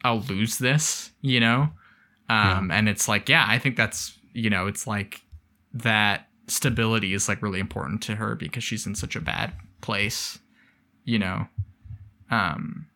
I'll 0.03 0.19
lose 0.21 0.57
this, 0.57 1.11
you 1.21 1.39
know? 1.39 1.69
Um, 2.29 2.71
and 2.71 2.89
it's 2.89 3.07
like, 3.07 3.29
yeah, 3.29 3.45
I 3.47 3.59
think 3.59 3.75
that's, 3.75 4.17
you 4.33 4.49
know, 4.49 4.67
it's 4.67 4.87
like 4.87 5.21
that 5.73 6.27
stability 6.47 7.13
is 7.13 7.27
like 7.27 7.41
really 7.41 7.59
important 7.59 8.01
to 8.03 8.15
her 8.15 8.35
because 8.35 8.63
she's 8.63 8.85
in 8.85 8.95
such 8.95 9.15
a 9.15 9.21
bad 9.21 9.53
place, 9.83 10.39
you 11.03 11.19
know? 11.19 11.47
Um, 12.31 12.87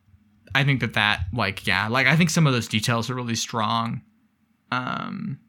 I 0.55 0.63
think 0.63 0.79
that 0.81 0.95
that, 0.95 1.25
like, 1.31 1.67
yeah, 1.67 1.87
like, 1.87 2.07
I 2.07 2.15
think 2.15 2.31
some 2.31 2.47
of 2.47 2.53
those 2.53 2.67
details 2.67 3.11
are 3.11 3.15
really 3.15 3.35
strong. 3.35 4.01
Um, 4.71 5.39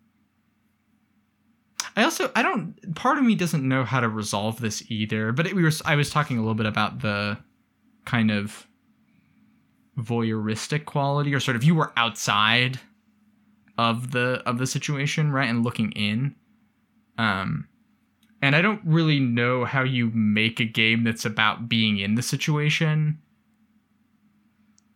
I 1.99 2.05
also 2.05 2.30
I 2.36 2.43
don't 2.43 2.95
part 2.95 3.18
of 3.18 3.24
me 3.24 3.34
doesn't 3.34 3.66
know 3.66 3.82
how 3.82 3.99
to 3.99 4.09
resolve 4.09 4.61
this 4.61 4.89
either, 4.89 5.32
but 5.32 5.49
it, 5.49 5.55
we 5.57 5.64
were 5.64 5.72
I 5.84 5.97
was 5.97 6.11
talking 6.11 6.39
a 6.39 6.41
little 6.41 6.55
bit 6.55 6.66
about 6.66 7.01
the 7.01 7.39
kind 8.05 8.30
of 8.30 8.68
voyeuristic 9.99 10.84
quality 10.84 11.34
or 11.34 11.41
sort 11.41 11.57
of 11.57 11.64
you 11.64 11.74
were 11.74 11.93
outside 11.97 12.78
of 13.76 14.12
the 14.12 14.43
of 14.47 14.59
the 14.59 14.66
situation, 14.66 15.32
right, 15.32 15.49
and 15.49 15.64
looking 15.64 15.91
in. 15.93 16.36
Um 17.18 17.66
and 18.43 18.55
I 18.57 18.62
don't 18.62 18.80
really 18.84 19.20
know 19.20 19.64
how 19.64 19.82
you 19.82 20.11
make 20.14 20.61
a 20.61 20.64
game 20.64 21.05
that's 21.05 21.24
about 21.24 21.68
being 21.68 21.99
in 21.99 22.14
the 22.14 22.22
situation 22.22 23.18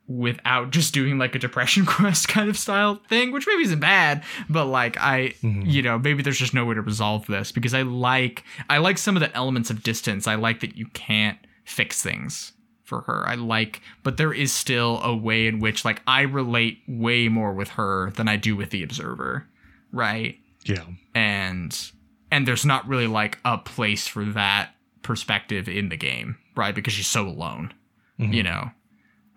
without 0.09 0.70
just 0.70 0.93
doing 0.93 1.16
like 1.16 1.34
a 1.34 1.38
depression 1.38 1.86
quest 1.86 2.28
kind 2.28 2.51
of 2.51 2.59
style 2.59 3.01
thing, 3.09 3.32
which 3.32 3.47
maybe 3.47 3.62
isn't 3.62 3.80
bad, 3.80 4.22
but 4.49 4.66
like 4.66 4.97
I 4.99 5.34
Mhm. 5.43 5.70
you 5.70 5.82
know, 5.82 5.99
maybe 5.99 6.22
there's 6.22 6.38
just 6.38 6.55
no 6.55 6.64
way 6.64 6.74
to 6.74 6.82
resolve 6.82 7.26
this 7.26 7.53
because 7.53 7.72
I 7.74 7.82
like 7.82 8.45
I 8.68 8.78
like 8.78 8.99
some 8.99 9.16
of 9.16 9.20
the 9.20 9.34
elements 9.34 9.70
of 9.70 9.82
distance. 9.82 10.26
I 10.26 10.34
like 10.34 10.61
that 10.61 10.76
you 10.76 10.86
can't 10.93 11.38
fix 11.64 12.03
things 12.03 12.53
for 12.84 13.03
her. 13.03 13.26
I 13.26 13.36
like 13.36 13.80
but 14.03 14.16
there 14.18 14.32
is 14.34 14.53
still 14.53 15.01
a 15.03 15.14
way 15.16 15.47
in 15.47 15.61
which 15.61 15.84
like 15.84 16.03
I 16.07 16.22
relate 16.22 16.80
way 16.88 17.28
more 17.28 17.55
with 17.55 17.70
her 17.70 18.11
than 18.16 18.28
I 18.28 18.36
do 18.36 18.55
with 18.57 18.70
the 18.70 18.82
observer, 18.82 19.47
right? 19.93 20.38
yeah 20.64 20.84
and 21.12 21.90
and 22.33 22.49
there's 22.49 22.64
not 22.64 22.89
really 22.89 23.07
like 23.07 23.39
a 23.45 23.57
place 23.59 24.09
for 24.09 24.24
that 24.24 24.70
perspective 25.03 25.68
in 25.68 25.89
the 25.91 25.97
game 25.97 26.37
right 26.57 26.74
because 26.74 26.93
she's 26.95 27.07
so 27.07 27.26
alone 27.28 27.72
Mhm. 28.18 28.35
you 28.35 28.43
know 28.43 28.70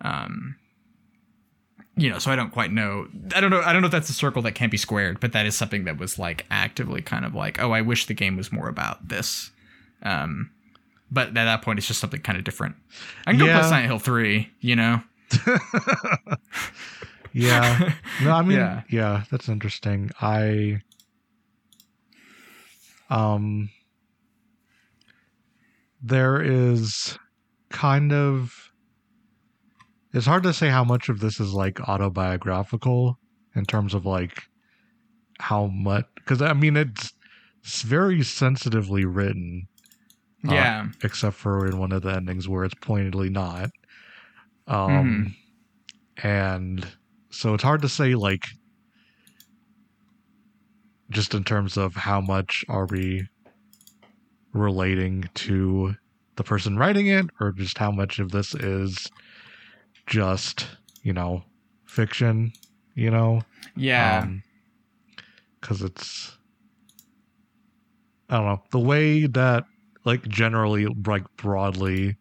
um 0.01 0.55
you 1.95 2.09
know 2.09 2.19
so 2.19 2.29
i 2.31 2.35
don't 2.35 2.51
quite 2.51 2.71
know 2.71 3.07
i 3.35 3.39
don't 3.41 3.49
know 3.51 3.61
i 3.61 3.71
don't 3.71 3.81
know 3.81 3.87
if 3.87 3.91
that's 3.91 4.09
a 4.09 4.13
circle 4.13 4.41
that 4.41 4.51
can't 4.53 4.71
be 4.71 4.77
squared 4.77 5.19
but 5.19 5.31
that 5.33 5.45
is 5.45 5.55
something 5.55 5.85
that 5.85 5.97
was 5.97 6.19
like 6.19 6.45
actively 6.51 7.01
kind 7.01 7.23
of 7.25 7.33
like 7.33 7.61
oh 7.61 7.71
i 7.71 7.81
wish 7.81 8.05
the 8.05 8.13
game 8.13 8.35
was 8.37 8.51
more 8.51 8.67
about 8.67 9.07
this 9.07 9.51
um 10.03 10.49
but 11.11 11.27
at 11.29 11.33
that 11.35 11.61
point 11.61 11.79
it's 11.79 11.87
just 11.87 11.99
something 12.01 12.19
kind 12.21 12.37
of 12.37 12.43
different 12.43 12.75
i 13.25 13.31
can 13.31 13.39
go 13.39 13.45
Yeah. 13.45 13.59
play 13.59 13.69
silent 13.69 13.87
hill 13.87 13.99
3 13.99 14.49
you 14.59 14.75
know 14.75 15.01
yeah 17.33 17.93
no 18.23 18.31
i 18.31 18.41
mean 18.43 18.57
Yeah. 18.57 18.81
yeah. 18.89 19.23
that's 19.31 19.49
interesting 19.49 20.11
i 20.21 20.81
um 23.09 23.69
there 26.01 26.41
is 26.41 27.17
kind 27.69 28.11
of 28.13 28.51
it's 30.13 30.25
hard 30.25 30.43
to 30.43 30.53
say 30.53 30.69
how 30.69 30.83
much 30.83 31.09
of 31.09 31.19
this 31.19 31.39
is 31.39 31.53
like 31.53 31.79
autobiographical 31.87 33.17
in 33.55 33.65
terms 33.65 33.93
of 33.93 34.05
like 34.05 34.43
how 35.39 35.67
much 35.67 36.05
because 36.15 36.41
i 36.41 36.53
mean 36.53 36.77
it's, 36.77 37.11
it's 37.63 37.81
very 37.81 38.23
sensitively 38.23 39.05
written 39.05 39.67
Uh, 40.47 40.65
yeah 40.65 40.85
except 41.03 41.35
for 41.35 41.67
in 41.67 41.77
one 41.77 41.91
of 41.91 42.01
the 42.03 42.09
endings 42.13 42.47
where 42.47 42.63
it's 42.65 42.75
pointedly 42.75 43.29
not. 43.29 43.69
Um, 44.67 45.33
Mm-hmm. 46.23 46.23
and 46.23 46.87
so 47.31 47.53
it's 47.53 47.63
hard 47.63 47.81
to 47.81 47.89
say 47.89 48.15
like 48.15 48.43
just 51.09 51.33
in 51.33 51.43
terms 51.43 51.77
of 51.77 51.95
how 51.95 52.19
much 52.21 52.65
are 52.67 52.85
we 52.85 53.27
relating 54.53 55.29
to 55.33 55.95
the 56.35 56.43
person 56.43 56.77
writing 56.77 57.07
it 57.07 57.25
or 57.39 57.51
just 57.51 57.77
how 57.77 57.91
much 57.91 58.19
of 58.19 58.31
this 58.31 58.53
is 58.55 59.09
just 60.07 60.67
you 61.03 61.13
know 61.13 61.43
fiction 61.85 62.51
you 62.95 63.11
know? 63.11 63.41
Yeah. 63.75 64.25
Because 65.59 65.81
it's 65.81 66.37
i 68.29 68.37
don't 68.37 68.45
know 68.45 68.63
the 68.71 68.79
way 68.79 69.27
that 69.27 69.65
like 70.03 70.27
generally 70.27 70.87
like 71.05 71.23
broadly 71.37 72.15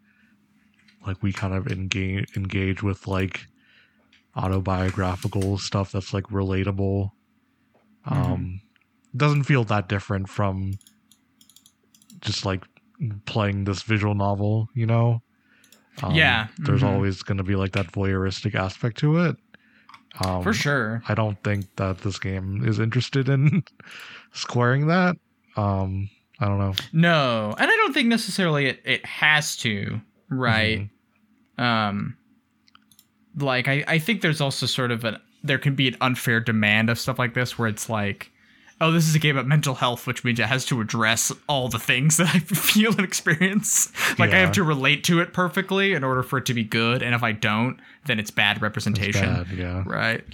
like 1.06 1.22
we 1.22 1.32
kind 1.32 1.54
of 1.54 1.66
engage 1.68 2.36
engage 2.36 2.82
with 2.82 3.06
like 3.06 3.46
autobiographical 4.36 5.56
stuff 5.56 5.92
that's 5.92 6.12
like 6.12 6.24
relatable 6.24 7.10
um 8.06 8.60
doesn't 9.16 9.44
feel 9.44 9.64
that 9.64 9.88
different 9.88 10.28
from 10.28 10.72
just 12.20 12.44
like 12.44 12.64
playing 13.26 13.64
this 13.64 13.82
visual 13.82 14.14
novel 14.14 14.68
you 14.74 14.86
know 14.86 15.20
um, 16.02 16.12
Yeah, 16.14 16.48
there's 16.58 16.82
mhm. 16.82 16.88
always 16.88 17.22
going 17.22 17.38
to 17.38 17.44
be 17.44 17.54
like 17.54 17.72
that 17.72 17.92
voyeuristic 17.92 18.54
aspect 18.54 18.98
to 18.98 19.18
it 19.18 19.36
um 20.24 20.42
for 20.42 20.52
sure 20.52 21.02
I 21.08 21.14
don't 21.14 21.42
think 21.42 21.66
that 21.76 21.98
this 21.98 22.18
game 22.18 22.64
is 22.66 22.78
interested 22.78 23.28
in 23.28 23.64
squaring 24.32 24.86
that. 24.88 25.16
Um, 25.56 26.08
I 26.40 26.46
don't 26.46 26.58
know. 26.58 26.74
No, 26.92 27.54
and 27.58 27.70
I 27.70 27.76
don't 27.76 27.92
think 27.92 28.08
necessarily 28.08 28.66
it, 28.66 28.80
it 28.84 29.06
has 29.06 29.56
to, 29.58 30.00
right? 30.28 30.88
Um 31.58 32.16
like 33.36 33.68
I, 33.68 33.84
I 33.86 33.98
think 33.98 34.20
there's 34.22 34.40
also 34.40 34.66
sort 34.66 34.90
of 34.90 35.04
an 35.04 35.18
there 35.42 35.58
can 35.58 35.74
be 35.74 35.88
an 35.88 35.96
unfair 36.00 36.40
demand 36.40 36.90
of 36.90 36.98
stuff 36.98 37.18
like 37.18 37.34
this 37.34 37.58
where 37.58 37.68
it's 37.68 37.88
like, 37.90 38.32
oh, 38.84 38.92
this 38.92 39.08
is 39.08 39.14
a 39.14 39.18
game 39.18 39.36
about 39.36 39.46
mental 39.46 39.74
health, 39.74 40.06
which 40.06 40.24
means 40.24 40.38
it 40.38 40.46
has 40.46 40.66
to 40.66 40.80
address 40.80 41.32
all 41.48 41.68
the 41.68 41.78
things 41.78 42.16
that 42.18 42.34
I 42.34 42.38
feel 42.38 42.90
and 42.92 43.00
experience. 43.00 43.90
Like 44.18 44.30
I 44.32 44.38
have 44.38 44.52
to 44.52 44.62
relate 44.62 45.04
to 45.04 45.20
it 45.20 45.32
perfectly 45.32 45.94
in 45.94 46.04
order 46.04 46.22
for 46.22 46.38
it 46.38 46.46
to 46.46 46.54
be 46.54 46.64
good, 46.64 47.02
and 47.02 47.14
if 47.14 47.22
I 47.22 47.32
don't, 47.32 47.78
then 48.06 48.18
it's 48.18 48.30
bad 48.30 48.56
It's 48.56 48.62
representation 48.62 49.34
bad, 49.34 49.50
yeah. 49.50 49.82
right. 49.86 50.24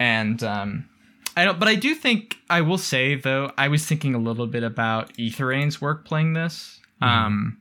And 0.00 0.42
um 0.42 0.88
i 1.36 1.44
don't 1.44 1.58
but 1.58 1.68
i 1.68 1.74
do 1.74 1.94
think 1.94 2.36
i 2.50 2.60
will 2.60 2.76
say 2.76 3.14
though 3.14 3.50
i 3.56 3.68
was 3.68 3.86
thinking 3.86 4.14
a 4.14 4.18
little 4.18 4.46
bit 4.46 4.62
about 4.62 5.10
etherane's 5.16 5.80
work 5.80 6.04
playing 6.04 6.34
this 6.34 6.78
um 7.00 7.56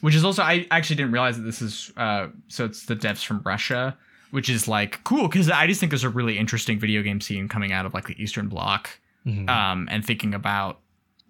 which 0.00 0.14
is 0.14 0.24
also 0.24 0.42
i 0.42 0.64
actually 0.70 0.96
didn't 0.96 1.10
realize 1.10 1.36
that 1.36 1.42
this 1.42 1.60
is 1.60 1.92
uh 1.96 2.28
so 2.48 2.64
it's 2.64 2.86
the 2.86 2.94
devs 2.94 3.24
from 3.24 3.40
russia 3.44 3.96
which 4.30 4.48
is 4.48 4.68
like 4.68 5.02
cool 5.04 5.26
because 5.28 5.50
i 5.50 5.66
just 5.66 5.80
think 5.80 5.90
there's 5.90 6.04
a 6.04 6.08
really 6.08 6.38
interesting 6.38 6.78
video 6.78 7.02
game 7.02 7.20
scene 7.20 7.48
coming 7.48 7.72
out 7.72 7.84
of 7.84 7.94
like 7.94 8.06
the 8.06 8.22
eastern 8.22 8.48
bloc 8.48 8.90
Mhm. 9.26 9.48
um, 9.48 9.88
and 9.90 10.04
thinking 10.04 10.34
about 10.34 10.80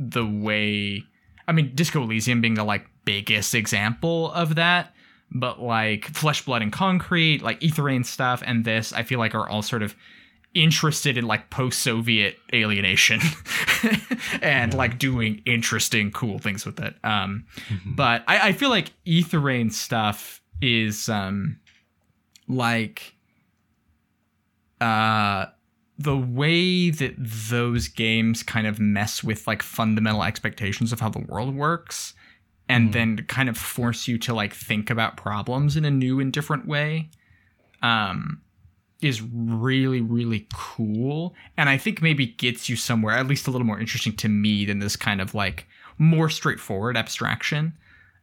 the 0.00 0.26
way 0.26 1.04
I 1.46 1.52
mean 1.52 1.72
Disco 1.74 2.02
Elysium 2.02 2.40
being 2.40 2.54
the 2.54 2.64
like 2.64 2.86
biggest 3.04 3.54
example 3.54 4.32
of 4.32 4.54
that, 4.56 4.94
but 5.30 5.60
like 5.60 6.06
Flesh, 6.06 6.44
Blood, 6.44 6.62
and 6.62 6.72
Concrete, 6.72 7.42
like 7.42 7.60
Etherane 7.60 8.04
stuff, 8.04 8.42
and 8.46 8.64
this 8.64 8.92
I 8.92 9.02
feel 9.04 9.18
like 9.18 9.34
are 9.34 9.48
all 9.48 9.62
sort 9.62 9.82
of 9.82 9.94
interested 10.54 11.18
in 11.18 11.26
like 11.26 11.50
post-Soviet 11.50 12.36
alienation 12.52 13.20
and 14.42 14.72
Yeah. 14.72 14.78
like 14.78 14.98
doing 14.98 15.42
interesting, 15.44 16.10
cool 16.12 16.38
things 16.38 16.64
with 16.64 16.78
it. 16.80 16.94
Um, 17.04 17.44
Mhm. 17.68 17.96
but 17.96 18.22
I, 18.28 18.48
I 18.48 18.52
feel 18.52 18.70
like 18.70 18.92
Etherane 19.06 19.72
stuff 19.72 20.40
is 20.62 21.08
um 21.08 21.58
like 22.48 23.14
uh 24.80 25.46
the 25.98 26.16
way 26.16 26.90
that 26.90 27.14
those 27.18 27.86
games 27.88 28.42
kind 28.42 28.66
of 28.66 28.80
mess 28.80 29.22
with 29.22 29.46
like 29.46 29.62
fundamental 29.62 30.24
expectations 30.24 30.92
of 30.92 31.00
how 31.00 31.08
the 31.08 31.20
world 31.28 31.54
works 31.54 32.14
and 32.68 32.88
Mhm. 32.88 32.92
then 32.92 33.16
kind 33.28 33.48
of 33.48 33.56
force 33.56 34.08
you 34.08 34.18
to 34.18 34.34
like 34.34 34.52
think 34.52 34.90
about 34.90 35.16
problems 35.16 35.76
in 35.76 35.84
a 35.84 35.90
new 35.90 36.18
and 36.20 36.32
different 36.32 36.66
way 36.66 37.10
um 37.82 38.40
is 39.02 39.20
really 39.22 40.00
really 40.00 40.46
cool 40.54 41.34
and 41.58 41.68
i 41.68 41.76
think 41.76 42.00
maybe 42.00 42.26
gets 42.26 42.68
you 42.68 42.74
somewhere 42.76 43.14
at 43.16 43.26
least 43.26 43.46
a 43.46 43.50
little 43.50 43.66
more 43.66 43.78
interesting 43.78 44.14
to 44.16 44.28
me 44.28 44.64
than 44.64 44.78
this 44.78 44.96
kind 44.96 45.20
of 45.20 45.34
like 45.34 45.66
more 45.98 46.30
straightforward 46.30 46.96
abstraction 46.96 47.72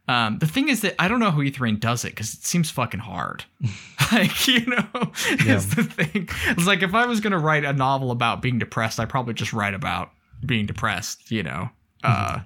um, 0.08 0.38
the 0.38 0.46
thing 0.46 0.68
is 0.68 0.80
that 0.80 0.94
I 0.98 1.06
don't 1.08 1.20
know 1.20 1.30
how 1.30 1.38
Etherane 1.38 1.78
does 1.78 2.04
it 2.04 2.08
because 2.10 2.34
it 2.34 2.44
seems 2.44 2.70
fucking 2.70 3.00
hard. 3.00 3.44
like, 4.12 4.46
you 4.48 4.66
know, 4.66 4.86
Yeah. 5.44 5.56
is 5.56 5.74
the 5.74 5.84
thing. 5.84 6.28
It's 6.48 6.66
like 6.66 6.82
if 6.82 6.94
I 6.94 7.06
was 7.06 7.20
gonna 7.20 7.38
write 7.38 7.64
a 7.64 7.72
novel 7.72 8.10
about 8.10 8.42
being 8.42 8.58
depressed, 8.58 8.98
I'd 9.00 9.08
probably 9.08 9.34
just 9.34 9.52
write 9.52 9.74
about 9.74 10.10
being 10.44 10.66
depressed, 10.66 11.30
you 11.30 11.42
know. 11.42 11.68
Uh 12.02 12.40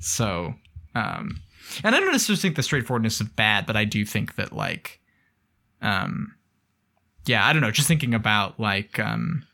so 0.00 0.54
um 0.94 1.40
and 1.84 1.94
I 1.94 2.00
don't 2.00 2.10
necessarily 2.10 2.40
think 2.40 2.56
the 2.56 2.62
straightforwardness 2.62 3.20
is 3.20 3.28
bad, 3.28 3.66
but 3.66 3.76
I 3.76 3.84
do 3.84 4.04
think 4.06 4.36
that 4.36 4.52
like 4.52 5.00
um 5.82 6.34
yeah, 7.26 7.46
I 7.46 7.52
don't 7.52 7.60
know, 7.62 7.70
just 7.70 7.88
thinking 7.88 8.14
about 8.14 8.58
like 8.58 8.98
um 8.98 9.44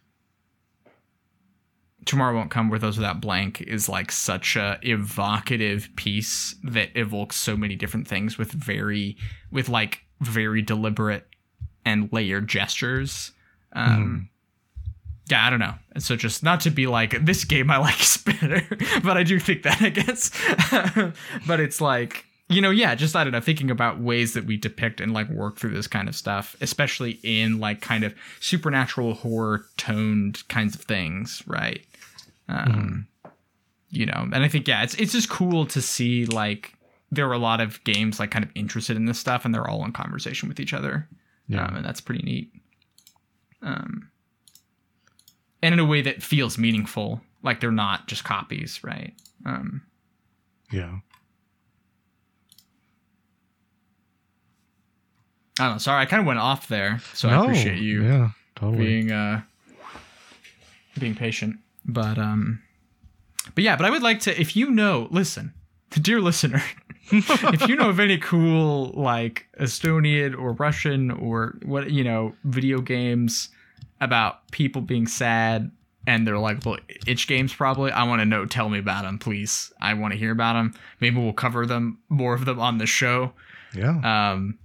Tomorrow 2.07 2.37
Won't 2.37 2.51
Come 2.51 2.71
with 2.71 2.81
Those 2.81 2.97
Without 2.97 3.21
Blank 3.21 3.61
is 3.63 3.89
like 3.89 4.13
such 4.13 4.57
a 4.57 4.79
evocative 4.83 5.91
piece 5.97 6.55
that 6.63 6.91
evokes 6.95 7.37
so 7.37 7.57
many 7.57 7.75
different 7.75 8.07
things 8.09 8.39
with 8.39 8.53
very 8.53 9.17
with 9.51 9.69
like 9.69 10.03
very 10.21 10.63
deliberate 10.63 11.27
and 11.85 12.09
layered 12.13 12.49
gestures. 12.49 13.33
Um 13.73 14.31
yeah, 15.29 15.45
I 15.45 15.51
don't 15.51 15.59
know. 15.59 15.75
And 15.93 16.03
so 16.03 16.15
just 16.15 16.45
not 16.45 16.61
to 16.61 16.71
be 16.71 16.87
like 16.87 17.25
this 17.25 17.45
game 17.45 17.71
I 17.71 17.79
like 17.79 18.01
is 18.01 18.17
better, 18.25 18.63
but 19.03 19.17
I 19.17 19.25
do 19.25 19.41
think 19.41 19.65
that 19.65 19.83
I 19.83 19.89
guess. 19.91 20.31
but 21.47 21.59
it's 21.59 21.81
like 21.81 22.26
you 22.49 22.61
know, 22.61 22.71
yeah, 22.71 22.95
just 22.95 23.17
I 23.17 23.25
don't 23.25 23.33
know, 23.33 23.41
thinking 23.41 23.71
about 23.71 24.01
ways 24.01 24.35
that 24.35 24.47
we 24.47 24.57
depict 24.57 25.01
and 25.01 25.13
like 25.13 25.29
work 25.29 25.57
through 25.59 25.73
this 25.73 25.89
kind 25.89 26.09
of 26.09 26.15
stuff, 26.15 26.55
especially 26.61 27.19
in 27.23 27.59
like 27.59 27.81
kind 27.81 28.05
of 28.05 28.15
supernatural 28.41 29.15
horror 29.15 29.67
toned 29.77 30.47
kinds 30.49 30.75
of 30.75 30.83
things, 30.83 31.43
right? 31.47 31.85
Um, 32.49 33.09
you 33.91 34.07
know, 34.07 34.29
and 34.33 34.37
I 34.37 34.49
think 34.49 34.69
yeah, 34.69 34.83
it's 34.83 34.95
it's 34.95 35.13
just 35.13 35.29
cool 35.29 35.67
to 35.67 35.83
see 35.83 36.27
like 36.27 36.75
there 37.11 37.29
are 37.29 37.33
a 37.33 37.39
lot 37.39 37.61
of 37.61 37.83
games 37.85 38.21
like 38.21 38.31
kind 38.31 38.45
of 38.45 38.51
interested 38.55 38.97
in 38.97 39.07
this 39.07 39.19
stuff, 39.19 39.45
and 39.45 39.53
they're 39.55 39.69
all 39.69 39.85
in 39.85 39.93
conversation 39.93 40.49
with 40.49 40.61
each 40.61 40.73
other. 40.73 41.09
Yeah. 41.49 41.67
um, 41.67 41.77
and 41.77 41.85
that's 41.85 42.01
pretty 42.01 42.23
neat. 42.23 42.53
Um, 43.63 44.11
and 45.63 45.73
in 45.73 45.79
a 45.79 45.85
way 45.85 46.03
that 46.03 46.23
feels 46.23 46.59
meaningful, 46.59 47.21
like 47.43 47.61
they're 47.61 47.73
not 47.73 48.07
just 48.07 48.25
copies, 48.25 48.83
right? 48.85 49.15
Um, 49.45 49.83
yeah. 50.71 50.99
I 55.59 55.65
don't 55.65 55.75
know. 55.75 55.79
Sorry, 55.79 56.03
I 56.03 56.07
kind 56.07 56.21
of 56.21 56.27
went 56.27 56.39
off 56.39 56.69
there, 56.69 57.01
so 57.15 57.29
I 57.29 57.43
appreciate 57.43 57.79
you 57.79 58.03
Yeah, 58.05 58.31
totally. 58.55 58.85
being 58.85 59.13
uh 59.13 59.43
being 60.99 61.15
patient. 61.15 61.59
But 61.85 62.19
um, 62.19 62.63
but 63.55 63.65
yeah, 63.65 63.77
but 63.77 63.87
I 63.87 63.91
would 63.91 64.03
like 64.03 64.21
to, 64.21 64.41
if 64.41 64.57
you 64.57 64.71
know, 64.71 65.09
listen, 65.11 65.55
dear 65.91 66.21
listener, 66.21 66.63
if 67.11 67.69
you 67.69 67.77
know 67.77 67.89
of 67.89 68.01
any 68.01 68.19
cool 68.19 68.93
like 68.95 69.47
Estonian 69.59 70.39
or 70.39 70.53
Russian 70.53 71.11
or 71.11 71.59
what 71.65 71.91
you 71.91 72.05
know 72.05 72.35
video 72.45 72.81
games 72.81 73.51
about 74.01 74.51
people 74.51 74.83
being 74.83 75.07
sad 75.07 75.71
and 76.07 76.27
they're 76.27 76.39
like 76.39 76.65
well 76.65 76.77
itch 77.07 77.27
games 77.27 77.53
probably 77.55 77.91
i 77.91 78.03
want 78.05 78.21
to 78.21 78.27
know 78.27 78.45
tell 78.45 78.69
me 78.69 78.79
about 78.79 79.05
them 79.05 79.19
please 79.19 79.73
i 79.81 79.95
want 79.95 80.13
to 80.13 80.19
hear 80.19 80.31
about 80.31 80.53
them 80.53 80.75
maybe 81.01 81.19
we'll 81.19 81.33
cover 81.33 81.65
them 81.65 81.99
more 82.11 82.35
of 82.35 82.45
them 82.45 82.61
on 82.61 82.77
the 82.77 82.85
show 82.87 83.33
yeah. 83.75 84.33
um 84.33 84.59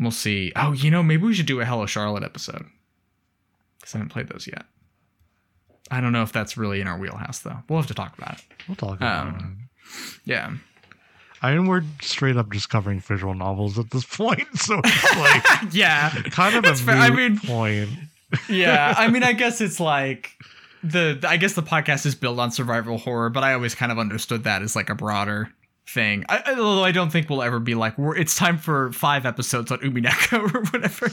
we'll 0.00 0.10
see. 0.10 0.52
Oh 0.56 0.72
you 0.72 0.90
know 0.90 1.02
maybe 1.02 1.24
we 1.24 1.34
should 1.34 1.46
do 1.46 1.60
a 1.60 1.64
hello 1.64 1.86
charlotte 1.86 2.22
episode. 2.24 2.64
Because 3.78 3.94
i 3.94 3.98
haven't 3.98 4.10
played 4.12 4.28
those 4.28 4.46
yet. 4.46 4.64
I 5.90 6.00
don't 6.00 6.12
know 6.12 6.22
if 6.22 6.32
that's 6.32 6.56
really 6.56 6.80
in 6.80 6.86
our 6.88 6.98
wheelhouse 6.98 7.40
though. 7.40 7.58
We'll 7.68 7.78
have 7.78 7.88
to 7.88 7.94
talk 7.94 8.16
about 8.16 8.38
it. 8.38 8.44
We'll 8.68 8.76
talk 8.76 8.96
about 8.96 9.26
um, 9.28 9.68
yeah. 10.24 10.52
I 11.42 11.52
mean, 11.54 11.66
we're 11.66 11.82
straight 12.00 12.38
up 12.38 12.50
just 12.50 12.70
covering 12.70 13.00
visual 13.00 13.34
novels 13.34 13.78
at 13.78 13.90
this 13.90 14.04
point, 14.16 14.46
so 14.54 14.80
it's 14.82 15.16
like 15.16 15.44
yeah. 15.74 16.10
kind 16.30 16.56
of 16.56 16.64
a 16.64 16.74
fair. 16.74 16.96
I 16.96 17.10
mean- 17.10 17.38
point. 17.38 17.90
yeah. 18.48 18.94
I 18.98 19.08
mean 19.08 19.22
i 19.22 19.32
guess 19.32 19.60
it's 19.60 19.78
like 19.78 20.30
the 20.82 21.18
i 21.28 21.36
guess 21.36 21.52
the 21.52 21.62
podcast 21.62 22.04
is 22.06 22.14
built 22.14 22.38
on 22.38 22.50
survival 22.50 22.98
horror 22.98 23.30
but 23.30 23.42
i 23.44 23.54
always 23.54 23.74
kind 23.74 23.90
of 23.92 23.98
understood 23.98 24.44
that 24.44 24.60
as 24.60 24.74
like 24.76 24.90
a 24.90 24.94
broader 24.94 25.50
thing 25.86 26.24
I, 26.28 26.42
although 26.56 26.84
i 26.84 26.92
don't 26.92 27.10
think 27.10 27.28
we'll 27.28 27.42
ever 27.42 27.60
be 27.60 27.74
like 27.74 27.98
we're, 27.98 28.16
it's 28.16 28.36
time 28.36 28.56
for 28.56 28.90
five 28.92 29.26
episodes 29.26 29.70
on 29.70 29.78
umineko 29.80 30.38
or 30.54 30.62
whatever 30.72 31.10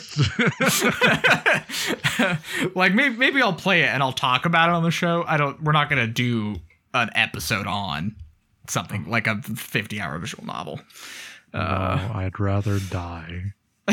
like 2.75 2.93
maybe, 2.93 3.15
maybe 3.17 3.41
i'll 3.41 3.51
play 3.53 3.81
it 3.83 3.87
and 3.87 4.01
i'll 4.01 4.13
talk 4.13 4.45
about 4.45 4.69
it 4.69 4.73
on 4.73 4.83
the 4.83 4.91
show 4.91 5.25
i 5.27 5.35
don't 5.35 5.61
we're 5.61 5.73
not 5.73 5.89
gonna 5.89 6.07
do 6.07 6.55
an 6.93 7.09
episode 7.15 7.67
on 7.67 8.15
something 8.69 9.09
like 9.09 9.27
a 9.27 9.41
50 9.41 9.99
hour 9.99 10.17
visual 10.19 10.45
novel 10.45 10.79
uh, 11.53 12.07
no, 12.07 12.13
I'd 12.15 12.39
rather 12.39 12.79
die. 12.79 13.53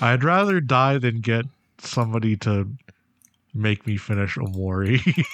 I'd 0.00 0.24
rather 0.24 0.60
die 0.60 0.98
than 0.98 1.20
get 1.20 1.44
somebody 1.78 2.36
to 2.38 2.68
make 3.52 3.86
me 3.86 3.96
finish 3.96 4.36
Omori. 4.36 5.24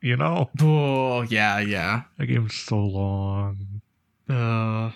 You 0.00 0.16
know, 0.16 0.50
oh 0.60 1.22
yeah 1.22 1.58
yeah 1.60 2.02
that 2.18 2.26
game's 2.26 2.54
so 2.54 2.76
long. 2.78 3.80
uh, 4.28 4.90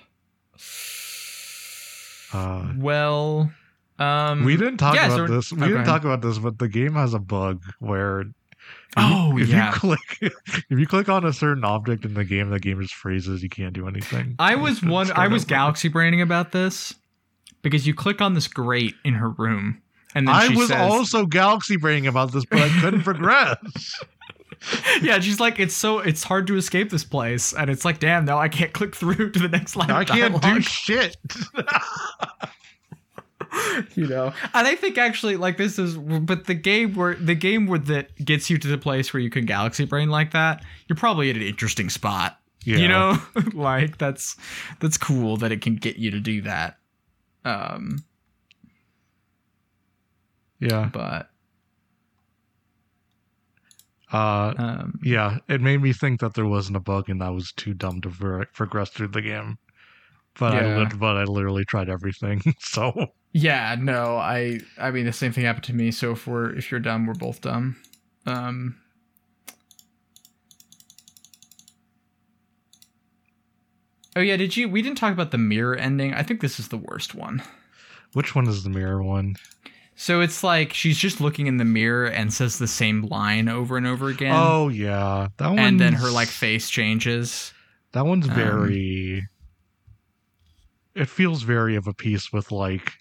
Uh, 2.32 2.72
well 2.78 3.50
um 3.98 4.44
we 4.44 4.56
didn't 4.56 4.78
talk 4.78 4.94
yeah, 4.94 5.06
about 5.06 5.28
so- 5.28 5.34
this. 5.34 5.52
We 5.52 5.62
oh, 5.62 5.68
didn't 5.68 5.84
talk 5.84 6.04
about 6.04 6.22
this, 6.22 6.38
but 6.38 6.58
the 6.58 6.68
game 6.68 6.94
has 6.94 7.14
a 7.14 7.18
bug 7.18 7.62
where. 7.78 8.20
if 8.22 8.28
Oh, 8.96 9.36
you, 9.36 9.42
if 9.44 9.48
yeah. 9.48 9.72
you 9.72 9.78
click, 9.78 9.98
if 10.20 10.78
you 10.78 10.86
click 10.86 11.08
on 11.08 11.24
a 11.26 11.32
certain 11.32 11.64
object 11.64 12.04
in 12.04 12.14
the 12.14 12.24
game, 12.24 12.50
the 12.50 12.58
game 12.60 12.80
just 12.80 12.94
freezes. 12.94 13.42
You 13.42 13.48
can't 13.48 13.72
do 13.74 13.86
anything. 13.88 14.34
I 14.38 14.54
was 14.56 14.82
one. 14.98 15.10
I 15.12 15.28
was 15.28 15.44
galaxy 15.44 15.88
braining 15.88 16.20
about 16.22 16.52
this 16.52 16.94
because 17.62 17.86
you 17.86 17.94
click 17.94 18.20
on 18.20 18.34
this 18.34 18.48
grate 18.48 18.94
in 19.04 19.14
her 19.14 19.28
room, 19.30 19.82
and 20.14 20.26
then 20.28 20.34
I 20.34 20.48
was 20.48 20.68
says, 20.68 20.80
also 20.80 21.26
galaxy 21.26 21.76
braining 21.76 22.06
about 22.06 22.32
this, 22.32 22.44
but 22.46 22.60
I 22.60 22.68
couldn't 22.80 23.02
progress. 23.02 23.56
"Yeah." 25.02 25.20
She's 25.20 25.40
like, 25.40 25.58
"It's 25.60 25.74
so 25.74 25.98
it's 26.00 26.22
hard 26.24 26.46
to 26.48 26.56
escape 26.56 26.90
this 26.90 27.04
place," 27.04 27.52
and 27.52 27.68
it's 27.70 27.84
like, 27.84 27.98
"Damn, 27.98 28.24
no, 28.24 28.38
I 28.38 28.48
can't 28.48 28.72
click 28.72 28.94
through 28.94 29.30
to 29.32 29.38
the 29.38 29.48
next 29.48 29.76
line." 29.76 29.90
I 29.90 30.04
can't 30.04 30.40
do 30.42 30.60
shit. 30.60 31.16
you 33.94 34.06
know. 34.06 34.32
And 34.54 34.66
I 34.66 34.74
think 34.76 34.98
actually, 34.98 35.36
like 35.36 35.56
this 35.56 35.78
is, 35.78 35.96
but 35.96 36.46
the 36.46 36.54
game 36.54 36.94
where 36.94 37.14
the 37.14 37.34
game 37.34 37.66
where 37.66 37.78
that 37.80 38.14
gets 38.24 38.48
you 38.50 38.58
to 38.58 38.68
the 38.68 38.78
place 38.78 39.12
where 39.12 39.20
you 39.20 39.30
can 39.30 39.44
galaxy 39.46 39.84
brain 39.84 40.08
like 40.08 40.32
that, 40.32 40.64
you're 40.88 40.96
probably 40.96 41.30
at 41.30 41.36
an 41.36 41.42
interesting 41.42 41.90
spot. 41.90 42.38
Yeah. 42.64 42.78
You 42.78 42.88
know, 42.88 43.18
like 43.54 43.98
that's 43.98 44.36
that's 44.80 44.96
cool 44.96 45.36
that 45.38 45.52
it 45.52 45.60
can 45.60 45.76
get 45.76 45.96
you 45.96 46.10
to 46.12 46.20
do 46.20 46.42
that. 46.42 46.78
Um, 47.44 48.04
Yeah. 50.60 50.88
but 50.92 51.28
Uh, 54.12 54.52
um, 54.58 54.98
yeah. 55.02 55.38
It 55.48 55.60
made 55.60 55.80
me 55.82 55.92
think 55.92 56.20
that 56.20 56.34
there 56.34 56.46
wasn't 56.46 56.76
a 56.76 56.80
bug, 56.80 57.08
and 57.08 57.22
I 57.22 57.30
was 57.30 57.52
too 57.52 57.72
dumb 57.74 58.00
to 58.02 58.08
ver- 58.10 58.46
progress 58.52 58.90
through 58.90 59.08
the 59.08 59.22
game. 59.22 59.56
But 60.38 60.54
I 60.54 60.62
Yeah. 60.62 60.78
lit- 60.78 60.98
but 60.98 61.16
I 61.16 61.24
literally 61.24 61.64
tried 61.64 61.88
everything. 61.88 62.42
So 62.60 62.92
Yeah, 63.32 63.76
no, 63.78 64.16
I 64.18 64.60
I 64.78 64.90
mean 64.90 65.06
the 65.06 65.12
same 65.12 65.32
thing 65.32 65.44
happened 65.44 65.64
to 65.64 65.74
me. 65.74 65.90
So 65.90 66.12
if 66.12 66.26
we're 66.26 66.54
if 66.54 66.70
you're 66.70 66.80
dumb, 66.80 67.06
we're 67.06 67.14
both 67.14 67.40
dumb. 67.40 67.76
Um 68.26 68.76
Oh 74.14 74.20
yeah, 74.20 74.36
did 74.36 74.56
you 74.56 74.68
we 74.68 74.82
didn't 74.82 74.98
talk 74.98 75.12
about 75.12 75.30
the 75.30 75.38
mirror 75.38 75.74
ending. 75.74 76.12
I 76.14 76.22
think 76.22 76.40
this 76.40 76.58
is 76.60 76.68
the 76.68 76.76
worst 76.76 77.14
one. 77.14 77.42
which 78.12 78.34
one 78.34 78.46
is 78.46 78.62
the 78.62 78.70
mirror 78.70 79.02
one? 79.02 79.36
So 79.94 80.20
it's 80.20 80.42
like 80.42 80.72
she's 80.72 80.98
just 80.98 81.20
looking 81.20 81.46
in 81.46 81.58
the 81.58 81.64
mirror 81.64 82.06
and 82.06 82.32
says 82.32 82.58
the 82.58 82.66
same 82.66 83.02
line 83.02 83.48
over 83.48 83.76
and 83.76 83.86
over 83.86 84.08
again. 84.08 84.34
oh 84.34 84.68
yeah, 84.68 85.28
that 85.36 85.48
one. 85.48 85.58
and 85.58 85.80
then 85.80 85.92
her 85.94 86.10
like 86.10 86.28
face 86.28 86.70
changes. 86.70 87.52
that 87.92 88.06
one's 88.06 88.28
um, 88.28 88.34
very. 88.34 89.28
it 90.94 91.08
feels 91.08 91.42
very 91.42 91.76
of 91.76 91.86
a 91.86 91.94
piece 91.94 92.32
with 92.32 92.50
like 92.50 92.92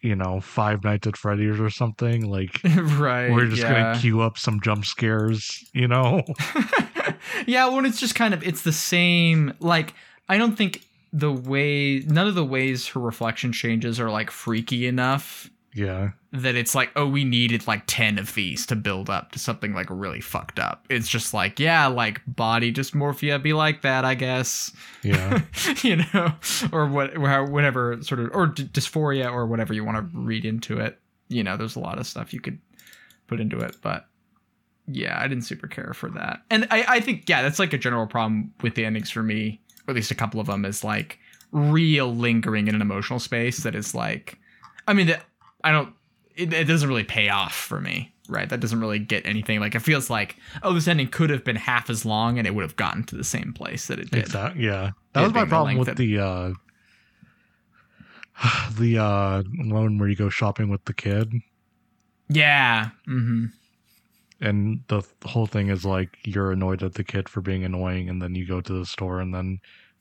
you 0.00 0.16
know, 0.16 0.40
Five 0.40 0.82
Nights 0.82 1.06
at 1.06 1.16
Freddy's 1.16 1.60
or 1.60 1.70
something. 1.70 2.28
Like 2.28 2.58
right. 2.64 3.30
we're 3.30 3.46
just 3.46 3.62
yeah. 3.62 3.72
gonna 3.72 3.98
queue 4.00 4.20
up 4.20 4.38
some 4.38 4.60
jump 4.60 4.86
scares, 4.86 5.64
you 5.72 5.88
know? 5.88 6.22
yeah, 7.46 7.68
when 7.68 7.84
it's 7.84 8.00
just 8.00 8.14
kind 8.14 8.34
of 8.34 8.42
it's 8.42 8.62
the 8.62 8.72
same. 8.72 9.54
Like 9.60 9.94
I 10.28 10.38
don't 10.38 10.56
think 10.56 10.82
the 11.12 11.32
way 11.32 12.00
none 12.06 12.26
of 12.26 12.34
the 12.34 12.44
ways 12.44 12.88
her 12.88 13.00
reflection 13.00 13.52
changes 13.52 13.98
are 13.98 14.10
like 14.10 14.30
freaky 14.30 14.86
enough 14.86 15.50
yeah. 15.74 16.10
that 16.32 16.54
it's 16.54 16.74
like 16.74 16.90
oh 16.96 17.06
we 17.06 17.24
needed 17.24 17.66
like 17.66 17.82
10 17.86 18.18
of 18.18 18.34
these 18.34 18.66
to 18.66 18.76
build 18.76 19.10
up 19.10 19.32
to 19.32 19.38
something 19.38 19.72
like 19.72 19.86
really 19.90 20.20
fucked 20.20 20.58
up. 20.58 20.86
It's 20.88 21.08
just 21.08 21.34
like 21.34 21.58
yeah 21.58 21.86
like 21.86 22.20
body 22.26 22.72
dysmorphia 22.72 23.42
be 23.42 23.52
like 23.52 23.82
that 23.82 24.04
i 24.04 24.14
guess. 24.14 24.72
Yeah. 25.02 25.42
you 25.82 25.96
know? 26.12 26.32
Or 26.72 26.86
what 26.86 27.16
whatever 27.18 28.02
sort 28.02 28.20
of 28.20 28.30
or 28.32 28.48
d- 28.48 28.64
dysphoria 28.64 29.32
or 29.32 29.46
whatever 29.46 29.74
you 29.74 29.84
want 29.84 29.96
to 29.98 30.18
read 30.18 30.44
into 30.44 30.78
it. 30.78 30.98
You 31.28 31.44
know 31.44 31.56
there's 31.56 31.76
a 31.76 31.80
lot 31.80 31.98
of 31.98 32.06
stuff 32.06 32.32
you 32.32 32.40
could 32.40 32.58
put 33.26 33.40
into 33.40 33.60
it 33.60 33.76
but 33.80 34.06
yeah 34.88 35.20
i 35.20 35.28
didn't 35.28 35.44
super 35.44 35.68
care 35.68 35.92
for 35.94 36.10
that. 36.10 36.42
And 36.50 36.66
i 36.70 36.84
i 36.88 37.00
think 37.00 37.28
yeah 37.28 37.42
that's 37.42 37.58
like 37.58 37.72
a 37.72 37.78
general 37.78 38.06
problem 38.06 38.52
with 38.62 38.74
the 38.74 38.84
endings 38.84 39.10
for 39.10 39.22
me 39.22 39.60
or 39.90 39.92
at 39.92 39.96
least 39.96 40.10
a 40.10 40.14
couple 40.14 40.40
of 40.40 40.46
them 40.46 40.64
is 40.64 40.84
like 40.84 41.18
real 41.52 42.14
lingering 42.14 42.68
in 42.68 42.74
an 42.76 42.80
emotional 42.80 43.18
space 43.18 43.64
that 43.64 43.74
is 43.74 43.92
like 43.94 44.38
i 44.86 44.94
mean 44.94 45.08
that 45.08 45.24
i 45.64 45.72
don't 45.72 45.92
it, 46.36 46.52
it 46.52 46.64
doesn't 46.64 46.88
really 46.88 47.02
pay 47.04 47.28
off 47.28 47.52
for 47.54 47.80
me 47.80 48.14
right 48.28 48.48
that 48.50 48.60
doesn't 48.60 48.80
really 48.80 49.00
get 49.00 49.26
anything 49.26 49.58
like 49.58 49.74
it 49.74 49.80
feels 49.80 50.08
like 50.08 50.36
oh 50.62 50.72
this 50.72 50.86
ending 50.86 51.08
could 51.08 51.28
have 51.28 51.42
been 51.42 51.56
half 51.56 51.90
as 51.90 52.06
long 52.06 52.38
and 52.38 52.46
it 52.46 52.54
would 52.54 52.62
have 52.62 52.76
gotten 52.76 53.02
to 53.02 53.16
the 53.16 53.24
same 53.24 53.52
place 53.52 53.88
that 53.88 53.98
it 53.98 54.08
did 54.12 54.20
Exactly. 54.20 54.64
Yeah. 54.64 54.92
That 55.12 55.22
It 55.22 55.24
was 55.24 55.34
my 55.34 55.44
problem 55.44 55.76
with 55.76 55.86
that- 55.88 55.96
the 55.96 56.18
uh 56.20 56.52
the 58.78 58.98
uh 58.98 59.42
one 59.72 59.98
where 59.98 60.08
you 60.08 60.14
go 60.16 60.28
shopping 60.28 60.68
with 60.68 60.84
the 60.84 60.94
kid 60.94 61.32
yeah 62.28 62.90
mm-hmm 63.08 63.46
and 64.40 64.82
the 64.88 65.02
whole 65.24 65.46
thing 65.46 65.68
is 65.68 65.84
like 65.84 66.16
you're 66.24 66.52
annoyed 66.52 66.82
at 66.82 66.94
the 66.94 67.04
kid 67.04 67.28
for 67.28 67.40
being 67.40 67.64
annoying 67.64 68.08
and 68.08 68.22
then 68.22 68.34
you 68.34 68.46
go 68.46 68.60
to 68.60 68.72
the 68.72 68.86
store 68.86 69.20
and 69.20 69.34
then 69.34 69.58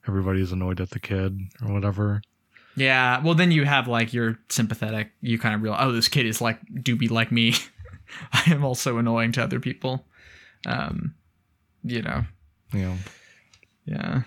everybody's 0.07 0.51
annoyed 0.51 0.79
at 0.79 0.91
the 0.91 0.99
kid 0.99 1.37
or 1.65 1.73
whatever 1.73 2.21
Yeah, 2.75 3.21
well 3.23 3.35
then 3.35 3.51
you 3.51 3.65
have 3.65 3.87
like 3.87 4.13
you're 4.13 4.39
sympathetic. 4.49 5.11
You 5.21 5.37
kind 5.37 5.55
of 5.55 5.61
realize, 5.61 5.81
oh, 5.83 5.91
this 5.91 6.07
kid 6.07 6.25
is 6.25 6.39
like 6.39 6.59
do 6.81 6.95
be 6.95 7.09
like 7.09 7.31
me. 7.31 7.53
I 8.31 8.43
am 8.47 8.63
also 8.63 8.97
annoying 8.97 9.33
to 9.33 9.43
other 9.43 9.59
people. 9.59 10.05
Um, 10.65 11.15
you 11.83 12.01
know, 12.01 12.23
you 12.73 12.81
know 12.81 12.95
yeah, 13.85 14.21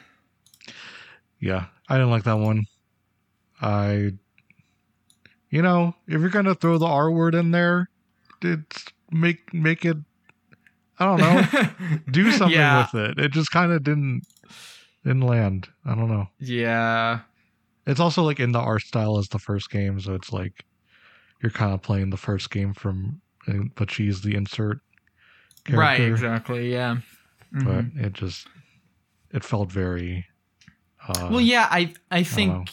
yeah 1.40 1.66
i 1.88 1.94
didn't 1.94 2.10
like 2.10 2.24
that 2.24 2.38
one 2.38 2.64
i 3.60 4.12
you 5.50 5.62
know 5.62 5.94
if 6.08 6.20
you're 6.20 6.30
gonna 6.30 6.54
throw 6.54 6.78
the 6.78 6.86
r 6.86 7.10
word 7.10 7.34
in 7.34 7.50
there 7.50 7.88
it's 8.42 8.86
make 9.12 9.52
make 9.54 9.84
it 9.84 9.96
i 10.98 11.04
don't 11.04 11.20
know 11.20 11.98
do 12.10 12.30
something 12.32 12.58
Yeah. 12.58 12.86
with 12.92 12.94
it 13.10 13.18
it 13.18 13.32
just 13.32 13.50
kind 13.50 13.72
of 13.72 13.82
didn't 13.82 14.22
didn't 15.04 15.22
land 15.22 15.68
i 15.84 15.94
don't 15.94 16.08
know 16.08 16.28
yeah, 16.38 17.20
It's 17.86 18.00
also 18.00 18.22
like 18.22 18.40
in 18.40 18.52
the 18.52 18.58
art 18.60 18.82
style 18.82 19.18
as 19.18 19.28
the 19.28 19.38
first 19.40 19.70
game, 19.70 19.98
so 20.00 20.14
it's 20.14 20.32
like 20.32 20.64
you're 21.42 21.50
kind 21.50 21.72
of 21.74 21.82
playing 21.82 22.10
the 22.10 22.16
first 22.16 22.50
game 22.52 22.72
from, 22.72 23.20
but 23.74 23.90
she's 23.90 24.20
the 24.20 24.36
insert 24.36 24.78
character. 25.64 25.80
right, 25.80 26.00
exactly, 26.00 26.70
yeah. 26.72 26.98
Mhm. 27.52 27.64
But 27.94 28.04
it 28.04 28.12
just 28.12 28.46
it 29.32 29.42
felt 29.44 29.72
very. 29.72 30.26
Uh, 31.08 31.28
well, 31.32 31.40
yeah, 31.40 31.66
I 31.68 31.92
I 32.12 32.22
think 32.22 32.70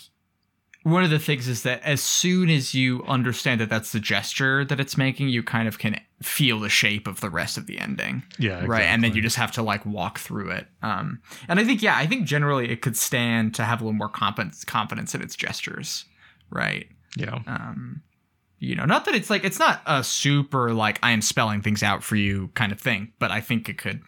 one 0.83 1.03
of 1.03 1.09
the 1.09 1.19
things 1.19 1.47
is 1.47 1.63
that 1.63 1.81
as 1.83 2.01
soon 2.01 2.49
as 2.49 2.73
you 2.73 3.03
understand 3.05 3.59
that 3.61 3.69
that's 3.69 3.91
the 3.91 3.99
gesture 3.99 4.63
that 4.65 4.79
it's 4.79 4.97
making, 4.97 5.27
you 5.29 5.43
kind 5.43 5.67
of 5.67 5.77
can 5.77 5.99
feel 6.21 6.59
the 6.59 6.69
shape 6.69 7.05
of 7.07 7.19
the 7.21 7.29
rest 7.29 7.57
of 7.57 7.65
the 7.67 7.77
ending. 7.77 8.23
yeah, 8.37 8.63
right? 8.65 8.83
And 8.83 9.03
then 9.03 9.13
you 9.13 9.21
just 9.21 9.35
have 9.35 9.51
to 9.53 9.61
like 9.61 9.85
walk 9.85 10.19
through 10.19 10.51
it. 10.51 10.67
Um 10.81 11.21
and 11.47 11.59
i 11.59 11.63
think 11.65 11.81
yeah 11.81 11.97
i 11.97 12.05
think 12.07 12.25
generally 12.25 12.69
it 12.69 12.81
could 12.81 12.95
stand 12.97 13.55
to 13.55 13.63
have 13.63 13.81
a 13.81 13.83
little 13.83 13.97
more 13.97 14.09
confidence 14.09 14.63
confidence 14.63 15.13
in 15.15 15.21
its 15.21 15.35
gestures. 15.35 16.05
Right? 16.49 16.87
Yeah. 17.17 17.39
Um 17.45 18.01
you 18.59 18.75
know 18.75 18.83
not 18.85 19.05
that 19.05 19.15
it's 19.15 19.29
like 19.29 19.43
it's 19.45 19.59
not 19.59 19.81
a 19.85 20.03
super 20.03 20.73
like 20.73 20.99
i 21.01 21.11
am 21.11 21.21
spelling 21.21 21.61
things 21.61 21.81
out 21.81 22.03
for 22.03 22.17
you 22.17 22.49
kind 22.55 22.73
of 22.73 22.79
thing 22.81 23.09
but 23.17 23.31
i 23.31 23.39
think 23.39 23.69
it 23.69 23.77
could 23.77 24.01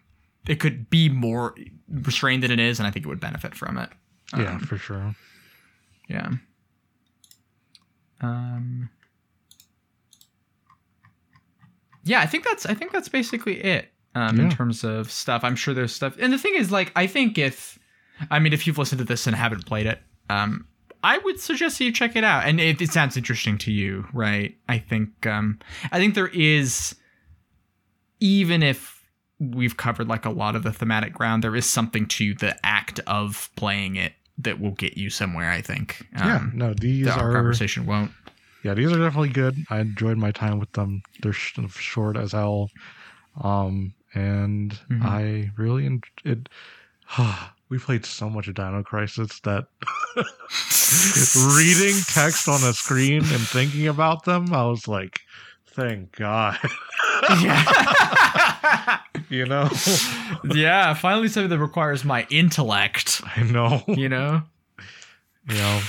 it 0.45 0.59
could 0.59 0.89
be 0.89 1.07
more 1.07 1.55
restrained 1.89 2.43
than 2.43 2.51
it 2.51 2.59
is 2.59 2.78
and 2.78 2.86
i 2.86 2.91
think 2.91 3.05
it 3.05 3.07
would 3.07 3.19
benefit 3.22 3.55
from 3.55 3.78
it. 3.78 3.89
Yeah 4.38 4.55
Um, 4.55 4.59
for 4.59 4.78
sure. 4.78 5.15
yeah 6.09 6.32
um 8.22 8.89
yeah 12.03 12.19
i 12.22 12.26
think 12.26 12.43
that's 12.43 12.65
i 12.65 12.74
think 12.74 12.91
that's 12.91 13.09
basically 13.09 13.61
it 13.63 13.89
um 14.15 14.39
in 14.39 14.49
terms 14.49 14.84
of 14.84 15.09
stuff. 15.11 15.43
I'm 15.43 15.55
sure 15.55 15.74
there's 15.74 15.93
stuff 15.93 16.17
and 16.19 16.34
the 16.34 16.38
thing 16.38 16.53
is 16.55 16.72
like 16.72 16.91
i 16.95 17.07
think 17.07 17.38
if 17.38 17.80
i 18.30 18.39
mean 18.39 18.53
if 18.53 18.67
you've 18.67 18.78
listened 18.78 18.99
to 18.99 19.05
this 19.05 19.28
and 19.28 19.36
haven't 19.36 19.65
played 19.65 19.86
it 19.86 19.99
um 20.30 20.65
i 21.03 21.17
would 21.19 21.39
suggest 21.39 21.80
you 21.80 21.91
check 21.91 22.15
it 22.15 22.24
out. 22.24 22.45
And 22.45 22.59
it, 22.59 22.82
it 22.82 22.91
sounds 22.91 23.17
interesting 23.17 23.57
to 23.59 23.72
you 23.72 24.05
right? 24.13 24.55
I 24.69 24.78
think 24.80 25.26
um 25.26 25.59
i 25.91 25.97
think 25.97 26.15
there 26.15 26.28
is 26.28 26.95
even 28.19 28.61
if 28.61 28.99
we've 29.39 29.76
covered 29.78 30.07
like 30.07 30.26
a 30.26 30.30
lot 30.30 30.55
of 30.55 30.61
the 30.63 30.72
thematic 30.72 31.13
ground 31.13 31.43
there 31.43 31.55
is 31.55 31.65
something 31.65 32.05
to 32.05 32.36
the 32.36 32.55
act 32.63 32.99
of 33.07 33.49
playing 33.55 33.95
it 33.95 34.13
that 34.38 34.59
will 34.59 34.71
get 34.71 34.97
you 34.97 35.09
somewhere 35.09 35.49
i 35.51 35.61
think 35.61 36.05
yeah, 36.17 36.38
um, 36.38 36.51
no, 36.55 36.73
these 36.73 37.05
that 37.05 37.17
our 37.17 37.29
are 37.32 37.34
conversation 37.34 37.86
won't 37.86 38.11
yeah, 38.63 38.75
these 38.75 38.91
are 38.91 38.99
definitely 38.99 39.29
good. 39.29 39.57
I 39.71 39.79
enjoyed 39.79 40.19
my 40.19 40.29
time 40.32 40.59
with 40.59 40.71
them. 40.73 41.01
They're 41.23 41.34
sh- 41.34 41.57
short 41.71 42.15
as 42.15 42.34
hell, 42.34 42.69
um, 43.43 43.95
and 44.13 44.79
Mhm. 44.88 45.03
I 45.03 45.51
really 45.57 45.88
en- 45.88 46.01
it. 46.23 46.47
we 47.69 47.79
played 47.79 48.05
so 48.05 48.29
much 48.29 48.47
of 48.47 48.53
Dino 48.53 48.84
Crisis 48.84 49.39
that 49.39 49.65
reading 51.57 51.95
text 52.05 52.47
on 52.47 52.63
a 52.63 52.73
screen 52.73 53.23
and 53.23 53.47
thinking 53.47 53.88
about 53.88 54.25
them, 54.25 54.53
I 54.53 54.65
was 54.65 54.88
like, 54.88 55.21
"Thank 55.65 56.11
God," 56.11 56.59
yeah 57.41 58.99
you 59.30 59.45
know. 59.45 59.69
yeah 60.53 60.93
finally 60.93 61.28
something 61.28 61.49
that 61.49 61.59
requires 61.59 62.03
my 62.05 62.26
intellect 62.30 63.22
I 63.36 63.43
know, 63.43 63.84
you 63.88 64.09
know 64.09 64.41
you 65.49 65.55
know. 65.55 65.82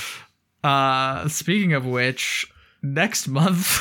uh 0.63 1.27
speaking 1.27 1.73
of 1.73 1.85
which 1.85 2.45
next 2.81 3.27
month 3.27 3.79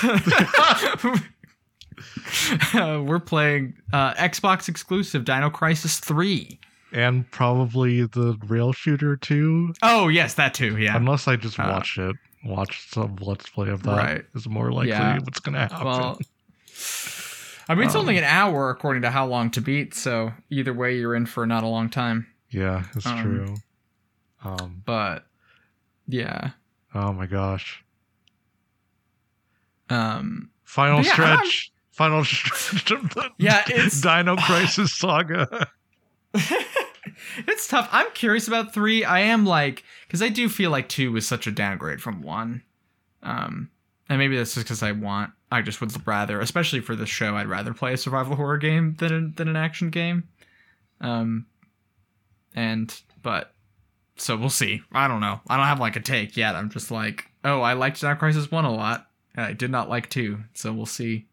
uh, 2.74 3.03
we're 3.07 3.20
playing 3.20 3.74
uh 3.92 4.14
xbox 4.14 4.68
exclusive 4.68 5.24
dino 5.24 5.50
crisis 5.50 5.98
3 6.00 6.59
And 6.92 7.30
probably 7.30 8.03
the 8.07 8.36
rail 8.46 8.72
shooter 8.72 9.16
too, 9.16 9.74
oh 9.82 10.09
yes 10.09 10.34
that 10.34 10.55
too 10.55 10.76
yeah 10.78 10.96
unless 10.96 11.26
I 11.28 11.36
just 11.36 11.59
Uh, 11.59 11.82
it, 11.96 12.16
watch 12.44 12.88
some 12.90 13.16
let's 13.20 13.48
play 13.50 13.68
of 13.70 13.82
that. 13.84 13.96
Right. 13.96 14.24
Is 14.34 14.48
more 14.48 14.72
likely 14.72 14.88
Yeah. 14.90 15.18
what's 15.20 15.40
gonna 15.40 15.61
happen. 15.61 15.84
well 15.86 16.18
i 17.68 17.74
mean 17.74 17.86
it's 17.86 17.94
Um, 17.94 18.02
only 18.02 18.18
an 18.18 18.24
hour 18.24 18.70
according 18.70 19.02
to 19.02 19.10
how 19.10 19.26
long 19.26 19.50
to 19.52 19.60
beat 19.60 19.94
so 19.94 20.32
either 20.50 20.72
way 20.72 20.96
you're 20.96 21.14
in 21.14 21.26
for 21.26 21.46
not 21.46 21.62
a 21.64 21.68
long 21.68 21.88
time 21.90 22.26
yeah, 22.50 22.84
it's 22.94 23.06
um, 23.06 23.22
true. 23.22 23.54
Um. 24.44 24.82
but 24.84 25.24
yeah 26.06 26.50
Oh 26.94 27.12
my 27.12 27.26
gosh. 27.26 27.82
um 29.90 30.50
Final 30.64 31.02
yeah, 31.02 31.12
stretch. 31.12 31.72
Final 31.90 32.24
stretch 32.26 32.90
of 32.90 33.10
the 33.10 33.30
Yeah, 33.38 33.62
it's- 33.68 34.00
Dino 34.02 34.36
Crisis 34.46 34.94
saga. 34.94 35.68
it's 37.46 37.68
tough. 37.68 37.88
I'm 37.92 38.10
curious 38.12 38.48
about 38.48 38.72
three. 38.72 39.04
I 39.04 39.20
am 39.20 39.44
like, 39.44 39.84
because 40.06 40.22
I 40.22 40.28
do 40.30 40.48
feel 40.48 40.70
like 40.70 40.88
two 40.88 41.12
was 41.12 41.26
such 41.26 41.46
a 41.46 41.50
downgrade 41.50 42.00
from 42.00 42.22
one. 42.22 42.62
Um, 43.22 43.70
and 44.08 44.18
maybe 44.18 44.36
that's 44.36 44.54
just 44.54 44.66
because 44.66 44.82
I 44.82 44.92
want, 44.92 45.32
I 45.53 45.61
just 45.61 45.82
would 45.82 46.07
rather, 46.07 46.40
especially 46.40 46.80
for 46.80 46.96
this 46.96 47.11
show, 47.11 47.36
I'd 47.36 47.46
rather 47.46 47.74
play 47.74 47.92
a 47.92 47.98
survival 47.98 48.36
horror 48.36 48.57
game 48.57 48.96
than 48.98 49.34
than 49.36 49.48
an 49.48 49.57
action 49.57 49.90
game. 49.90 50.24
Um, 51.00 51.46
and 52.55 52.98
but 53.22 53.53
so 54.16 54.36
we'll 54.36 54.48
see. 54.48 54.82
I 54.92 55.09
don't 55.09 55.20
know. 55.20 55.40
I 55.48 55.59
don't 55.59 55.66
have 55.66 55.78
like 55.78 55.96
a 55.96 56.00
take 56.00 56.38
yet. 56.38 56.57
I'm 56.57 56.70
just 56.70 56.90
like, 56.90 57.26
oh, 57.44 57.61
I 57.61 57.74
liked 57.74 58.00
Dino 58.00 58.14
Crisis 58.14 58.50
one 58.50 58.64
a 58.64 58.72
lot. 58.72 59.09
and 59.34 59.44
I 59.44 59.53
did 59.53 59.70
not 59.70 59.90
like 59.90 60.09
two. 60.09 60.38
So 60.55 60.72
we'll 60.72 60.86
see 60.86 61.26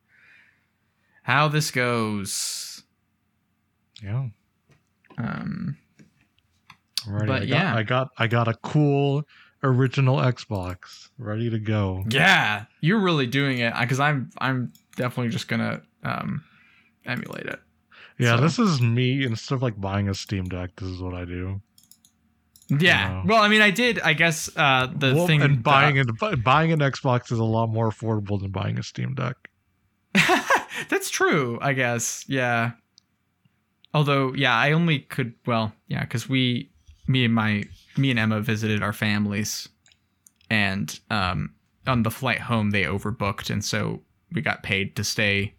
how 1.23 1.47
this 1.47 1.71
goes. 1.71 2.83
Yeah. 4.03 4.27
Um. 5.17 5.77
I'm. 7.07 7.25
But 7.25 7.29
I 7.29 7.39
got, 7.39 7.47
yeah. 7.47 7.75
I 7.75 7.83
got 7.83 8.09
I 8.17 8.27
got 8.27 8.47
a 8.49 8.53
cool 8.55 9.23
original 9.63 10.17
Xbox 10.17 11.09
ready 11.17 11.49
to 11.49 11.59
go. 11.59 12.03
Yeah, 12.09 12.65
you're 12.81 12.99
really 12.99 13.27
doing 13.27 13.59
it 13.59 13.73
because 13.79 13.99
I'm 13.99 14.29
I'm 14.37 14.71
definitely 14.95 15.31
just 15.31 15.47
gonna 15.47 15.81
um 16.03 16.43
emulate 17.05 17.45
it. 17.45 17.59
Yeah, 18.17 18.35
So- 18.35 18.41
this 18.41 18.59
is 18.59 18.81
me 18.81 19.23
instead 19.25 19.55
of 19.55 19.61
like 19.61 19.79
buying 19.79 20.09
a 20.09 20.13
Steam 20.13 20.45
Deck, 20.45 20.71
this 20.77 20.89
is 20.89 21.01
what 21.01 21.13
I 21.13 21.25
do. 21.25 21.61
Yeah. 22.69 23.23
No. 23.25 23.33
Well, 23.33 23.41
I 23.43 23.47
mean, 23.47 23.61
I 23.61 23.71
did. 23.71 23.99
I 24.01 24.13
guess 24.13 24.47
uh, 24.55 24.87
the 24.95 25.15
Well, 25.15 25.25
thing 25.25 25.41
and 25.41 25.63
buying 25.63 25.95
that- 25.95 26.07
an 26.21 26.41
buying 26.41 26.71
an 26.71 26.79
Xbox 26.79 27.31
is 27.31 27.39
a 27.39 27.43
lot 27.43 27.67
more 27.67 27.89
affordable 27.89 28.39
than 28.39 28.51
buying 28.51 28.77
a 28.77 28.83
Steam 28.83 29.15
Deck. 29.15 29.35
That's 30.89 31.09
true, 31.09 31.57
I 31.61 31.73
guess. 31.73 32.25
Yeah. 32.27 32.71
Although, 33.93 34.33
yeah, 34.35 34.55
I 34.55 34.71
only 34.73 34.99
could. 34.99 35.33
Well, 35.47 35.73
yeah, 35.87 36.01
because 36.01 36.29
we, 36.29 36.69
me 37.07 37.25
and 37.25 37.33
my, 37.33 37.63
me 37.99 38.09
and 38.11 38.19
Emma 38.19 38.39
visited 38.41 38.81
our 38.81 38.93
families, 38.93 39.69
and 40.49 40.99
um, 41.09 41.53
on 41.87 42.03
the 42.03 42.11
flight 42.11 42.39
home 42.39 42.71
they 42.71 42.83
overbooked, 42.83 43.49
and 43.49 43.63
so 43.63 44.01
we 44.31 44.41
got 44.41 44.63
paid 44.63 44.95
to 44.95 45.03
stay 45.03 45.53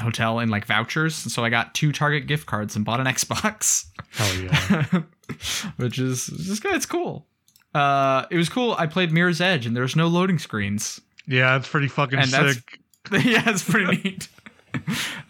hotel 0.00 0.38
in 0.38 0.48
like 0.48 0.64
vouchers. 0.66 1.24
And 1.24 1.32
so 1.32 1.44
I 1.44 1.50
got 1.50 1.74
two 1.74 1.90
Target 1.92 2.26
gift 2.26 2.46
cards 2.46 2.76
and 2.76 2.84
bought 2.84 3.00
an 3.00 3.06
Xbox. 3.14 3.86
Hell 4.12 4.34
yeah! 4.36 5.02
which 5.76 5.98
is 5.98 6.26
just. 6.26 6.64
It's 6.64 6.86
cool. 6.86 7.26
Uh, 7.74 8.24
it 8.30 8.36
was 8.36 8.48
cool. 8.48 8.74
I 8.78 8.86
played 8.86 9.12
Mirror's 9.12 9.40
Edge, 9.40 9.66
and 9.66 9.76
there's 9.76 9.94
no 9.96 10.06
loading 10.08 10.38
screens. 10.38 11.00
yeah, 11.26 11.56
it's 11.56 11.68
pretty 11.68 11.88
fucking 11.88 12.18
And 12.18 12.30
that's- 12.30 12.54
sick. 12.54 12.80
yeah, 13.24 13.42
it's 13.48 13.62
pretty 13.62 13.96
neat. 14.02 14.28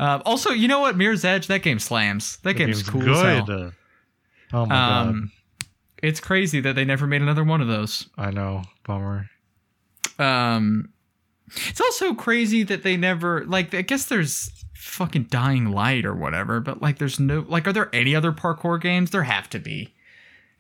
Um, 0.01 0.23
also, 0.25 0.51
you 0.51 0.67
know 0.69 0.81
what? 0.81 0.97
Mirror's 0.97 1.25
Edge, 1.25 1.47
that 1.47 1.63
game 1.63 1.79
slams. 1.79 2.39
That 2.39 2.55
The 2.57 2.65
game's, 2.65 2.83
game's 2.83 2.91
cool 3.05 3.15
as 3.15 3.23
hell. 3.23 3.45
good. 3.47 3.73
Oh 4.53 4.67
my 4.67 4.75
god! 4.75 5.15
It's 6.03 6.21
crazy 6.21 6.61
that 6.61 6.75
they 6.75 6.85
never 6.85 7.07
made 7.07 7.23
another 7.23 7.45
one 7.45 7.61
of 7.61 7.69
those. 7.69 8.09
I 8.17 8.31
know, 8.31 8.63
bummer. 8.85 9.27
Um, 10.19 10.91
it's 11.67 11.81
also 11.81 12.15
crazy 12.15 12.63
that 12.65 12.83
they 12.83 12.97
never 12.97 13.45
like. 13.47 13.75
I 13.75 13.83
guess 13.83 14.07
there's 14.07 14.65
fucking 14.75 15.25
Dying 15.25 15.71
Light 15.71 16.05
or 16.05 16.15
whatever, 16.15 16.61
but 16.61 16.81
like, 16.81 16.99
there's 16.99 17.19
no 17.19 17.45
like. 17.49 17.67
Are 17.67 17.73
there 17.73 17.91
any 17.93 18.15
other 18.15 18.33
parkour 18.33 18.81
games? 18.81 19.11
There 19.11 19.23
have 19.23 19.49
to 19.51 19.59
be. 19.59 19.95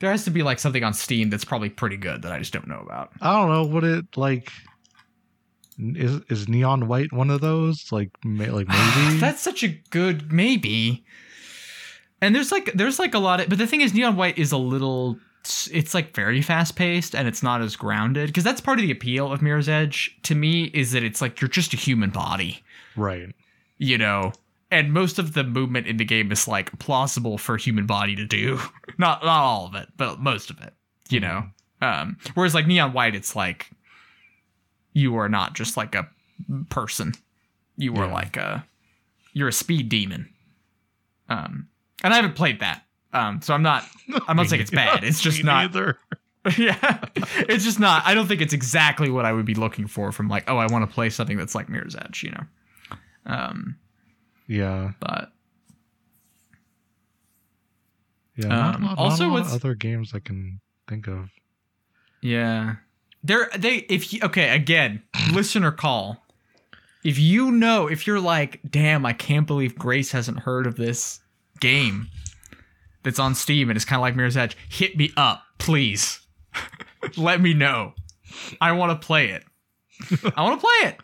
There 0.00 0.10
has 0.10 0.24
to 0.24 0.30
be 0.30 0.42
like 0.42 0.58
something 0.58 0.84
on 0.84 0.94
Steam 0.94 1.28
that's 1.30 1.44
probably 1.44 1.70
pretty 1.70 1.96
good 1.96 2.22
that 2.22 2.32
I 2.32 2.38
just 2.38 2.52
don't 2.52 2.68
know 2.68 2.80
about. 2.80 3.12
I 3.20 3.32
don't 3.32 3.50
know 3.50 3.64
what 3.64 3.84
it 3.84 4.16
like. 4.16 4.50
Is 5.78 6.20
is 6.28 6.48
Neon 6.48 6.88
White 6.88 7.12
one 7.12 7.30
of 7.30 7.40
those? 7.40 7.92
Like, 7.92 8.10
may, 8.24 8.50
like 8.50 8.68
maybe. 8.68 9.18
That's 9.18 9.42
such 9.42 9.62
a 9.62 9.68
good 9.90 10.32
maybe. 10.32 11.04
And 12.20 12.34
there's 12.34 12.50
like 12.50 12.72
there's 12.74 12.98
like 12.98 13.14
a 13.14 13.18
lot 13.18 13.40
of 13.40 13.48
but 13.48 13.58
the 13.58 13.66
thing 13.66 13.80
is 13.80 13.94
Neon 13.94 14.16
White 14.16 14.38
is 14.38 14.52
a 14.52 14.58
little 14.58 15.18
it's 15.44 15.94
like 15.94 16.14
very 16.14 16.42
fast 16.42 16.76
paced 16.76 17.14
and 17.14 17.26
it's 17.28 17.42
not 17.42 17.60
as 17.62 17.76
grounded 17.76 18.26
because 18.28 18.44
that's 18.44 18.60
part 18.60 18.78
of 18.78 18.82
the 18.82 18.90
appeal 18.90 19.32
of 19.32 19.40
Mirror's 19.42 19.68
Edge 19.68 20.16
to 20.24 20.34
me 20.34 20.64
is 20.74 20.92
that 20.92 21.02
it's 21.02 21.20
like 21.20 21.40
you're 21.40 21.48
just 21.48 21.72
a 21.72 21.76
human 21.76 22.10
body, 22.10 22.62
right. 22.96 23.34
you 23.78 23.96
know. 23.98 24.32
And 24.70 24.92
most 24.92 25.18
of 25.18 25.32
the 25.32 25.44
movement 25.44 25.86
in 25.86 25.96
the 25.96 26.04
game 26.04 26.30
is 26.30 26.46
like 26.46 26.78
plausible 26.78 27.38
for 27.38 27.54
a 27.54 27.58
human 27.60 27.86
body 27.86 28.14
to 28.16 28.26
do. 28.26 28.58
not 28.98 29.24
not 29.24 29.40
all 29.42 29.66
of 29.66 29.74
it, 29.74 29.88
but 29.96 30.20
most 30.20 30.50
of 30.50 30.60
it, 30.60 30.74
you 31.08 31.20
know. 31.20 31.44
Um 31.80 32.18
whereas 32.34 32.54
like 32.54 32.66
Neon 32.66 32.92
White 32.92 33.14
it's 33.14 33.34
like 33.34 33.70
you 34.92 35.16
are 35.16 35.28
not 35.28 35.54
just 35.54 35.76
like 35.76 35.94
a 35.94 36.08
person. 36.68 37.14
You 37.76 37.94
are 37.96 38.06
Yeah. 38.06 38.12
like 38.12 38.36
a 38.36 38.66
you're 39.32 39.48
a 39.48 39.52
speed 39.52 39.88
demon. 39.88 40.28
Um 41.28 41.68
and 42.02 42.12
I 42.12 42.16
haven't 42.16 42.34
played 42.36 42.60
that. 42.60 42.82
Um 43.12 43.40
so 43.42 43.54
I'm 43.54 43.62
not 43.62 43.84
I'm 44.26 44.36
not 44.36 44.46
saying 44.50 44.62
it's 44.62 44.70
bad. 44.70 45.04
It's 45.04 45.20
just 45.20 45.42
not 45.44 45.72
neither. 45.74 45.98
yeah. 46.58 47.04
It's 47.48 47.64
just 47.64 47.80
not 47.80 48.02
I 48.06 48.14
don't 48.14 48.26
think 48.26 48.40
it's 48.40 48.52
exactly 48.52 49.10
what 49.10 49.24
I 49.24 49.32
would 49.32 49.46
be 49.46 49.54
looking 49.54 49.86
for 49.86 50.12
from 50.12 50.28
like, 50.28 50.44
oh, 50.48 50.56
I 50.58 50.66
want 50.66 50.88
to 50.88 50.92
play 50.94 51.10
something 51.10 51.36
that's 51.36 51.54
like 51.54 51.68
Mirror's 51.68 51.96
Edge, 51.96 52.22
you 52.22 52.30
know. 52.32 52.44
Um 53.26 53.76
Yeah, 54.46 54.92
but 55.00 55.32
yeah. 58.36 58.48
not, 58.48 58.74
Um, 58.76 58.82
not- 58.82 58.90
not 58.90 58.98
also 58.98 59.36
of 59.36 59.52
other 59.52 59.74
games 59.74 60.12
I 60.14 60.20
can 60.20 60.60
think 60.88 61.06
of. 61.08 61.30
Yeah. 62.20 62.76
There 63.24 63.48
they 63.56 63.78
if 63.88 64.12
you 64.12 64.20
okay, 64.22 64.54
again, 64.54 65.02
listener 65.32 65.72
call. 65.72 66.24
If 67.04 67.18
you 67.18 67.50
know, 67.52 67.86
if 67.86 68.06
you're 68.06 68.20
like, 68.20 68.60
damn, 68.68 69.06
I 69.06 69.12
can't 69.12 69.46
believe 69.46 69.76
Grace 69.76 70.10
hasn't 70.12 70.40
heard 70.40 70.66
of 70.66 70.76
this 70.76 71.20
game 71.60 72.08
that's 73.02 73.18
on 73.18 73.34
Steam 73.34 73.70
and 73.70 73.76
it's 73.76 73.84
kind 73.84 73.98
of 73.98 74.02
like 74.02 74.16
Mirror's 74.16 74.36
Edge, 74.36 74.56
hit 74.68 74.96
me 74.96 75.10
up, 75.16 75.42
please. 75.58 76.20
Let 77.16 77.40
me 77.40 77.54
know. 77.54 77.94
I 78.60 78.72
want 78.72 79.00
to 79.00 79.06
play 79.06 79.30
it. 79.30 79.44
I 80.36 80.42
want 80.42 80.60
to 80.60 80.66
play 80.66 80.90
it. 80.90 81.00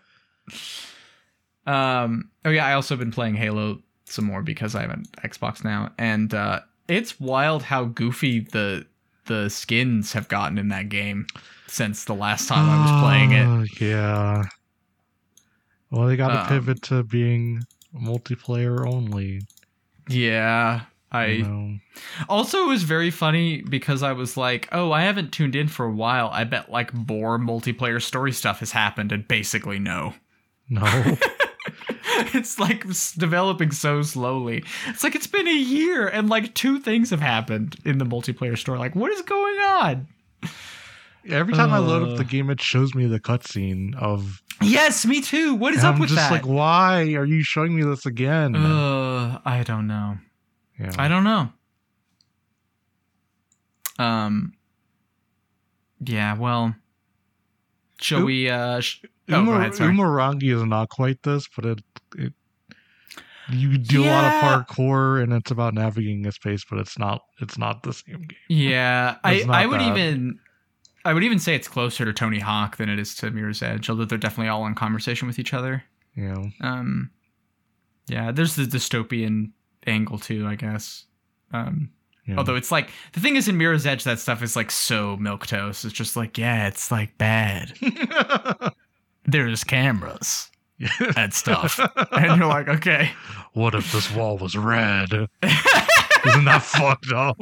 Um. 1.67 2.31
Oh 2.45 2.51
yeah, 2.51 2.67
I 2.67 2.75
also 2.75 2.97
been 2.97 3.11
playing 3.11 3.37
Halo 3.37 3.81
some 4.05 4.27
more 4.27 4.43
because 4.43 4.75
I 4.75 4.83
have 4.83 4.91
an 4.91 5.05
Xbox 5.25 5.65
now, 5.65 5.93
and 5.99 6.33
uh, 6.35 6.61
it's 6.89 7.19
wild 7.19 7.63
how 7.63 7.85
goofy 7.87 8.41
the 8.41 8.87
the 9.27 9.49
skins 9.49 10.13
have 10.13 10.29
gotten 10.29 10.59
in 10.59 10.69
that 10.69 10.91
game 10.91 11.27
since 11.67 12.05
the 12.05 12.13
last 12.15 12.47
time 12.49 12.69
I 12.69 12.83
was 12.83 13.03
playing 13.03 13.33
it. 13.33 13.81
Yeah. 13.81 14.45
Well, 15.91 16.07
they 16.07 16.17
got 16.17 16.29
to 16.29 16.41
Um, 16.43 16.47
pivot 16.49 16.83
to 16.85 17.03
being 17.03 17.65
multiplayer 17.97 18.87
only. 18.87 19.41
Yeah. 20.11 20.83
I 21.15 21.27
you 21.27 21.79
also 22.29 22.65
it 22.65 22.69
was 22.69 22.83
very 22.83 23.11
funny 23.11 23.63
because 23.63 24.03
I 24.03 24.13
was 24.13 24.37
like, 24.37 24.69
"Oh, 24.73 24.93
I 24.93 25.03
haven't 25.03 25.33
tuned 25.33 25.55
in 25.57 25.69
for 25.69 25.87
a 25.87 25.93
while. 25.93 26.29
I 26.33 26.45
bet 26.45 26.71
like 26.71 26.93
more 26.93 27.39
multiplayer 27.39 28.03
story 28.03 28.33
stuff 28.33 28.61
has 28.61 28.73
happened." 28.73 29.13
And 29.13 29.27
basically, 29.29 29.79
no. 29.79 30.15
No. 30.69 30.83
it's 32.33 32.59
like 32.59 32.85
developing 33.17 33.71
so 33.71 34.03
slowly. 34.03 34.65
It's 34.89 35.05
like 35.05 35.15
it's 35.15 35.27
been 35.27 35.47
a 35.49 35.55
year 35.55 36.07
and 36.09 36.29
like 36.29 36.55
two 36.55 36.79
things 36.81 37.11
have 37.11 37.21
happened 37.21 37.77
in 37.85 37.99
the 37.99 38.05
multiplayer 38.07 38.57
story. 38.59 38.79
Like, 38.79 38.95
what 38.95 39.11
is 39.13 39.23
going 39.23 39.57
on? 39.61 40.09
Every 41.29 41.55
time 41.55 41.73
I 41.73 41.79
load 41.79 42.03
up 42.09 42.17
the 42.19 42.25
Uh. 42.25 42.29
game, 42.29 42.51
it 42.51 42.61
shows 42.61 42.95
me 42.95 43.07
the 43.07 43.19
cutscene 43.21 43.95
of. 43.97 44.43
Yes, 44.63 45.05
me 45.07 45.21
too. 45.21 45.55
What 45.55 45.73
is 45.75 45.79
and 45.79 45.89
up 45.89 45.95
I'm 45.95 46.01
with 46.01 46.11
just 46.11 46.21
that? 46.21 46.31
like, 46.33 46.47
why 46.47 47.15
are 47.15 47.25
you 47.25 47.43
showing 47.43 47.75
me 47.75 47.83
this 47.83 48.05
again? 48.07 48.55
uh, 48.55 49.41
I 49.45 49.63
don't 49.65 49.87
know. 49.87 50.19
Yeah. 50.79 50.93
I 50.99 51.09
don't 51.09 51.25
know. 51.25 51.49
Um. 53.99 54.55
Yeah. 56.01 56.37
Well. 56.37 56.75
Shall 58.01 58.21
Oop. 58.21 58.27
we? 58.27 58.51
Uh. 58.51 58.81
Sh- 58.81 59.05
oh, 59.31 59.41
Umar- 59.41 59.61
ahead. 59.61 59.75
Sorry. 59.75 59.93
Umurangi 59.95 60.55
is 60.55 60.63
not 60.65 60.89
quite 60.89 61.23
this, 61.23 61.49
but 61.55 61.65
it. 61.65 61.83
it 62.17 62.33
you 63.51 63.77
do 63.77 64.05
a 64.05 64.07
lot 64.07 64.25
of 64.25 64.67
parkour, 64.67 65.23
and 65.23 65.31
it's 65.35 65.51
about 65.51 65.75
navigating 65.75 66.27
a 66.27 66.33
space, 66.33 66.65
but 66.69 66.79
it's 66.79 66.99
not. 66.99 67.23
It's 67.41 67.59
not 67.59 67.83
the 67.83 67.93
same 67.93 68.23
game. 68.23 68.39
Yeah, 68.49 69.17
I, 69.23 69.35
It's 69.35 69.49
I 69.49 69.67
would 69.67 69.83
even 69.83 70.39
I 71.05 71.13
would 71.13 71.25
even 71.25 71.39
say 71.39 71.55
it's 71.55 71.69
closer 71.69 72.07
to 72.07 72.13
Tony 72.13 72.39
Hawk 72.39 72.79
than 72.79 72.89
it 72.89 72.99
is 72.99 73.15
to 73.17 73.31
Mirror's 73.31 73.63
Edge, 73.63 73.91
although 73.91 74.07
they're 74.07 74.17
definitely 74.17 74.49
all 74.49 74.67
in 74.67 74.75
conversation 74.75 75.29
with 75.29 75.39
each 75.39 75.53
other. 75.53 75.85
Yeah. 76.17 76.43
Um, 76.63 77.11
yeah, 78.09 78.33
there's 78.33 78.57
the 78.57 78.63
dystopian 78.65 79.51
angle 79.87 80.19
too, 80.19 80.47
I 80.47 80.55
guess. 80.57 81.05
Um, 81.53 81.91
Yeah. 82.27 82.37
although 82.39 82.55
it's 82.57 82.71
like 82.73 82.91
the 83.13 83.21
thing 83.21 83.37
is 83.37 83.49
in 83.49 83.57
Mirror's 83.59 83.87
Edge, 83.87 84.05
that 84.05 84.19
stuff 84.19 84.43
is 84.43 84.57
like 84.57 84.71
so 84.71 85.17
milk 85.19 85.47
toast. 85.47 85.85
It's 85.85 85.95
just 85.95 86.17
like 86.17 86.39
yeah, 86.39 86.67
it's 86.69 86.91
like 86.91 87.17
bad. 87.19 87.73
There's 89.27 89.65
cameras 89.65 90.51
and 91.17 91.33
stuff, 91.33 91.79
and 92.13 92.39
you're 92.39 92.49
like 92.49 92.69
okay. 92.69 93.11
what 93.53 93.75
if 93.75 93.91
this 93.93 94.11
wall 94.15 94.37
was 94.39 94.57
red? 94.57 95.11
Isn't 96.27 96.45
that 96.47 96.63
fucked 96.63 97.13
up? 97.13 97.39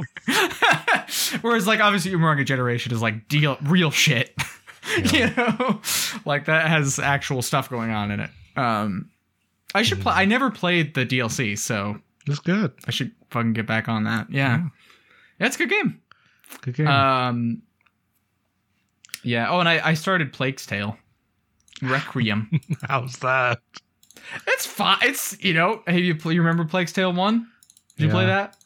Whereas, 1.43 1.67
like, 1.69 1.79
obviously, 1.79 2.11
Umurangi 2.13 2.45
Generation 2.45 2.93
is 2.93 3.01
like 3.01 3.29
deal 3.29 3.57
real 3.63 3.91
shit. 3.93 4.35
you 5.13 5.31
know, 5.37 5.81
like 6.25 6.47
that 6.47 6.67
has 6.69 6.99
actual 6.99 7.43
stuff 7.43 7.71
going 7.71 7.91
on 7.93 8.11
in 8.11 8.19
it. 8.21 8.31
Um, 8.57 9.09
I 9.75 9.83
should 9.83 10.01
play. 10.01 10.13
I 10.15 10.25
never 10.25 10.51
played 10.51 10.95
the 10.95 11.07
DLC, 11.07 11.57
so 11.57 11.99
It's 12.27 12.39
good. 12.39 12.73
I 12.87 12.91
should 12.91 13.13
fucking 13.31 13.53
get 13.53 13.67
back 13.67 13.89
on 13.89 14.05
that. 14.05 14.31
Yeah, 14.31 14.65
yeah, 15.39 15.47
it's 15.47 15.57
a 15.57 15.59
good 15.59 15.71
game. 15.71 16.01
Good 16.61 16.75
game. 16.75 16.87
Um, 16.87 17.63
yeah. 19.23 19.51
Oh, 19.51 19.61
and 19.61 19.69
I 19.69 19.91
I 19.91 19.95
started 19.95 20.33
Plague's 20.33 20.67
Tale, 20.67 20.97
Requiem. 21.83 22.61
How's 22.89 23.17
that? 23.19 23.61
it's 24.47 24.67
fine. 24.67 24.99
It's 25.03 25.43
you 25.43 25.55
know, 25.55 25.83
have 25.87 25.97
you 25.99 26.15
play, 26.15 26.35
you 26.35 26.43
remember 26.43 26.65
Plague's 26.65 26.93
Tale 26.93 27.13
one? 27.13 27.49
Did 27.97 28.05
you 28.05 28.11
play 28.11 28.27
that? 28.27 28.57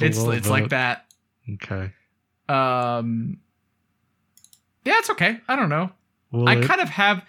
It's 0.00 0.18
it's 0.18 0.48
like 0.48 0.70
that. 0.70 1.06
Okay. 1.54 1.92
Um, 2.48 3.38
yeah, 4.84 4.94
it's 4.98 5.10
okay. 5.10 5.40
I 5.48 5.56
don't 5.56 5.68
know. 5.68 5.90
Will 6.30 6.48
I 6.48 6.56
it, 6.56 6.64
kind 6.64 6.80
of 6.80 6.88
have. 6.88 7.24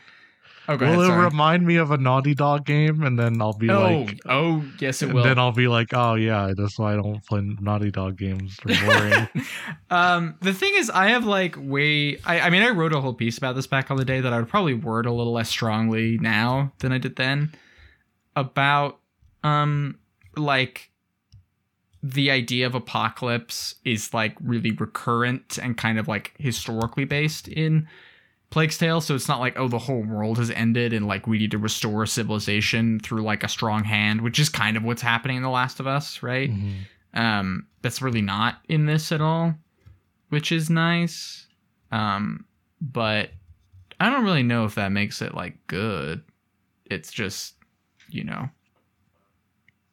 Oh, 0.67 0.77
will 0.77 0.83
ahead. 0.83 0.99
it 0.99 1.07
Sorry. 1.07 1.25
remind 1.25 1.65
me 1.65 1.75
of 1.75 1.91
a 1.91 1.97
Naughty 1.97 2.33
Dog 2.33 2.65
game? 2.65 3.03
And 3.03 3.19
then 3.19 3.41
I'll 3.41 3.53
be 3.53 3.69
oh, 3.69 3.81
like, 3.81 4.19
oh, 4.25 4.63
yes, 4.79 5.01
it 5.01 5.07
and 5.07 5.15
will. 5.15 5.23
then 5.23 5.37
I'll 5.37 5.51
be 5.51 5.67
like, 5.67 5.89
oh 5.93 6.15
yeah, 6.15 6.53
that's 6.55 6.79
why 6.79 6.93
I 6.93 6.95
don't 6.95 7.25
play 7.25 7.41
Naughty 7.41 7.91
Dog 7.91 8.17
games. 8.17 8.57
They're 8.63 8.85
boring. 8.85 9.27
um, 9.89 10.35
the 10.41 10.53
thing 10.53 10.73
is, 10.75 10.89
I 10.89 11.09
have 11.09 11.25
like 11.25 11.55
way. 11.57 12.17
I, 12.25 12.41
I 12.41 12.49
mean, 12.49 12.63
I 12.63 12.69
wrote 12.69 12.93
a 12.93 13.01
whole 13.01 13.13
piece 13.13 13.37
about 13.37 13.55
this 13.55 13.67
back 13.67 13.91
on 13.91 13.97
the 13.97 14.05
day 14.05 14.21
that 14.21 14.31
I 14.31 14.37
would 14.37 14.47
probably 14.47 14.73
word 14.73 15.05
a 15.05 15.11
little 15.11 15.33
less 15.33 15.49
strongly 15.49 16.17
now 16.19 16.71
than 16.79 16.91
I 16.91 16.97
did 16.97 17.17
then. 17.17 17.51
About, 18.35 18.99
um, 19.43 19.99
like 20.35 20.89
the 22.01 22.31
idea 22.31 22.65
of 22.65 22.75
apocalypse 22.75 23.75
is 23.85 24.13
like 24.13 24.35
really 24.43 24.71
recurrent 24.71 25.57
and 25.57 25.77
kind 25.77 25.97
of 25.97 26.07
like 26.07 26.33
historically 26.37 27.05
based 27.05 27.47
in 27.47 27.87
Plague's 28.53 28.77
Tale. 28.77 29.01
So 29.01 29.15
it's 29.15 29.27
not 29.27 29.39
like, 29.39 29.57
oh, 29.57 29.67
the 29.67 29.79
whole 29.79 30.03
world 30.03 30.37
has 30.37 30.51
ended 30.51 30.93
and 30.93 31.07
like 31.07 31.25
we 31.25 31.39
need 31.39 31.49
to 31.51 31.57
restore 31.57 32.05
civilization 32.05 32.99
through 32.99 33.23
like 33.23 33.43
a 33.43 33.47
strong 33.47 33.83
hand, 33.83 34.21
which 34.21 34.37
is 34.37 34.47
kind 34.47 34.77
of 34.77 34.83
what's 34.83 35.01
happening 35.01 35.37
in 35.37 35.43
The 35.43 35.49
Last 35.49 35.79
of 35.79 35.87
Us, 35.87 36.21
right? 36.21 36.51
Mhm. 36.51 36.73
Um, 37.15 37.65
that's 37.81 37.99
really 37.99 38.21
not 38.21 38.59
in 38.69 38.85
this 38.85 39.11
at 39.11 39.21
all, 39.21 39.55
which 40.29 40.51
is 40.51 40.69
nice. 40.69 41.47
Um, 41.91 42.45
but 42.79 43.31
I 43.99 44.11
don't 44.11 44.23
really 44.23 44.43
know 44.43 44.65
if 44.65 44.75
that 44.75 44.91
makes 44.91 45.21
it 45.23 45.33
like 45.33 45.57
good. 45.65 46.21
It's 46.85 47.11
just, 47.11 47.55
you 48.09 48.23
know, 48.23 48.49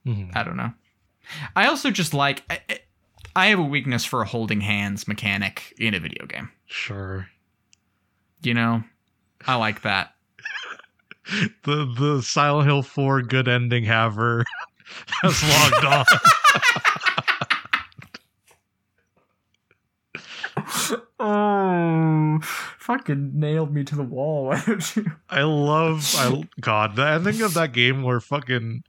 Mhm. 0.06 0.36
I 0.36 0.42
don't 0.42 0.56
know. 0.58 0.72
I 1.56 1.66
also 1.66 1.90
just 1.90 2.12
like 2.12 2.42
I- 2.50 2.80
I 3.36 3.46
have 3.46 3.58
a 3.58 3.62
weakness 3.64 4.04
for 4.04 4.20
a 4.20 4.26
holding 4.26 4.60
hands 4.60 5.06
mechanic 5.08 5.72
in 5.78 5.94
a 5.94 6.00
video 6.00 6.26
game. 6.26 6.50
Sure. 6.66 7.28
You 8.42 8.54
know, 8.54 8.82
I 9.46 9.56
like 9.56 9.82
that. 9.82 10.14
The 11.62 11.84
the 11.96 12.22
Silent 12.22 12.66
Hill 12.66 12.82
4 12.82 13.22
good 13.22 13.46
ending 13.46 13.84
haver 13.84 14.44
has 15.22 15.42
logged 15.44 15.84
on. 15.84 16.04
oh, 21.20 22.40
fucking 22.42 23.30
nailed 23.34 23.72
me 23.72 23.84
to 23.84 23.94
the 23.94 24.02
wall. 24.02 24.46
Why 24.46 24.60
don't 24.66 24.96
you? 24.96 25.12
I 25.28 25.42
love 25.42 26.12
I 26.16 26.42
God, 26.60 26.96
the 26.96 27.06
ending 27.06 27.42
of 27.42 27.54
that 27.54 27.72
game 27.72 28.02
where 28.02 28.18
fucking 28.18 28.82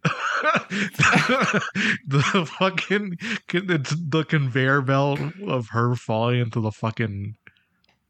the 2.08 2.50
fucking 2.58 3.18
it's 3.54 3.96
the 3.96 4.26
conveyor 4.28 4.82
belt 4.82 5.20
of 5.46 5.70
her 5.70 5.96
falling 5.96 6.40
into 6.40 6.60
the 6.60 6.72
fucking 6.72 7.36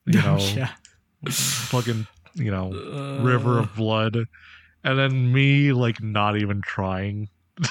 you 0.06 0.20
oh, 0.20 0.24
know 0.24 0.38
yeah. 0.56 0.72
Fucking 1.30 2.08
you 2.36 2.50
know 2.52 2.72
river 3.22 3.60
of 3.60 3.76
blood 3.76 4.16
and 4.84 4.98
then 5.00 5.32
me 5.32 5.74
like 5.74 6.02
not 6.02 6.38
even 6.38 6.62
trying 6.62 7.30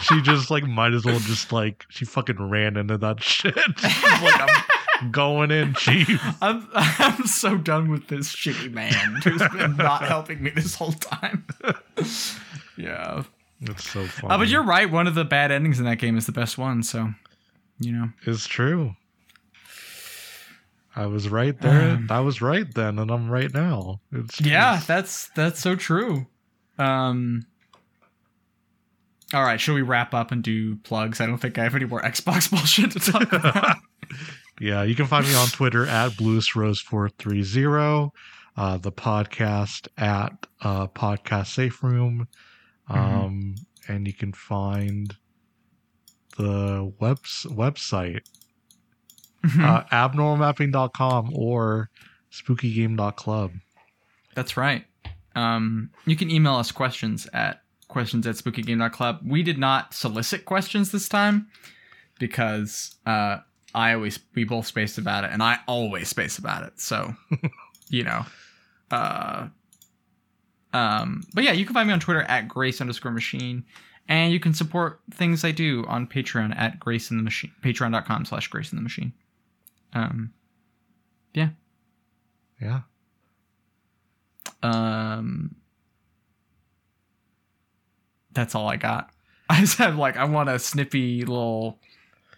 she 0.00 0.20
just 0.22 0.50
like 0.50 0.64
might 0.64 0.92
as 0.92 1.04
well 1.04 1.18
just 1.20 1.50
like 1.50 1.84
she 1.88 2.04
fucking 2.04 2.48
ran 2.48 2.76
into 2.76 2.96
that 2.96 3.22
shit 3.22 3.56
like 3.82 4.40
i'm 4.40 5.10
going 5.10 5.50
in 5.50 5.74
chief 5.74 6.22
I'm 6.40 6.68
I'm 6.74 7.26
so 7.26 7.56
done 7.56 7.90
with 7.90 8.06
this 8.08 8.34
shitty 8.34 8.72
man 8.72 9.20
who's 9.24 9.42
been 9.52 9.76
not 9.76 10.04
helping 10.04 10.42
me 10.42 10.50
this 10.50 10.76
whole 10.76 10.92
time. 10.92 11.44
yeah. 12.76 13.24
it's 13.60 13.90
so 13.90 14.06
funny 14.06 14.32
Uh, 14.34 14.38
but 14.38 14.48
you're 14.48 14.62
right. 14.62 14.90
One 14.90 15.06
of 15.06 15.14
the 15.14 15.24
bad 15.24 15.50
endings 15.50 15.78
in 15.78 15.84
that 15.86 15.98
game 15.98 16.16
is 16.16 16.26
the 16.26 16.32
best 16.32 16.58
one. 16.58 16.82
So, 16.82 17.12
you 17.80 17.92
know. 17.92 18.10
It's 18.24 18.46
true. 18.46 18.94
I 20.96 21.06
was 21.06 21.28
right 21.28 21.60
there. 21.60 21.90
Um, 21.92 22.06
I 22.10 22.20
was 22.20 22.40
right 22.40 22.66
then, 22.74 22.98
and 22.98 23.10
I'm 23.10 23.28
right 23.30 23.52
now. 23.52 24.00
It's 24.12 24.40
Yeah, 24.40 24.80
that's 24.86 25.28
that's 25.34 25.60
so 25.60 25.74
true. 25.76 26.26
Um. 26.78 27.46
All 29.32 29.42
right, 29.42 29.60
should 29.60 29.74
we 29.74 29.82
wrap 29.82 30.14
up 30.14 30.30
and 30.30 30.42
do 30.44 30.76
plugs? 30.76 31.20
I 31.20 31.26
don't 31.26 31.38
think 31.38 31.58
I 31.58 31.64
have 31.64 31.74
any 31.74 31.86
more 31.86 32.00
Xbox 32.04 32.48
bullshit 32.50 32.92
to 32.92 33.00
talk 33.00 33.32
about. 33.32 33.76
yeah. 34.60 34.84
You 34.84 34.94
can 34.94 35.06
find 35.06 35.26
me 35.26 35.34
on 35.34 35.48
Twitter 35.48 35.86
at 35.86 36.12
bluesrose430. 36.12 38.10
Uh, 38.56 38.76
the 38.76 38.92
podcast 38.92 39.88
at 39.98 40.46
uh, 40.60 40.86
podcast 40.88 41.48
safe 41.48 41.82
room, 41.82 42.28
Mm-hmm. 42.88 43.00
um, 43.24 43.54
and 43.88 44.06
you 44.06 44.12
can 44.12 44.32
find 44.34 45.16
the 46.36 46.92
webs 47.00 47.46
website 47.48 48.20
Mm-hmm. 49.44 49.64
uh, 49.64 49.82
abnormalmapping.com 49.92 51.32
or 51.34 51.90
spookygame.club. 52.32 53.52
That's 54.34 54.56
right. 54.56 54.84
Um, 55.36 55.90
you 56.06 56.16
can 56.16 56.30
email 56.30 56.54
us 56.54 56.72
questions 56.72 57.28
at 57.32 57.62
questions 57.88 58.26
at 58.26 58.36
spookygame.club. 58.36 59.20
We 59.24 59.42
did 59.42 59.58
not 59.58 59.94
solicit 59.94 60.44
questions 60.44 60.92
this 60.92 61.08
time 61.08 61.48
because 62.18 62.96
uh, 63.06 63.38
I 63.74 63.94
always 63.94 64.18
we 64.34 64.44
both 64.44 64.66
spaced 64.66 64.98
about 64.98 65.24
it, 65.24 65.30
and 65.32 65.42
I 65.42 65.58
always 65.66 66.08
space 66.08 66.38
about 66.38 66.64
it. 66.64 66.80
So, 66.80 67.14
you 67.88 68.04
know, 68.04 68.24
uh, 68.90 69.48
um, 70.72 71.24
but 71.34 71.44
yeah, 71.44 71.52
you 71.52 71.64
can 71.64 71.74
find 71.74 71.86
me 71.86 71.92
on 71.92 72.00
Twitter 72.00 72.22
at 72.22 72.48
Grace 72.48 72.80
underscore 72.80 73.12
Machine, 73.12 73.64
and 74.08 74.32
you 74.32 74.40
can 74.40 74.54
support 74.54 75.00
things 75.12 75.44
I 75.44 75.50
do 75.50 75.84
on 75.86 76.06
Patreon 76.06 76.56
at 76.56 76.78
Grace 76.80 77.10
in 77.10 77.16
the 77.16 77.22
Machine. 77.22 77.52
Patreon.com 77.62 78.24
slash 78.24 78.48
Grace 78.48 78.72
in 78.72 78.76
the 78.76 78.82
Machine. 78.82 79.12
Um, 79.94 80.32
Yeah. 81.32 81.50
yeah. 82.60 82.80
Um, 84.62 85.56
that's 88.32 88.54
all 88.54 88.68
I 88.68 88.76
got. 88.76 89.10
I 89.50 89.60
just 89.60 89.78
have 89.78 89.96
like 89.96 90.16
I 90.16 90.24
want 90.24 90.48
a 90.48 90.58
snippy 90.58 91.20
little 91.24 91.78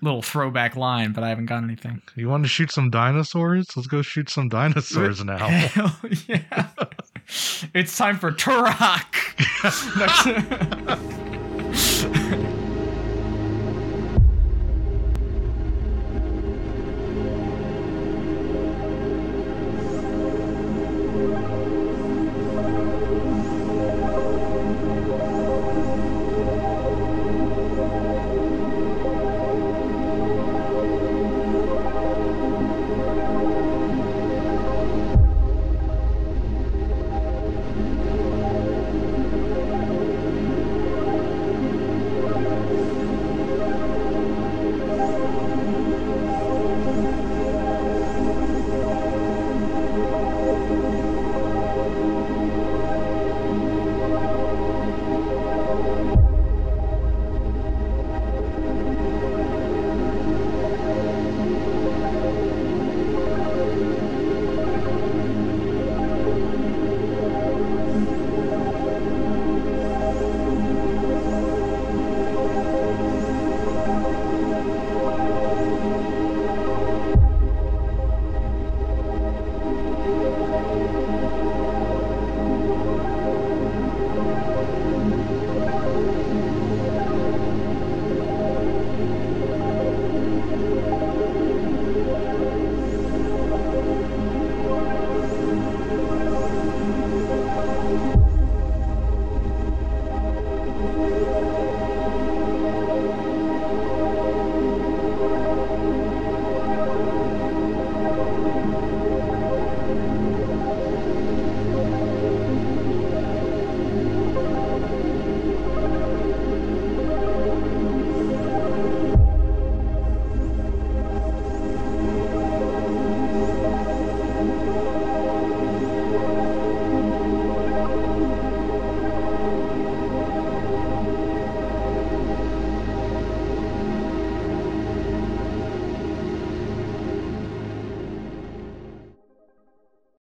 little 0.02 0.22
throwback 0.22 0.76
line, 0.76 1.12
but 1.12 1.24
I 1.24 1.28
haven't 1.30 1.46
got 1.46 1.62
anything. 1.62 2.02
You 2.16 2.28
want 2.28 2.42
to 2.44 2.48
shoot 2.48 2.70
some 2.70 2.90
dinosaurs? 2.90 3.68
Let's 3.76 3.86
go 3.86 4.02
shoot 4.02 4.28
some 4.28 4.48
dinosaurs 4.48 5.24
now. 5.24 5.38
Hell 5.38 5.96
yeah! 6.26 6.68
it's 7.74 7.96
time 7.96 8.18
for 8.18 8.32
Turok. 8.32 9.14